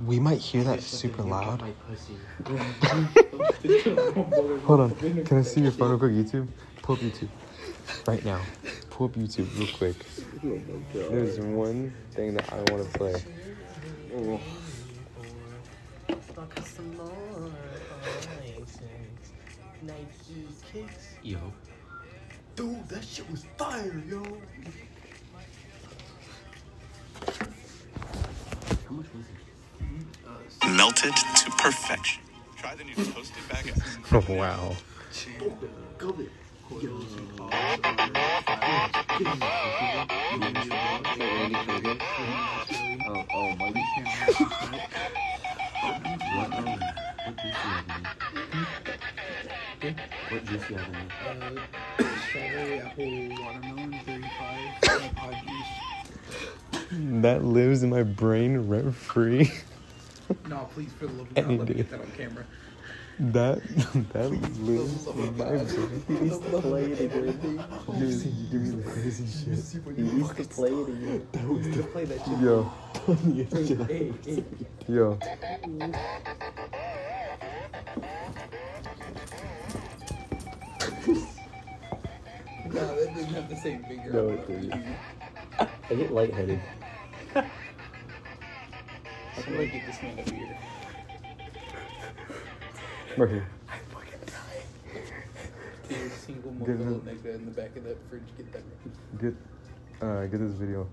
we 0.07 0.18
might 0.18 0.39
hear 0.39 0.64
that 0.64 0.80
super 0.80 1.22
loud. 1.22 1.61
Hold 4.64 4.80
on. 4.80 4.95
Can 5.24 5.39
I 5.39 5.43
see 5.43 5.61
your 5.61 5.72
phone 5.72 5.91
real 5.91 5.99
quick? 5.99 6.12
YouTube? 6.12 6.49
Pull 6.80 6.95
up 6.95 7.03
YouTube. 7.03 7.28
Right 8.07 8.24
now. 8.24 8.41
Pull 8.89 9.09
up 9.09 9.12
YouTube 9.12 9.55
real 9.59 9.68
quick. 9.76 9.97
There's 10.95 11.39
one 11.41 11.93
thing 12.12 12.32
that 12.34 12.51
I 12.51 12.57
want 12.72 12.91
to 12.91 12.99
play. 12.99 13.22
Oh. 14.14 14.41
Yo. 21.22 21.39
Dude, 22.55 22.89
that 22.89 23.05
shit 23.05 23.28
was 23.30 23.45
fire, 23.57 24.03
yo. 24.09 24.22
How 28.86 28.91
much 28.91 29.07
was 29.12 29.26
it? 29.26 30.76
Melted 30.76 31.16
to 31.16 31.51
perfection. 31.59 32.22
Try 32.57 32.74
the 32.76 32.84
new 32.84 32.95
toasted 32.95 33.43
baguette. 33.49 33.82
Oh, 34.12 34.24
wow. 34.34 34.76
Oh, 43.11 43.24
oh, 43.34 43.57
my 43.57 43.72
What, 45.83 46.53
um, 46.55 46.64
what 46.64 47.37
juice 47.37 47.45
you 47.45 47.51
have 47.53 47.85
in 47.89 47.95
there? 49.81 49.97
What 50.31 50.45
juice 50.47 50.70
you 50.70 50.76
have 50.76 51.33
in 51.43 51.55
there? 51.55 51.64
Strawberry, 52.29 52.81
apple, 52.81 53.45
watermelon, 53.45 54.01
35, 54.07 55.14
pod 55.16 55.35
juice. 55.47 56.91
That 57.22 57.45
lives 57.45 57.83
in 57.83 57.91
my 57.91 58.03
brain 58.03 58.68
rent 58.68 58.95
free. 58.95 59.53
No, 60.49 60.68
please, 60.74 60.91
for 60.99 61.07
the 61.07 61.12
love 61.12 61.29
of 61.29 61.35
God, 61.35 61.49
let 61.49 61.68
me 61.68 61.74
get 61.74 61.91
that 61.91 62.01
on 62.01 62.11
camera. 62.16 62.45
That 63.20 63.62
that 64.12 64.30
lives 64.60 65.06
in 65.08 65.36
my 65.36 65.44
brain. 65.44 65.66
He 66.06 66.14
used 66.26 66.42
to 66.42 66.60
play 66.62 66.84
it 66.92 67.00
again. 67.00 67.64
Dude, 67.98 68.50
give 68.52 68.62
me 68.62 68.70
the 68.82 68.90
crazy 68.90 69.26
shit. 69.26 69.96
He 69.96 70.02
used 70.02 70.36
to 70.36 70.44
play 70.44 70.70
it 70.70 70.88
again. 70.88 71.28
That 71.32 71.48
was 71.48 71.76
the 71.76 71.82
play 71.84 72.04
that 72.04 72.24
shit. 72.24 72.38
Yo, 72.40 72.72
Hey, 73.88 74.12
hey. 74.24 74.44
yo. 74.88 75.18
No, 82.66 82.96
that 82.96 83.14
doesn't 83.14 83.34
have 83.34 83.48
the 83.48 83.56
same 83.56 83.82
finger. 83.84 84.12
No, 84.12 84.28
it 84.30 84.46
didn't. 84.46 84.96
I 85.58 85.94
get 85.94 86.12
lightheaded. 86.12 86.60
Somebody 89.44 89.68
get 89.68 89.86
this 89.86 90.02
man 90.02 90.18
a 90.18 90.30
beer. 90.30 90.58
Right 93.18 93.28
here. 93.30 93.46
Get 95.88 95.98
a 95.98 96.10
single 96.10 96.52
Get 96.52 96.68
mobile 96.68 96.84
him. 96.84 97.06
like 97.06 97.22
that 97.24 97.34
in 97.34 97.46
the 97.46 97.50
back 97.50 97.74
of 97.74 97.82
that 97.82 97.96
fridge. 98.08 98.22
Get 98.36 98.52
that. 98.52 98.62
Get, 99.20 99.34
uh, 100.00 100.26
get 100.26 100.38
this 100.38 100.52
video. 100.52 100.86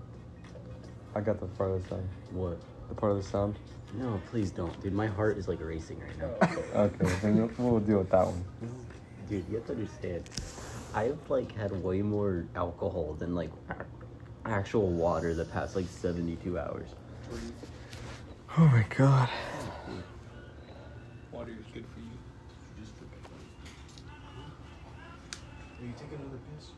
I 1.14 1.20
got 1.20 1.38
the 1.38 1.46
part 1.46 1.70
of 1.70 1.82
the 1.84 1.88
sound. 1.88 2.08
What? 2.32 2.58
The 2.88 2.96
part 2.96 3.12
of 3.12 3.18
the 3.18 3.22
sound. 3.22 3.60
No, 3.94 4.20
please 4.28 4.50
don't, 4.50 4.78
dude. 4.82 4.92
My 4.92 5.06
heart 5.06 5.38
is 5.38 5.46
like 5.46 5.60
racing 5.62 6.00
right 6.00 6.18
now. 6.18 6.80
Okay, 6.80 7.14
then 7.22 7.54
we'll 7.58 7.78
deal 7.78 7.98
with 7.98 8.10
that 8.10 8.26
one. 8.26 8.44
Dude, 9.28 9.44
you 9.48 9.56
have 9.58 9.66
to 9.66 9.72
understand. 9.74 10.28
I've 10.94 11.18
like 11.28 11.54
had 11.56 11.70
way 11.80 12.02
more 12.02 12.44
alcohol 12.56 13.14
than 13.16 13.36
like 13.36 13.50
actual 14.44 14.88
water 14.88 15.32
the 15.32 15.44
past 15.44 15.76
like 15.76 15.86
72 15.86 16.58
hours. 16.58 16.88
Oh 18.58 18.64
my 18.66 18.84
god. 18.96 19.28
Water 21.30 21.50
is 21.50 21.66
good 21.72 21.84
for 21.94 22.00
you. 22.00 22.06
Are 25.80 25.84
you 25.84 25.92
taking 25.92 26.18
another 26.18 26.38
piss? 26.56 26.68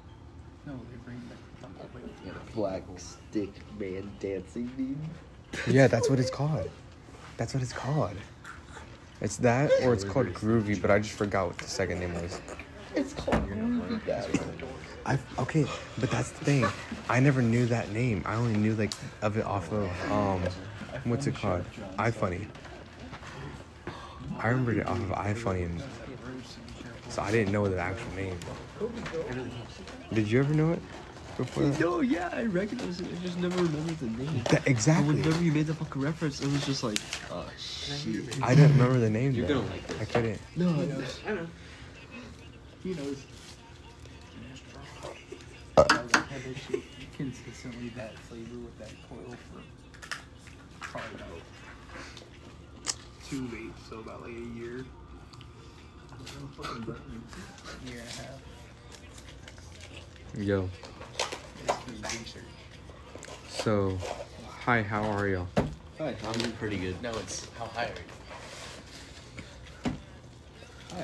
No, 0.66 0.72
they 0.72 0.96
bring 1.05 1.18
back 1.18 1.38
the 1.61 1.66
whole 1.78 1.88
way. 1.94 2.32
Black 2.55 2.82
stick 2.96 3.51
man 3.78 4.11
dancing, 4.18 4.70
dude. 4.76 5.74
Yeah, 5.74 5.86
that's 5.86 6.11
what 6.11 6.18
it's 6.18 6.30
called. 6.40 6.68
That's 7.36 7.55
what 7.55 7.62
it's 7.62 7.72
called. 7.72 8.16
It's 9.20 9.36
that 9.38 9.70
or 9.82 9.92
it's 9.92 10.05
called 10.05 10.28
Groovy, 10.28 10.80
but 10.80 10.90
I 10.90 10.99
just 10.99 11.14
forgot 11.14 11.49
what 11.49 11.59
the 11.59 11.68
second 11.68 12.01
name 12.01 12.14
was. 12.14 12.40
It's 12.94 13.12
called 13.14 13.49
Groovy 13.49 14.05
that. 14.07 14.28
I 15.07 15.18
okay, 15.38 15.64
but 15.99 16.11
that's 16.11 16.30
the 16.30 16.44
thing. 16.44 16.66
I 17.09 17.20
never 17.20 17.40
knew 17.40 17.66
that 17.66 17.90
name. 17.92 18.22
I 18.26 18.34
only 18.34 18.57
knew 18.57 18.74
like 18.74 18.92
of 19.22 19.36
it 19.36 19.44
off 19.44 19.72
of 19.72 20.12
um, 20.12 20.42
what's 21.05 21.26
it 21.26 21.34
called? 21.34 21.64
iFunny. 21.99 22.46
I 24.38 24.49
remembered 24.49 24.78
it 24.78 24.86
off 24.86 24.99
of 24.99 25.09
iFunny, 25.11 25.64
and 25.64 25.82
so 27.19 27.25
I 27.25 27.33
didn't 27.33 27.53
know 27.53 27.69
the 27.69 27.81
actual 27.81 28.12
name. 28.14 28.39
Did 30.12 30.31
you 30.31 30.39
ever 30.39 30.55
know 30.55 30.73
it 30.73 30.79
before 31.37 31.64
that? 31.64 31.81
No, 31.81 32.01
yeah, 32.01 32.31
I 32.33 32.45
recognize 32.45 33.01
it. 33.01 33.09
I 33.12 33.25
just 33.25 33.39
never 33.39 33.57
remembered 33.61 33.99
the 33.99 34.07
name. 34.07 34.43
That- 34.51 34.69
exactly. 34.69 35.16
And 35.16 35.25
whenever 35.25 35.43
you 35.43 35.51
made 35.51 35.66
the 35.66 35.75
fucking 35.75 36.01
reference, 36.01 36.41
it 36.41 36.47
was 36.47 36.64
just 36.64 36.85
like, 36.85 36.99
oh 37.33 37.45
shit. 37.59 38.41
I 38.41 38.55
didn't 38.55 38.79
remember 38.79 39.01
the 39.01 39.11
name. 39.11 39.33
You're 39.33 39.49
though. 39.49 39.62
gonna 39.62 39.73
like 39.73 39.87
this. 39.89 40.01
I 40.01 40.05
couldn't. 40.05 40.41
No, 40.55 40.73
He 40.75 40.87
knows. 40.87 41.21
I 41.27 41.33
know. 41.33 41.47
He 42.85 42.95
knows. 42.95 43.16
I've 45.77 46.12
had 46.12 46.43
this 46.45 46.59
shit 46.71 46.83
consistently 47.16 47.89
that 47.97 48.16
flavor 48.21 48.59
with 48.59 48.79
that 48.79 48.91
coil 49.09 49.37
for 49.51 49.61
probably 50.81 51.16
about 51.16 52.95
two 53.29 53.45
weeks, 53.49 53.81
so 53.91 53.99
about 53.99 54.23
like 54.23 54.31
a 54.31 54.59
year. 54.59 54.85
Year 57.87 58.01
and 58.01 58.09
a 58.09 58.12
half. 58.12 58.41
Yo. 60.37 60.69
It's. 61.66 62.35
So, 63.49 63.99
hi. 64.47 64.83
How 64.83 65.03
are 65.03 65.29
y'all? 65.29 65.47
Hi, 65.99 66.14
I'm 66.25 66.33
doing 66.33 66.53
pretty 66.53 66.79
good. 66.79 67.01
No, 67.03 67.11
it's 67.11 67.47
how 67.59 67.66
high 67.66 67.87
are 67.87 67.89
you? 67.89 67.95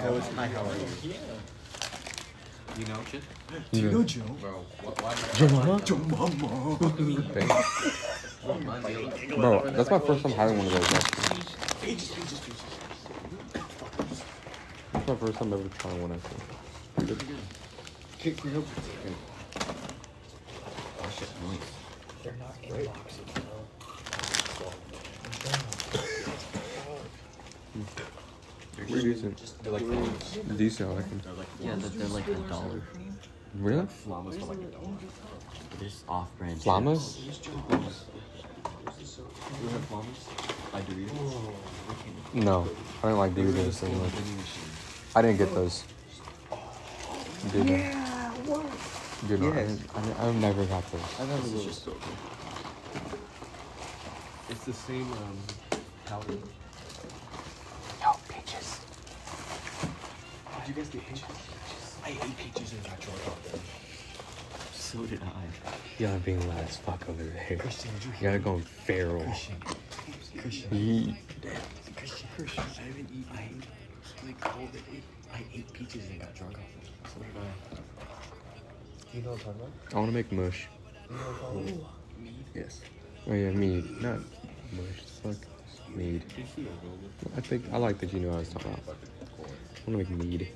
Oh, 0.02 0.16
it's 0.16 0.28
hi, 0.28 0.46
how 0.48 0.62
are 0.62 0.76
you? 0.76 0.86
Yeah. 1.02 1.16
You 2.78 2.86
know 2.86 3.00
shit? 3.10 3.22
Do 3.72 3.80
you 3.80 3.90
know 3.90 4.02
Joe? 4.02 4.22
Bro, 4.40 4.64
what, 4.82 5.02
why? 5.02 5.14
Joe 5.34 5.48
Mama? 5.48 5.80
Joe 5.84 5.98
Mama. 5.98 6.76
Bro, 9.36 9.70
that's 9.70 9.90
my 9.90 9.98
first 10.00 10.22
time 10.22 10.32
having 10.32 10.58
one 10.58 10.66
of 10.66 10.72
those. 10.72 10.92
Actually. 10.92 11.42
Pages, 11.80 12.10
pages, 12.10 12.38
pages. 12.40 12.62
That's 15.06 15.20
my 15.20 15.26
first 15.26 15.38
time 15.38 15.52
ever 15.52 15.68
trying 15.78 16.00
one. 16.00 16.12
Actually. 16.12 17.36
Kick 18.18 18.42
me 18.42 18.56
up. 18.56 18.64
Oh 20.98 21.10
shit, 21.18 21.28
noise. 21.44 21.58
They're 22.22 22.32
not 22.38 22.54
inboxing, 22.62 23.26
Pretty 28.76 29.02
decent. 29.12 29.36
They're 29.62 29.72
like 29.74 29.82
phones. 29.82 30.38
Decent. 30.56 30.88
I 30.88 30.92
like 30.94 31.08
them. 31.10 31.20
They're 31.22 31.34
like 31.34 31.48
Yeah, 31.60 31.74
that 31.74 31.92
they're 31.98 32.08
like 32.08 32.28
a 32.28 32.34
dollar. 32.48 32.80
Really? 33.58 33.86
Llamas 34.06 34.38
for 34.38 34.46
like 34.46 34.56
a 34.56 34.62
dollar. 34.62 34.88
There's 35.80 36.02
off-brand. 36.08 36.54
chips. 36.54 36.66
Llamas? 36.66 37.18
You 37.20 37.30
have 39.68 39.92
llamas? 39.92 40.28
By 40.72 40.80
Doritos? 40.80 41.34
No, 42.32 42.66
I 43.02 43.08
don't 43.10 43.18
like 43.18 43.34
Doritos 43.34 43.74
so 43.74 43.86
much. 43.88 44.12
I 45.16 45.22
didn't 45.22 45.38
get 45.38 45.54
those. 45.54 45.84
Did 47.52 47.68
yeah, 47.68 48.30
what? 48.46 48.66
Did 49.28 49.40
not. 49.40 49.52
I, 49.52 49.56
Yes. 49.60 49.70
didn't- 49.76 50.18
I, 50.18 50.26
I've 50.28 50.34
never 50.36 50.64
got 50.66 50.90
those. 50.90 51.00
I 51.02 51.06
thought 51.24 51.38
it 51.46 51.52
was 51.52 51.64
just 51.64 51.88
It's 54.50 54.64
the 54.64 54.72
same 54.72 55.10
um, 55.12 55.38
powder. 56.06 56.32
Yo, 58.02 58.12
peaches. 58.28 58.80
Did 60.66 60.68
you 60.68 60.74
guys 60.74 60.88
get 60.88 61.06
peaches? 61.06 61.24
I 62.04 62.08
ate 62.10 62.36
peaches 62.38 62.72
and 62.72 62.82
got 62.84 63.00
drunk 63.00 63.18
off 63.28 63.42
them. 63.52 63.60
So 64.74 64.98
did 65.06 65.20
I. 65.22 66.02
Y'all 66.02 66.18
being 66.20 66.46
loud 66.48 66.64
as 66.64 66.76
fuck 66.78 67.08
over 67.08 67.22
there. 67.22 67.56
Christian, 67.58 67.90
did 67.94 68.04
you 68.04 68.10
You 68.10 68.16
hear 68.16 68.38
gotta 68.38 68.50
me? 68.56 68.60
go 68.60 68.66
feral. 68.84 69.22
Christian. 69.24 69.56
Christian. 70.40 70.68
Ye- 70.76 71.16
Christian. 71.96 72.28
Christian. 72.36 72.64
I 72.78 72.82
haven't 72.82 73.10
eaten 73.12 73.24
I, 73.32 73.48
like 74.24 74.56
all 74.56 74.66
day. 74.66 74.80
I 75.32 75.38
ate 75.52 75.72
peaches 75.72 76.08
and 76.08 76.20
got 76.20 76.34
drunk 76.34 76.54
off 76.58 76.64
them. 76.72 77.12
So 77.12 77.20
did 77.20 77.28
I. 77.36 77.74
Do 79.10 79.18
you 79.18 79.22
know 79.24 79.30
what 79.30 79.38
I'm 79.38 79.44
talking 79.44 79.60
about? 79.60 79.72
I 79.94 80.00
wanna 80.00 80.12
make 80.12 80.32
mush. 80.32 80.68
You 81.10 81.16
know 81.16 81.22
what 81.22 81.28
I'm 81.28 81.64
talking 81.64 81.78
about? 81.78 81.90
Yes. 82.54 82.80
Oh 83.28 83.32
yeah, 83.34 83.50
mead. 83.50 84.02
Not 84.02 84.18
mush. 84.72 85.00
Fuck. 85.22 85.36
Mead. 85.94 86.24
I 87.36 87.40
think 87.40 87.64
I 87.72 87.76
like 87.76 87.98
that 87.98 88.12
you 88.12 88.20
know 88.20 88.28
what 88.28 88.36
I 88.36 88.38
was 88.40 88.48
talking 88.48 88.72
about. 88.72 88.96
I 88.96 89.90
wanna 89.90 89.98
make 89.98 90.10
mead. 90.10 90.48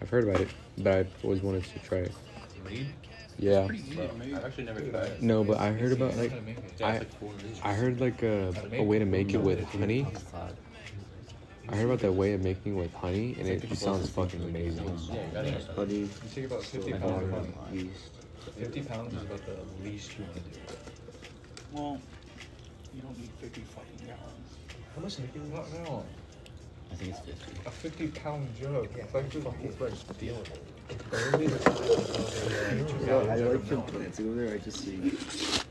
I've 0.00 0.10
heard 0.10 0.24
about 0.28 0.40
it, 0.40 0.48
but 0.78 0.92
I've 0.92 1.12
always 1.24 1.42
wanted 1.42 1.64
to 1.64 1.78
try 1.80 1.98
it. 1.98 2.12
Mead? 2.68 2.86
Yeah. 3.38 3.68
I've 3.68 4.44
actually 4.44 4.64
never 4.64 4.80
tried 4.80 5.04
it. 5.04 5.22
No, 5.22 5.44
but 5.44 5.58
I 5.58 5.72
heard 5.72 5.92
about 5.92 6.16
like 6.16 6.32
I 6.82 7.00
I 7.62 7.72
heard 7.74 8.00
like 8.00 8.22
a, 8.22 8.54
a 8.76 8.82
way 8.82 8.98
to 8.98 9.04
make 9.04 9.34
it 9.34 9.38
with 9.40 9.68
honey. 9.72 10.06
I 11.68 11.76
heard 11.76 11.86
about 11.86 12.00
that 12.00 12.12
way 12.12 12.34
of 12.34 12.42
making 12.42 12.76
it 12.76 12.78
with 12.78 12.94
honey, 12.94 13.36
and 13.38 13.48
it 13.48 13.76
sounds 13.76 14.08
fucking 14.10 14.42
amazing. 14.42 14.86
Honey. 15.74 15.96
You 15.96 16.08
take 16.34 16.44
about 16.44 16.62
50 16.62 16.94
I 16.94 16.98
pounds 16.98 17.12
don't 17.12 17.22
of 17.22 17.48
know. 17.48 17.60
honey. 17.66 17.90
50 18.58 18.82
pounds 18.82 19.14
is 19.14 19.22
about 19.22 19.40
the 19.46 19.88
least 19.88 20.18
you 20.18 20.24
want 20.24 20.36
to 20.36 20.40
do. 20.42 20.60
Well, 21.72 22.00
you 22.94 23.00
don't 23.00 23.18
need 23.18 23.30
50 23.40 23.60
fucking 23.62 24.06
gallons. 24.06 24.50
How 24.94 25.02
much 25.02 25.16
do 25.16 25.22
you 25.34 25.40
want 25.50 25.72
now? 25.84 26.02
I 26.92 26.96
think 26.96 27.10
it's 27.10 27.20
50. 27.20 27.52
A 27.66 27.70
50 27.70 28.06
pound 28.08 28.48
jug. 28.60 28.88
It's 28.96 29.14
like 29.14 29.30
just 29.30 29.46
it's 29.64 29.80
like 29.80 29.92
stealing 30.16 30.40
it. 30.40 30.62
It's 30.90 31.02
barely 31.04 31.46
the 31.46 31.58
size 31.58 31.80
of 31.80 33.02
a 33.02 33.06
Yo, 33.06 33.20
I 33.20 33.38
jug 33.38 33.46
like 33.46 33.54
of 33.56 33.70
your 33.70 33.80
plants 33.82 34.20
over 34.20 34.34
there. 34.34 34.54
I 34.54 34.58
just 34.58 34.78
see. 34.84 35.63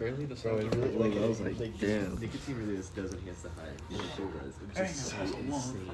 It's 0.00 0.08
barely 0.08 0.24
the 0.24 0.36
size 0.36 0.64
of 0.64 0.74
really, 0.78 0.96
like, 0.96 1.22
I 1.22 1.26
was 1.28 1.40
Like, 1.40 1.60
like, 1.60 1.78
damn. 1.78 2.18
nicotine 2.18 2.56
really 2.56 2.76
just 2.76 2.96
does 2.96 3.12
enhance 3.12 3.42
the 3.42 3.50
high. 3.50 3.68
You 3.90 3.98
know, 3.98 4.04
so 4.16 4.22
does. 4.28 4.54
It's 4.70 4.78
just 4.78 5.10
so 5.10 5.10
think 5.10 5.20
that's 5.20 5.32
a 5.32 5.50
long 5.50 5.76
insane. 5.76 5.90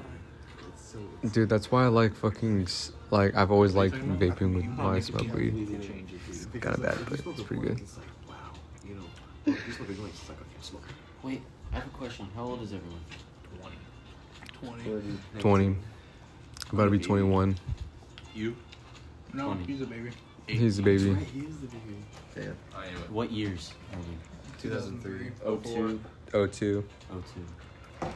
so 1.21 1.27
Dude, 1.27 1.49
that's 1.49 1.69
why 1.71 1.83
I 1.83 1.87
like 1.87 2.15
fucking 2.15 2.67
like 3.11 3.35
I've 3.35 3.51
always 3.51 3.75
liked 3.75 3.95
vaping 3.95 4.55
with 4.55 4.65
when 4.65 4.87
I 4.95 4.99
smoke 4.99 5.33
weed. 5.33 5.57
It's 6.29 6.45
kinda 6.45 6.77
bad, 6.77 6.97
but 7.09 7.19
it's 7.19 7.41
pretty 7.43 7.63
good. 7.63 7.79
It's 7.81 7.97
like, 7.97 8.07
wow, 8.29 8.35
you 8.87 8.95
know, 8.95 9.03
you 9.45 9.73
smoke 9.73 9.89
a 9.89 9.93
joint, 9.93 10.09
it's 10.13 10.29
like, 10.29 10.39
okay, 10.39 10.61
smoke. 10.61 10.83
Wait, 11.23 11.41
I 11.73 11.75
have 11.75 11.87
a 11.87 11.89
question. 11.89 12.27
How 12.33 12.43
old 12.43 12.61
is 12.61 12.71
everyone? 12.71 13.01
20. 14.53 14.89
Twenty. 15.39 15.75
About 16.71 16.85
to 16.85 16.91
be 16.91 16.99
twenty-one. 16.99 17.57
You? 18.33 18.55
No, 19.33 19.53
20. 19.53 19.63
he's 19.65 19.81
a 19.81 19.85
baby. 19.85 20.11
He's 20.47 20.79
a 20.79 20.83
baby. 20.83 21.11
Right, 21.11 21.23
he 21.25 21.39
is 21.41 21.57
the 21.57 21.67
baby. 21.67 21.95
Damn. 22.35 22.55
Oh, 22.73 22.79
I 22.79 22.85
am. 22.87 23.13
What 23.13 23.31
years 23.31 23.73
are 23.93 23.99
2003. 24.61 25.31
02. 25.63 25.99
Oh 26.33 26.47
two. 26.47 26.83
Oh, 27.11 27.23
two. 27.33 28.07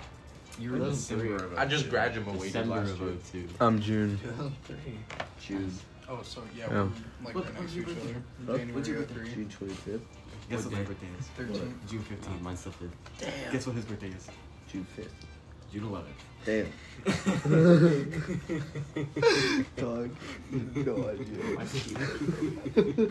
You 0.60 0.72
were 0.72 0.78
in 0.78 0.84
December 0.84 1.36
of 1.38 1.58
I 1.58 1.66
just 1.66 1.90
graduated 1.90 2.40
December 2.40 2.76
last 2.76 2.92
of 2.92 3.02
year. 3.02 3.14
02. 3.32 3.48
I'm 3.60 3.82
June. 3.82 4.20
2003. 4.24 4.78
June. 5.42 5.72
Oh, 6.10 6.20
so 6.24 6.44
yeah, 6.56 6.68
Yeah. 6.72 6.88
like 7.24 7.36
What- 7.36 7.46
right 7.46 7.60
next 7.62 7.74
to 7.74 7.80
each 7.82 7.88
other. 7.88 7.98
Huh? 8.46 8.58
What's 8.74 8.88
your 8.88 9.04
January 9.04 9.06
birthday? 9.06 9.34
June 9.36 9.50
25th. 9.50 10.02
Guess 10.50 10.64
what 10.66 10.72
my 10.74 10.80
day? 10.80 10.86
birthday 10.86 11.08
is? 11.20 11.28
13. 11.38 11.80
June 11.90 12.04
Oh, 12.06 12.14
15th. 12.14 12.42
mine's 12.42 12.62
the 12.64 12.70
5th. 12.72 12.90
Damn. 13.20 13.52
Guess 13.54 13.68
what 13.68 13.76
his 13.78 13.86
birthday 13.86 14.08
is? 14.10 14.28
June 14.72 14.86
5th. 14.98 15.08
June 15.72 15.90
11th. 15.90 16.06
Damn. 16.44 16.66
Dog. 19.78 20.10
No 20.76 21.10
idea. 21.10 21.56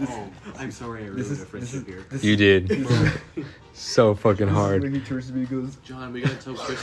oh, 0.00 0.28
I'm 0.58 0.70
sorry 0.70 1.02
I 1.02 1.06
ruined 1.06 1.18
This 1.18 1.30
is- 1.30 1.38
our 1.40 1.44
this 1.44 1.50
friendship 1.70 1.88
is- 1.88 2.22
here. 2.22 2.30
You 2.30 2.36
did. 2.36 2.86
so 3.74 4.14
fucking 4.14 4.48
hard. 4.48 4.82
When 4.82 4.94
he 4.94 5.00
turns 5.00 5.26
to 5.28 5.34
me, 5.34 5.40
he 5.40 5.46
goes, 5.46 5.76
John, 5.84 6.12
we 6.12 6.20
gotta 6.22 6.36
tell 6.36 6.54
Chris 6.54 6.80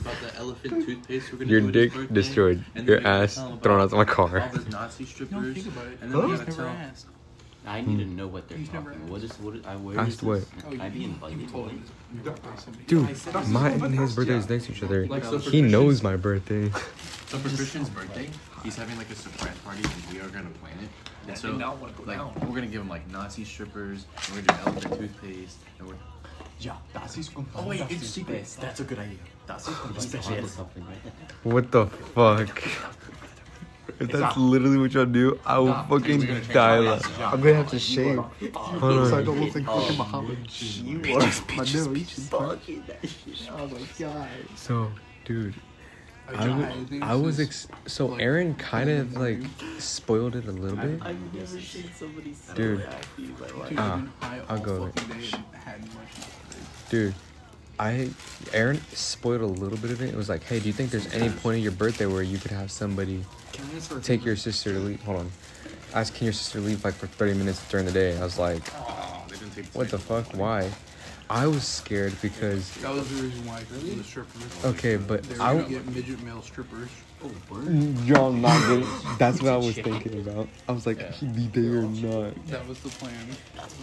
about 0.00 0.14
the 0.22 0.34
elephant 0.36 0.86
toothpaste 0.86 1.32
we're 1.32 1.38
gonna 1.40 1.50
Your 1.50 1.60
do 1.60 1.68
at 1.68 1.74
his 1.74 1.84
dick 1.84 1.92
birthday. 1.94 2.14
destroyed. 2.14 2.64
And 2.74 2.86
then 2.86 2.86
Your 2.86 2.96
we 2.98 3.02
gotta 3.04 3.22
ass 3.24 3.34
tell 3.34 3.48
him 3.52 3.60
thrown 3.60 3.80
about 3.80 3.84
out 3.84 3.92
of 3.92 3.98
my 3.98 4.04
car. 4.12 4.40
All 4.40 4.48
the 4.48 4.70
Nazi 4.70 5.04
strippers. 5.04 5.42
No, 5.42 5.52
think 5.54 5.66
about 5.68 5.86
it. 5.88 5.98
And 6.00 6.10
then 6.12 6.22
we 6.24 6.30
He's 6.30 6.38
gotta 6.40 6.50
never 6.52 6.62
tell. 6.62 6.70
asked. 6.72 7.06
I 7.68 7.80
need 7.82 7.98
to 7.98 8.04
hmm. 8.04 8.16
know 8.16 8.26
what 8.26 8.48
they're 8.48 8.58
He's 8.58 8.68
talking 8.68 8.84
never 8.84 8.96
about. 8.96 9.10
What 9.10 9.22
is 9.22 9.38
what? 9.38 9.56
Is, 9.56 9.66
I 9.66 9.76
where 9.76 10.00
Asked 10.00 10.08
is 10.08 10.22
what? 10.22 10.40
this? 10.40 10.48
Oh, 10.66 10.70
Can 10.70 10.80
I 10.80 10.86
you- 10.86 10.92
be 10.92 10.98
oh, 10.98 11.28
You 11.28 11.34
invited? 11.34 11.48
told 11.50 11.70
him 11.70 11.84
your 12.14 12.24
birthday 12.24 12.48
somebody. 12.56 12.84
Dude, 12.86 13.48
mine 13.48 13.84
and 13.84 13.94
his 13.94 14.14
birthday 14.16 14.36
is 14.36 14.48
next 14.48 14.66
to 14.66 14.72
each 14.72 14.82
other. 14.82 15.06
Like, 15.06 15.24
so 15.24 15.38
for 15.38 15.50
He 15.50 15.60
knows 15.60 16.02
my 16.02 16.16
birthday. 16.16 16.70
So 17.28 17.36
for 17.36 17.54
Christian's 17.54 17.90
birthday, 17.90 18.30
he's 18.64 18.74
having 18.74 18.96
like 18.96 19.10
a 19.10 19.14
surprise 19.14 19.54
party, 19.62 19.82
and 19.82 20.14
we 20.14 20.18
are 20.18 20.30
gonna 20.30 20.48
plan 20.62 20.78
it. 20.82 20.88
And 21.28 21.36
so, 21.36 21.50
like, 22.06 22.18
we're 22.40 22.54
gonna 22.54 22.68
give 22.68 22.80
him 22.80 22.88
like 22.88 23.06
Nazi 23.10 23.44
strippers, 23.44 24.06
and 24.16 24.34
we're 24.34 24.42
gonna 24.44 24.62
do 24.64 24.70
elephant 24.70 24.98
toothpaste, 24.98 25.58
and 25.78 25.88
we're. 25.88 25.94
Yeah, 26.58 26.72
das 26.94 27.18
ist 27.18 27.32
Oh 27.54 27.66
wait, 27.66 27.82
it's 27.90 28.08
secret. 28.08 28.46
That's 28.58 28.80
a 28.80 28.84
good 28.84 28.98
idea. 28.98 29.18
Das 29.46 29.68
ist 29.68 29.76
Especially 29.98 30.48
something, 30.48 30.84
right? 30.86 31.44
What 31.44 31.70
the 31.70 31.86
fuck? 31.86 32.62
If 34.00 34.10
that's 34.12 34.36
literally 34.36 34.76
what 34.78 34.92
y'all 34.92 35.06
do, 35.06 35.38
I 35.46 35.58
will 35.58 35.72
fucking 35.88 36.20
die. 36.52 36.78
laugh. 36.78 37.20
I'm 37.20 37.40
gonna 37.40 37.54
have 37.54 37.70
to 37.70 37.78
shave. 37.78 38.18
Hold 38.18 39.08
So 39.10 39.18
I 39.18 39.22
don't 39.22 39.40
look 39.40 39.54
like 39.54 39.64
fucking 39.64 39.96
Muhammad. 39.96 40.38
You 40.62 40.98
are 41.16 41.20
my 41.20 41.64
nose. 41.64 42.28
Oh 43.50 43.66
my 43.66 43.80
god. 43.98 44.28
So, 44.56 44.90
dude, 45.24 45.54
Uh, 46.28 46.32
I, 46.36 46.44
John, 46.46 46.60
w- 46.60 46.86
think 46.86 47.02
I 47.02 47.14
this 47.14 47.22
was 47.24 47.40
ex- 47.40 47.68
so 47.86 48.14
Aaron 48.16 48.54
kind 48.56 48.90
of 48.90 49.16
like 49.16 49.40
spoiled 49.78 50.36
it 50.36 50.46
a 50.46 50.52
little 50.52 50.76
bit. 50.76 51.00
I've 51.02 51.34
never 51.34 51.46
seen 51.46 51.90
somebody 51.94 52.34
so 52.34 52.54
Dude. 52.54 52.80
happy 52.80 53.24
in 53.24 53.32
my 53.40 53.46
Ah, 53.78 53.94
I've 53.94 54.00
been 54.00 54.12
high 54.20 54.40
I'll 54.50 54.58
go. 54.60 54.86
fucking 54.90 55.08
day 55.18 55.28
and 55.32 55.44
had 55.64 55.80
much 55.94 56.26
Dude, 56.90 57.14
I 57.80 58.10
Aaron 58.52 58.80
spoiled 58.92 59.40
a 59.40 59.46
little 59.46 59.78
bit 59.78 59.90
of 59.90 60.02
it. 60.02 60.10
It 60.10 60.16
was 60.16 60.28
like, 60.28 60.42
hey, 60.44 60.60
do 60.60 60.66
you 60.66 60.72
think 60.74 60.90
there's 60.90 61.12
any 61.14 61.30
point 61.30 61.56
in 61.56 61.62
your 61.62 61.72
birthday 61.72 62.06
where 62.06 62.22
you 62.22 62.36
could 62.38 62.50
have 62.50 62.70
somebody 62.70 63.24
take 64.02 64.24
your 64.24 64.36
sister 64.36 64.72
to 64.72 64.78
leave? 64.78 65.02
Hold 65.02 65.18
on. 65.18 65.30
Ask, 65.94 66.14
can 66.14 66.24
your 66.24 66.32
sister 66.32 66.60
leave 66.60 66.84
like 66.84 66.94
for 66.94 67.06
30 67.06 67.34
minutes 67.34 67.66
during 67.68 67.86
the 67.86 67.92
day? 67.92 68.16
I 68.18 68.22
was 68.22 68.38
like, 68.38 68.62
Oh, 68.76 69.24
they 69.28 69.36
didn't 69.36 69.54
take 69.54 69.66
what 69.66 69.90
the 69.90 69.98
fuck? 69.98 70.26
Why? 70.34 70.70
I 71.30 71.46
was 71.46 71.66
scared 71.66 72.14
because 72.22 72.70
That 72.76 72.94
was 72.94 73.08
the 73.08 73.22
reason 73.22 73.46
why 73.46 73.56
I 73.56 73.60
took 73.60 73.80
the 73.80 74.04
strippers. 74.04 74.64
Okay, 74.64 74.96
but 74.96 75.24
I 75.40 75.54
gonna 75.54 75.68
get 75.68 75.86
midget 75.94 76.22
male 76.22 76.42
strippers. 76.42 76.88
Oh, 77.22 77.30
y'all 78.04 78.32
not 78.32 78.60
good. 78.68 78.86
That's 79.18 79.42
what 79.42 79.52
I 79.52 79.56
was 79.56 79.74
thinking 79.74 80.20
about. 80.20 80.48
I 80.68 80.72
was 80.72 80.86
like, 80.86 81.12
he 81.12 81.26
be 81.26 81.46
there 81.48 81.78
or 81.78 81.82
not. 81.82 82.46
That 82.46 82.66
was 82.68 82.78
the 82.80 82.90
plan. 82.90 83.12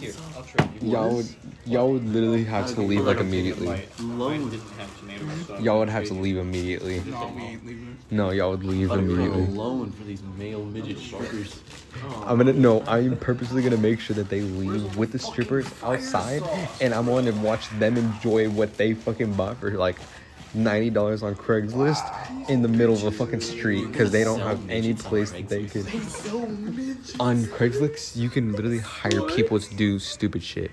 Here, 0.00 0.12
I'll 0.34 0.42
trade 0.42 0.68
you. 0.80 0.92
Y'all 0.92 1.16
would, 1.16 1.26
y'all 1.66 1.92
would 1.92 2.06
literally 2.06 2.44
have 2.44 2.74
to 2.74 2.80
leave 2.80 3.04
like 3.04 3.18
immediately. 3.18 3.86
Load. 4.00 4.60
Y'all 5.60 5.80
would 5.80 5.88
have 5.88 6.04
to 6.06 6.14
leave 6.14 6.38
immediately. 6.38 7.02
No, 7.06 7.32
we 7.34 7.42
ain't 7.42 7.66
leaving. 7.66 7.96
No, 8.10 8.30
y'all 8.30 8.50
would 8.52 8.64
leave 8.64 8.90
immediately. 8.90 9.44
alone 9.44 9.90
for 9.92 10.04
these 10.04 10.22
male 10.38 10.64
midget 10.64 10.98
strippers. 10.98 11.60
I'm 12.24 12.38
gonna 12.38 12.52
no. 12.52 12.82
I'm 12.86 13.16
purposely 13.16 13.62
gonna 13.62 13.76
make 13.76 14.00
sure 14.00 14.14
that 14.16 14.28
they 14.28 14.42
leave 14.42 14.96
with 14.96 15.12
the 15.12 15.18
strippers 15.18 15.66
outside, 15.82 16.42
and 16.80 16.94
I'm 16.94 17.06
going 17.06 17.24
to 17.26 17.32
watch 17.32 17.68
them 17.78 17.96
enjoy 17.96 18.48
what 18.48 18.76
they 18.76 18.94
fucking 18.94 19.34
bought 19.34 19.58
for 19.58 19.70
like 19.72 19.96
ninety 20.56 20.90
dollars 20.90 21.22
on 21.22 21.34
Craigslist 21.34 22.48
in 22.48 22.62
the 22.62 22.68
middle 22.68 22.94
of 22.94 23.04
a 23.04 23.10
fucking 23.10 23.40
street 23.40 23.86
because 23.86 24.10
they 24.10 24.24
don't 24.24 24.40
have 24.40 24.68
any 24.70 24.94
place 24.94 25.32
that 25.32 25.48
they 25.48 25.64
could. 25.66 25.86
On 27.20 27.44
Craigslist, 27.44 28.16
you 28.16 28.28
can 28.28 28.52
literally 28.52 28.78
hire 28.78 29.22
people 29.22 29.60
to 29.60 29.74
do 29.74 29.98
stupid 29.98 30.42
shit. 30.42 30.70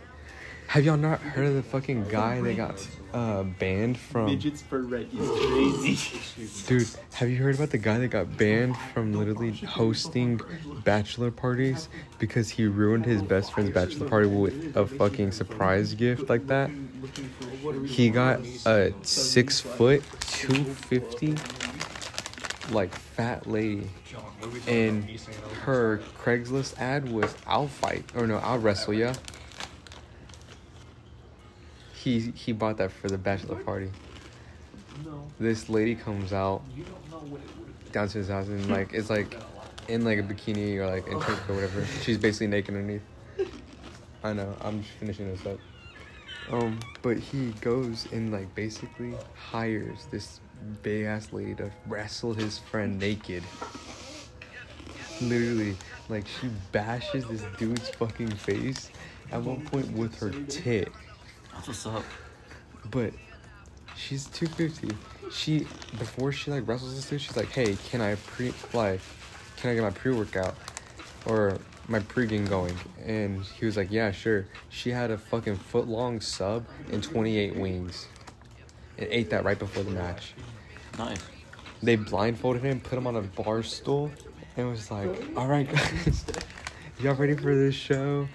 Have 0.67 0.85
y'all 0.85 0.97
not 0.97 1.19
heard 1.19 1.47
of 1.47 1.53
the 1.55 1.63
fucking 1.63 2.07
guy 2.09 2.41
that 2.41 2.55
got 2.55 2.87
uh, 3.13 3.43
banned 3.43 3.97
from? 3.97 4.25
Midgets 4.25 4.61
for 4.61 4.81
rent 4.81 5.09
is 5.13 5.29
crazy. 5.29 6.67
Dude, 6.67 6.89
have 7.13 7.29
you 7.29 7.37
heard 7.37 7.55
about 7.55 7.69
the 7.69 7.77
guy 7.77 7.99
that 7.99 8.07
got 8.09 8.37
banned 8.37 8.75
from 8.93 9.13
literally 9.13 9.51
hosting 9.51 10.41
bachelor 10.83 11.31
parties 11.31 11.89
because 12.19 12.49
he 12.49 12.65
ruined 12.65 13.05
his 13.05 13.21
best 13.21 13.53
friend's 13.53 13.71
bachelor 13.71 14.09
party 14.09 14.27
with 14.27 14.75
a 14.75 14.85
fucking 14.85 15.31
surprise 15.31 15.93
gift 15.93 16.29
like 16.29 16.47
that? 16.47 16.69
He 17.85 18.09
got 18.09 18.41
a 18.65 18.93
six 19.03 19.59
foot, 19.59 20.03
250, 20.31 21.35
like 22.73 22.93
fat 22.93 23.47
lady. 23.47 23.89
And 24.67 25.09
her 25.61 26.01
Craigslist 26.21 26.77
ad 26.79 27.09
was 27.09 27.33
I'll 27.47 27.67
fight, 27.67 28.03
or 28.15 28.27
no, 28.27 28.37
I'll 28.37 28.59
wrestle 28.59 28.93
ya. 28.93 29.13
He, 32.03 32.19
he 32.35 32.51
bought 32.51 32.77
that 32.77 32.91
for 32.91 33.07
the 33.07 33.17
bachelor 33.17 33.55
party 33.55 33.89
this 35.39 35.69
lady 35.69 35.95
comes 35.95 36.33
out 36.33 36.61
down 37.91 38.07
to 38.07 38.17
his 38.17 38.29
house 38.29 38.47
and 38.47 38.69
like 38.69 38.93
it's 38.93 39.09
like 39.09 39.35
in 39.87 40.03
like 40.05 40.19
a 40.19 40.23
bikini 40.23 40.77
or 40.77 40.87
like 40.87 41.07
in 41.07 41.19
tank 41.19 41.49
or 41.49 41.55
whatever. 41.55 41.85
She's 42.03 42.17
basically 42.17 42.47
naked 42.47 42.75
underneath. 42.75 43.01
I 44.23 44.33
know. 44.33 44.55
I'm 44.61 44.81
just 44.81 44.93
finishing 44.95 45.27
this 45.29 45.45
up. 45.45 45.59
Um, 46.49 46.79
but 47.01 47.17
he 47.17 47.51
goes 47.61 48.07
and 48.11 48.31
like 48.31 48.53
basically 48.55 49.13
hires 49.35 50.07
this 50.11 50.39
big 50.81 51.05
ass 51.05 51.33
lady 51.33 51.55
to 51.55 51.71
wrestle 51.87 52.33
his 52.33 52.57
friend 52.57 52.97
naked. 52.99 53.43
Literally, 55.21 55.75
like 56.09 56.25
she 56.27 56.49
bashes 56.71 57.25
this 57.25 57.43
dude's 57.57 57.89
fucking 57.89 58.31
face 58.31 58.89
at 59.31 59.41
one 59.41 59.61
point 59.65 59.91
with 59.91 60.17
her 60.19 60.31
tit. 60.47 60.89
That's 61.65 61.85
what's 61.85 61.97
up. 61.97 62.03
But 62.91 63.13
she's 63.95 64.25
250. 64.25 64.97
She 65.31 65.59
before 65.97 66.33
she 66.33 66.51
like 66.51 66.67
wrestles 66.67 66.93
this 66.93 67.09
dude, 67.09 67.21
she's 67.21 67.37
like, 67.37 67.51
"Hey, 67.51 67.77
can 67.89 68.01
I 68.01 68.15
pre 68.15 68.53
like, 68.73 68.99
can 69.55 69.71
I 69.71 69.75
get 69.75 69.81
my 69.81 69.91
pre 69.91 70.11
workout 70.11 70.55
or 71.25 71.57
my 71.87 71.99
pre 71.99 72.27
game 72.27 72.45
going?" 72.45 72.75
And 73.05 73.45
he 73.45 73.65
was 73.65 73.77
like, 73.77 73.89
"Yeah, 73.91 74.11
sure." 74.11 74.45
She 74.67 74.89
had 74.89 75.09
a 75.09 75.17
fucking 75.17 75.55
foot 75.55 75.87
long 75.87 76.19
sub 76.19 76.65
and 76.91 77.01
28 77.01 77.55
wings, 77.55 78.07
and 78.97 79.07
ate 79.09 79.29
that 79.29 79.45
right 79.45 79.57
before 79.57 79.83
the 79.83 79.91
match. 79.91 80.33
Nice. 80.97 81.19
They 81.81 81.95
blindfolded 81.95 82.61
him, 82.61 82.81
put 82.81 82.97
him 82.97 83.07
on 83.07 83.15
a 83.15 83.21
bar 83.21 83.63
stool, 83.63 84.11
and 84.57 84.69
was 84.69 84.91
like, 84.91 85.09
"All 85.37 85.47
right, 85.47 85.71
guys, 85.71 86.25
y'all 86.99 87.15
ready 87.15 87.37
for 87.37 87.55
this 87.55 87.73
show?" 87.73 88.27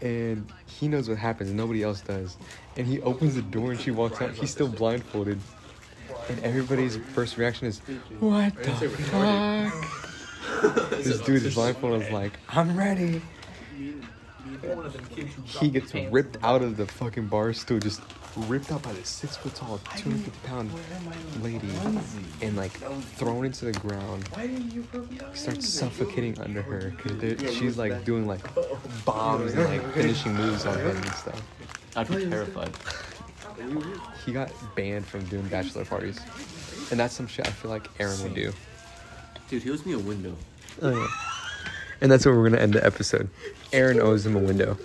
And 0.00 0.46
he 0.66 0.88
knows 0.88 1.08
what 1.08 1.18
happens, 1.18 1.52
nobody 1.52 1.82
else 1.82 2.02
does. 2.02 2.36
And 2.76 2.86
he 2.86 3.00
opens 3.00 3.34
the 3.34 3.42
door 3.42 3.72
and 3.72 3.80
she 3.80 3.90
walks 3.90 4.20
out. 4.20 4.32
He's 4.32 4.50
still 4.50 4.68
blindfolded, 4.68 5.40
and 6.28 6.44
everybody's 6.44 6.96
first 7.14 7.38
reaction 7.38 7.66
is, 7.66 7.80
"What 8.20 8.54
the 8.62 8.72
fuck?" 8.72 10.06
this 10.90 11.20
dude 11.20 11.44
is 11.44 11.54
blindfolded. 11.54 12.02
is 12.02 12.12
like, 12.12 12.38
"I'm 12.48 12.76
ready." 12.76 13.22
He 15.44 15.70
gets 15.70 15.94
ripped 15.94 16.36
out 16.42 16.62
of 16.62 16.76
the 16.76 16.86
fucking 16.86 17.28
bar 17.28 17.52
stool, 17.52 17.78
just 17.78 18.00
ripped 18.36 18.70
out 18.70 18.82
by 18.82 18.92
this 18.92 19.08
six 19.08 19.36
foot 19.36 19.54
tall, 19.54 19.78
250 19.96 20.30
pound 20.46 20.70
lady, 21.42 21.70
and 22.42 22.56
like 22.56 22.72
thrown 23.16 23.44
into 23.44 23.64
the 23.66 23.72
ground. 23.72 24.28
He 24.36 24.82
starts 25.36 25.68
suffocating 25.68 26.38
under 26.40 26.62
her 26.62 26.92
because 26.96 27.54
she's 27.56 27.78
like 27.78 28.04
doing 28.04 28.26
like 28.26 28.40
bombs 29.04 29.54
and 29.54 29.64
like 29.64 29.92
finishing 29.94 30.34
moves 30.34 30.66
on 30.66 30.78
him 30.78 30.96
and 30.96 31.12
stuff. 31.12 31.42
I'd 31.96 32.08
be 32.08 32.26
terrified. 32.28 32.70
He 34.24 34.32
got 34.32 34.52
banned 34.74 35.06
from 35.06 35.24
doing 35.24 35.46
bachelor 35.48 35.84
parties, 35.84 36.20
and 36.90 37.00
that's 37.00 37.14
some 37.14 37.26
shit 37.26 37.46
I 37.46 37.50
feel 37.50 37.70
like 37.70 37.88
Aaron 37.98 38.22
would 38.22 38.34
do. 38.34 38.52
Dude, 39.48 39.62
he 39.62 39.70
owes 39.70 39.86
me 39.86 39.92
a 39.92 39.98
window. 39.98 40.36
Oh 40.82 40.90
yeah. 40.90 41.06
And 42.02 42.12
that's 42.12 42.26
where 42.26 42.34
we're 42.36 42.50
gonna 42.50 42.60
end 42.60 42.74
the 42.74 42.84
episode. 42.84 43.30
Aaron 43.72 44.00
owes 44.00 44.26
him 44.26 44.36
a 44.36 44.40
window. 44.40 44.76